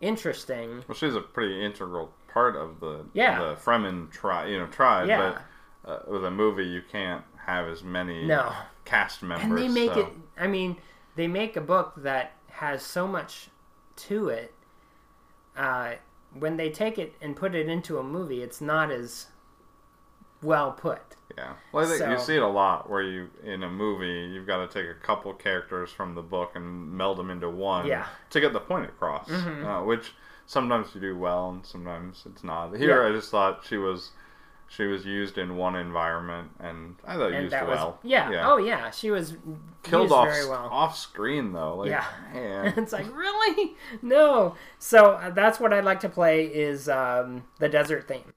interesting. 0.00 0.82
Well, 0.88 0.96
she's 0.96 1.14
a 1.14 1.20
pretty 1.20 1.64
integral 1.64 2.12
part 2.28 2.56
of 2.56 2.80
the 2.80 3.04
Yeah. 3.12 3.38
the 3.40 3.54
Fremen 3.56 4.10
tribe, 4.10 4.48
you 4.48 4.58
know, 4.58 4.66
tribe. 4.66 5.08
Yeah. 5.08 5.38
But 5.84 5.90
uh, 5.90 5.98
with 6.10 6.24
a 6.24 6.30
movie, 6.30 6.64
you 6.66 6.82
can't 6.82 7.24
have 7.46 7.66
as 7.68 7.82
many 7.82 8.26
No. 8.26 8.52
cast 8.84 9.22
members. 9.22 9.44
And 9.46 9.58
they 9.58 9.68
make 9.68 9.94
so- 9.94 10.00
it. 10.00 10.12
I 10.38 10.46
mean, 10.46 10.76
they 11.16 11.26
make 11.26 11.56
a 11.56 11.60
book 11.60 11.94
that 11.98 12.32
has 12.50 12.82
so 12.82 13.06
much 13.06 13.48
to 13.96 14.28
it. 14.28 14.54
Uh, 15.56 15.94
when 16.38 16.56
they 16.56 16.70
take 16.70 16.98
it 16.98 17.14
and 17.20 17.34
put 17.34 17.54
it 17.54 17.68
into 17.68 17.98
a 17.98 18.02
movie, 18.02 18.42
it's 18.42 18.60
not 18.60 18.90
as 18.90 19.26
well 20.42 20.72
put. 20.72 21.00
Yeah. 21.38 21.54
Well, 21.72 21.84
I 21.84 21.88
think 21.98 22.10
you 22.10 22.18
see 22.18 22.36
it 22.36 22.42
a 22.42 22.48
lot 22.48 22.90
where 22.90 23.02
you 23.02 23.30
in 23.44 23.62
a 23.62 23.70
movie 23.70 24.30
you've 24.32 24.46
got 24.46 24.68
to 24.68 24.82
take 24.82 24.90
a 24.90 24.98
couple 25.00 25.32
characters 25.34 25.90
from 25.90 26.14
the 26.14 26.22
book 26.22 26.52
and 26.54 26.90
meld 26.92 27.18
them 27.18 27.30
into 27.30 27.48
one 27.48 27.86
Yeah. 27.86 28.02
Mm-hmm. 28.02 28.30
to 28.30 28.40
get 28.40 28.52
the 28.52 28.60
point 28.60 28.86
across, 28.86 29.30
uh, 29.30 29.80
which 29.84 30.12
sometimes 30.46 30.88
you 30.94 31.00
do 31.00 31.16
well 31.16 31.50
and 31.50 31.64
sometimes 31.64 32.24
it's 32.26 32.42
not. 32.44 32.76
Here, 32.76 33.02
Yeah. 33.04 33.08
I 33.08 33.12
just 33.12 33.30
thought 33.30 33.64
she 33.64 33.76
was 33.76 34.10
she 34.68 34.84
was 34.84 35.04
used 35.04 35.36
in 35.38 35.56
one 35.56 35.74
environment 35.76 36.50
and 36.60 36.94
I 37.04 37.16
thought 37.16 37.32
And 37.32 37.42
used 37.44 37.52
that 37.54 37.66
was 37.66 37.76
well. 37.76 37.98
yeah. 38.02 38.42
Oh 38.48 38.56
yeah, 38.58 38.90
she 38.90 39.10
was 39.10 39.34
Killed 39.82 40.12
off 40.12 40.28
well. 40.48 40.68
off 40.70 40.96
screen 40.98 41.52
though. 41.52 41.76
Like, 41.76 41.90
Yeah. 41.90 42.04
man. 42.34 42.74
it's 42.76 42.92
like 42.92 43.06
really 43.16 43.74
no. 44.02 44.56
So 44.78 45.12
uh, 45.12 45.30
that's 45.30 45.58
what 45.60 45.72
I'd 45.72 45.84
like 45.84 46.00
to 46.00 46.08
play 46.08 46.44
is 46.46 46.88
um, 46.88 47.44
the 47.60 47.68
desert 47.68 48.06
theme. 48.08 48.32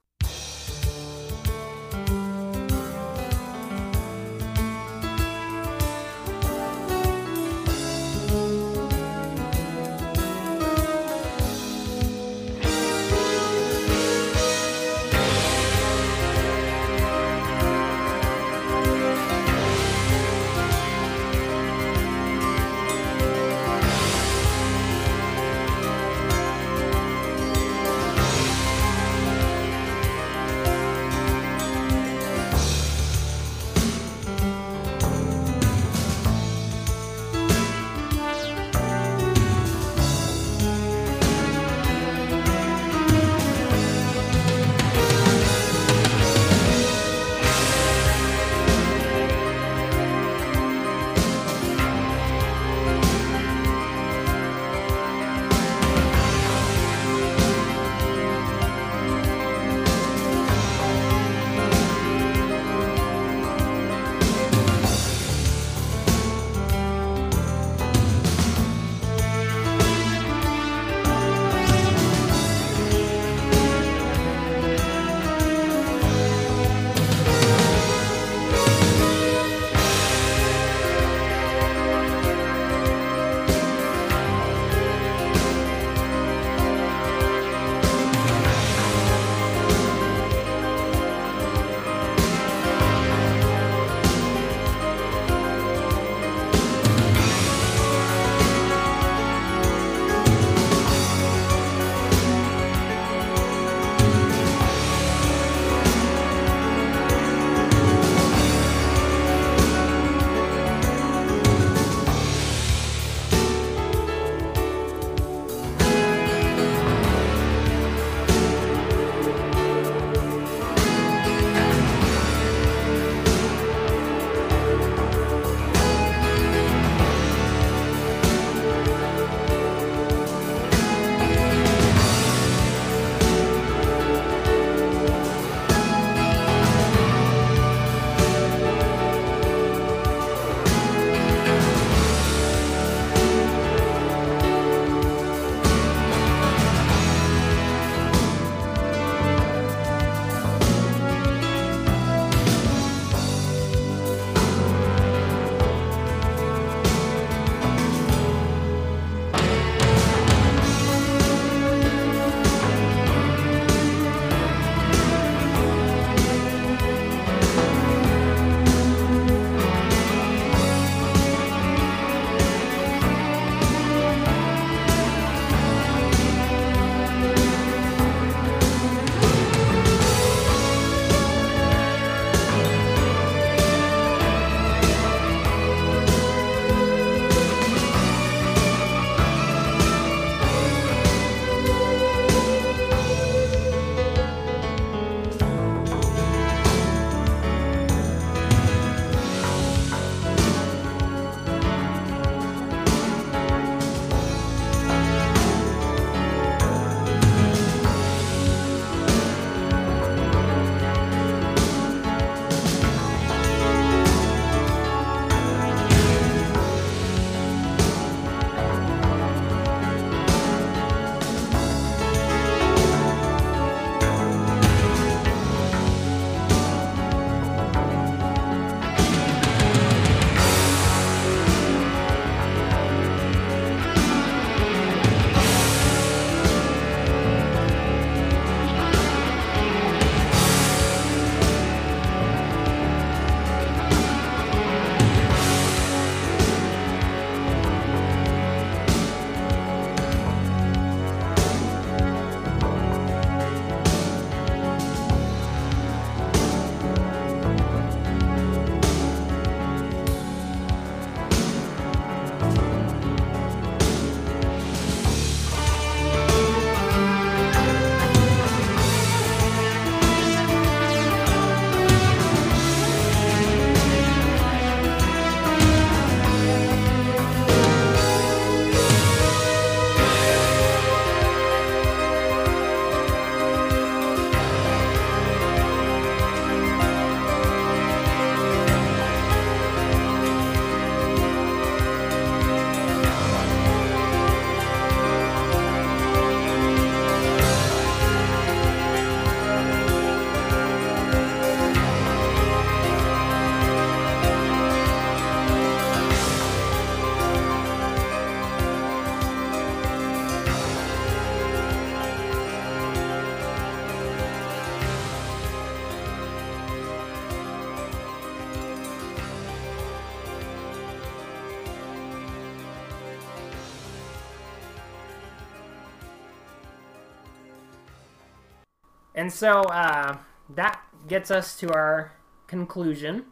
And 329.23 329.31
so 329.31 329.61
uh, 329.61 330.17
that 330.49 330.81
gets 331.07 331.31
us 331.31 331.57
to 331.57 331.71
our 331.73 332.11
conclusion. 332.45 333.23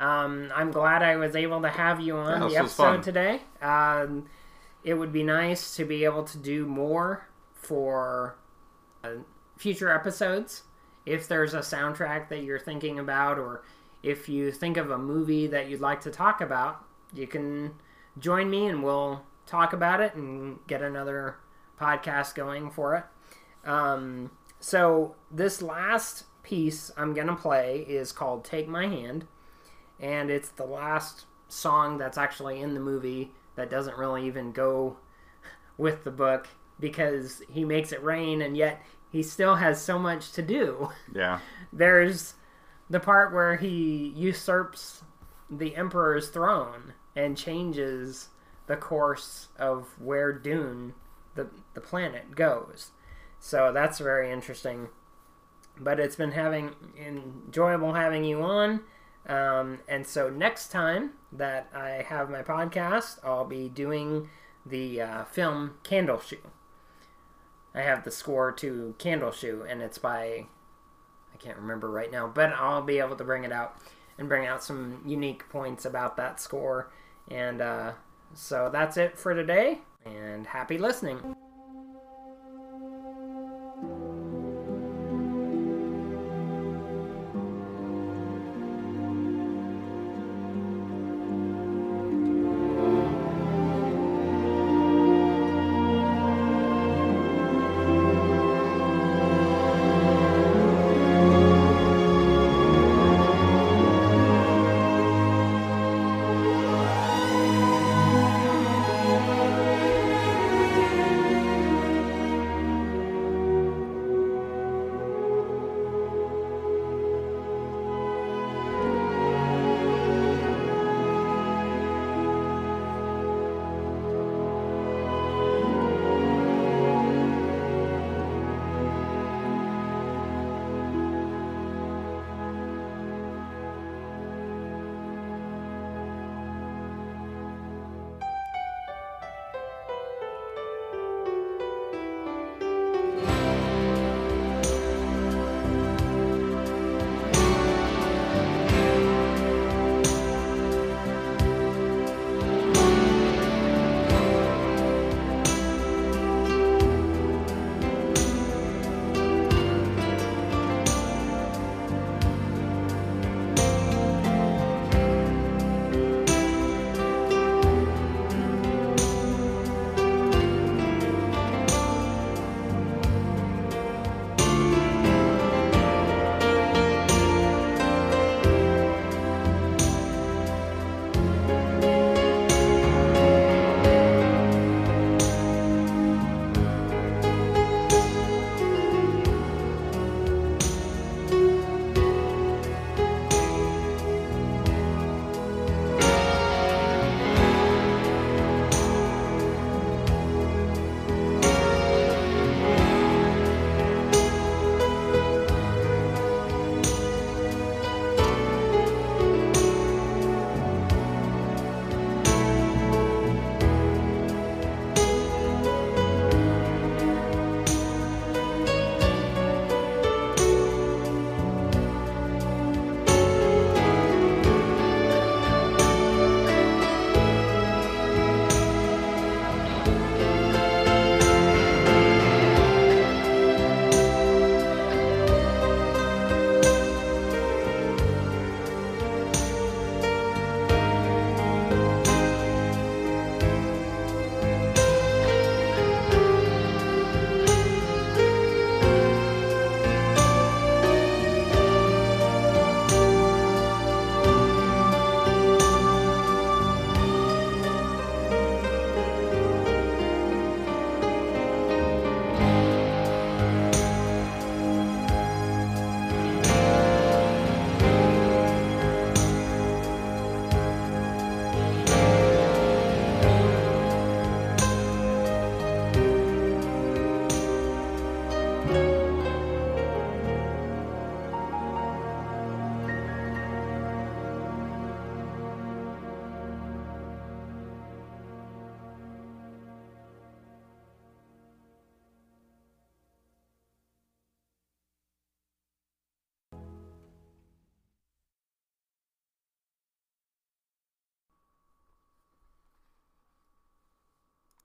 Um, 0.00 0.50
I'm 0.54 0.70
glad 0.70 1.02
I 1.02 1.16
was 1.16 1.36
able 1.36 1.60
to 1.60 1.68
have 1.68 2.00
you 2.00 2.16
on 2.16 2.40
Yeah, 2.40 2.48
the 2.48 2.56
episode 2.56 3.02
today. 3.02 3.42
Um, 3.60 4.30
it 4.82 4.94
would 4.94 5.12
be 5.12 5.22
nice 5.22 5.76
to 5.76 5.84
be 5.84 6.06
able 6.06 6.24
to 6.24 6.38
do 6.38 6.64
more 6.64 7.28
for 7.52 8.38
uh, 9.04 9.10
future 9.58 9.90
episodes. 9.90 10.62
If 11.04 11.28
there's 11.28 11.52
a 11.52 11.58
soundtrack 11.58 12.30
that 12.30 12.42
you're 12.42 12.58
thinking 12.58 12.98
about, 12.98 13.38
or 13.38 13.62
if 14.02 14.30
you 14.30 14.50
think 14.50 14.78
of 14.78 14.90
a 14.90 14.96
movie 14.96 15.46
that 15.48 15.68
you'd 15.68 15.82
like 15.82 16.00
to 16.02 16.10
talk 16.10 16.40
about, 16.40 16.82
you 17.12 17.26
can 17.26 17.74
join 18.18 18.48
me 18.48 18.68
and 18.68 18.82
we'll 18.82 19.20
talk 19.44 19.74
about 19.74 20.00
it 20.00 20.14
and 20.14 20.60
get 20.66 20.80
another 20.80 21.36
podcast 21.78 22.34
going 22.34 22.70
for 22.70 22.96
it. 22.96 23.68
Um, 23.68 24.30
so, 24.60 25.14
this 25.30 25.62
last 25.62 26.24
piece 26.42 26.90
I'm 26.96 27.14
going 27.14 27.26
to 27.26 27.36
play 27.36 27.84
is 27.88 28.12
called 28.12 28.44
Take 28.44 28.68
My 28.68 28.86
Hand, 28.86 29.26
and 30.00 30.30
it's 30.30 30.50
the 30.50 30.64
last 30.64 31.26
song 31.48 31.98
that's 31.98 32.18
actually 32.18 32.60
in 32.60 32.74
the 32.74 32.80
movie 32.80 33.32
that 33.56 33.70
doesn't 33.70 33.96
really 33.96 34.26
even 34.26 34.52
go 34.52 34.96
with 35.78 36.04
the 36.04 36.10
book 36.10 36.48
because 36.78 37.42
he 37.50 37.64
makes 37.64 37.92
it 37.92 38.02
rain 38.02 38.42
and 38.42 38.56
yet 38.56 38.82
he 39.10 39.22
still 39.22 39.56
has 39.56 39.82
so 39.82 39.98
much 39.98 40.32
to 40.32 40.42
do. 40.42 40.90
Yeah. 41.14 41.40
There's 41.72 42.34
the 42.90 43.00
part 43.00 43.32
where 43.32 43.56
he 43.56 44.12
usurps 44.16 45.02
the 45.50 45.76
emperor's 45.76 46.28
throne 46.28 46.92
and 47.14 47.36
changes 47.36 48.28
the 48.66 48.76
course 48.76 49.48
of 49.58 49.88
where 50.00 50.32
Dune, 50.32 50.92
the 51.34 51.48
the 51.74 51.80
planet, 51.80 52.34
goes. 52.34 52.90
So 53.38 53.72
that's 53.72 53.98
very 53.98 54.30
interesting. 54.30 54.88
But 55.78 56.00
it's 56.00 56.16
been 56.16 56.32
having 56.32 56.74
enjoyable 56.98 57.94
having 57.94 58.24
you 58.24 58.42
on. 58.42 58.80
Um, 59.28 59.80
and 59.88 60.06
so 60.06 60.30
next 60.30 60.68
time 60.68 61.12
that 61.32 61.68
I 61.74 62.04
have 62.08 62.30
my 62.30 62.42
podcast, 62.42 63.18
I'll 63.24 63.44
be 63.44 63.68
doing 63.68 64.28
the 64.64 65.00
uh, 65.00 65.24
film 65.24 65.74
Candle 65.82 66.20
Shoe. 66.20 66.38
I 67.74 67.82
have 67.82 68.04
the 68.04 68.10
score 68.10 68.52
to 68.52 68.94
Candle 68.98 69.32
Shoe, 69.32 69.66
and 69.68 69.82
it's 69.82 69.98
by 69.98 70.46
I 71.34 71.36
can't 71.38 71.58
remember 71.58 71.90
right 71.90 72.10
now, 72.10 72.26
but 72.26 72.52
I'll 72.54 72.82
be 72.82 72.98
able 72.98 73.16
to 73.16 73.24
bring 73.24 73.44
it 73.44 73.52
out 73.52 73.76
and 74.16 74.28
bring 74.28 74.46
out 74.46 74.64
some 74.64 75.02
unique 75.04 75.46
points 75.50 75.84
about 75.84 76.16
that 76.16 76.40
score. 76.40 76.90
And 77.28 77.60
uh, 77.60 77.92
so 78.32 78.70
that's 78.72 78.96
it 78.96 79.18
for 79.18 79.34
today, 79.34 79.80
and 80.06 80.46
happy 80.46 80.78
listening. 80.78 81.36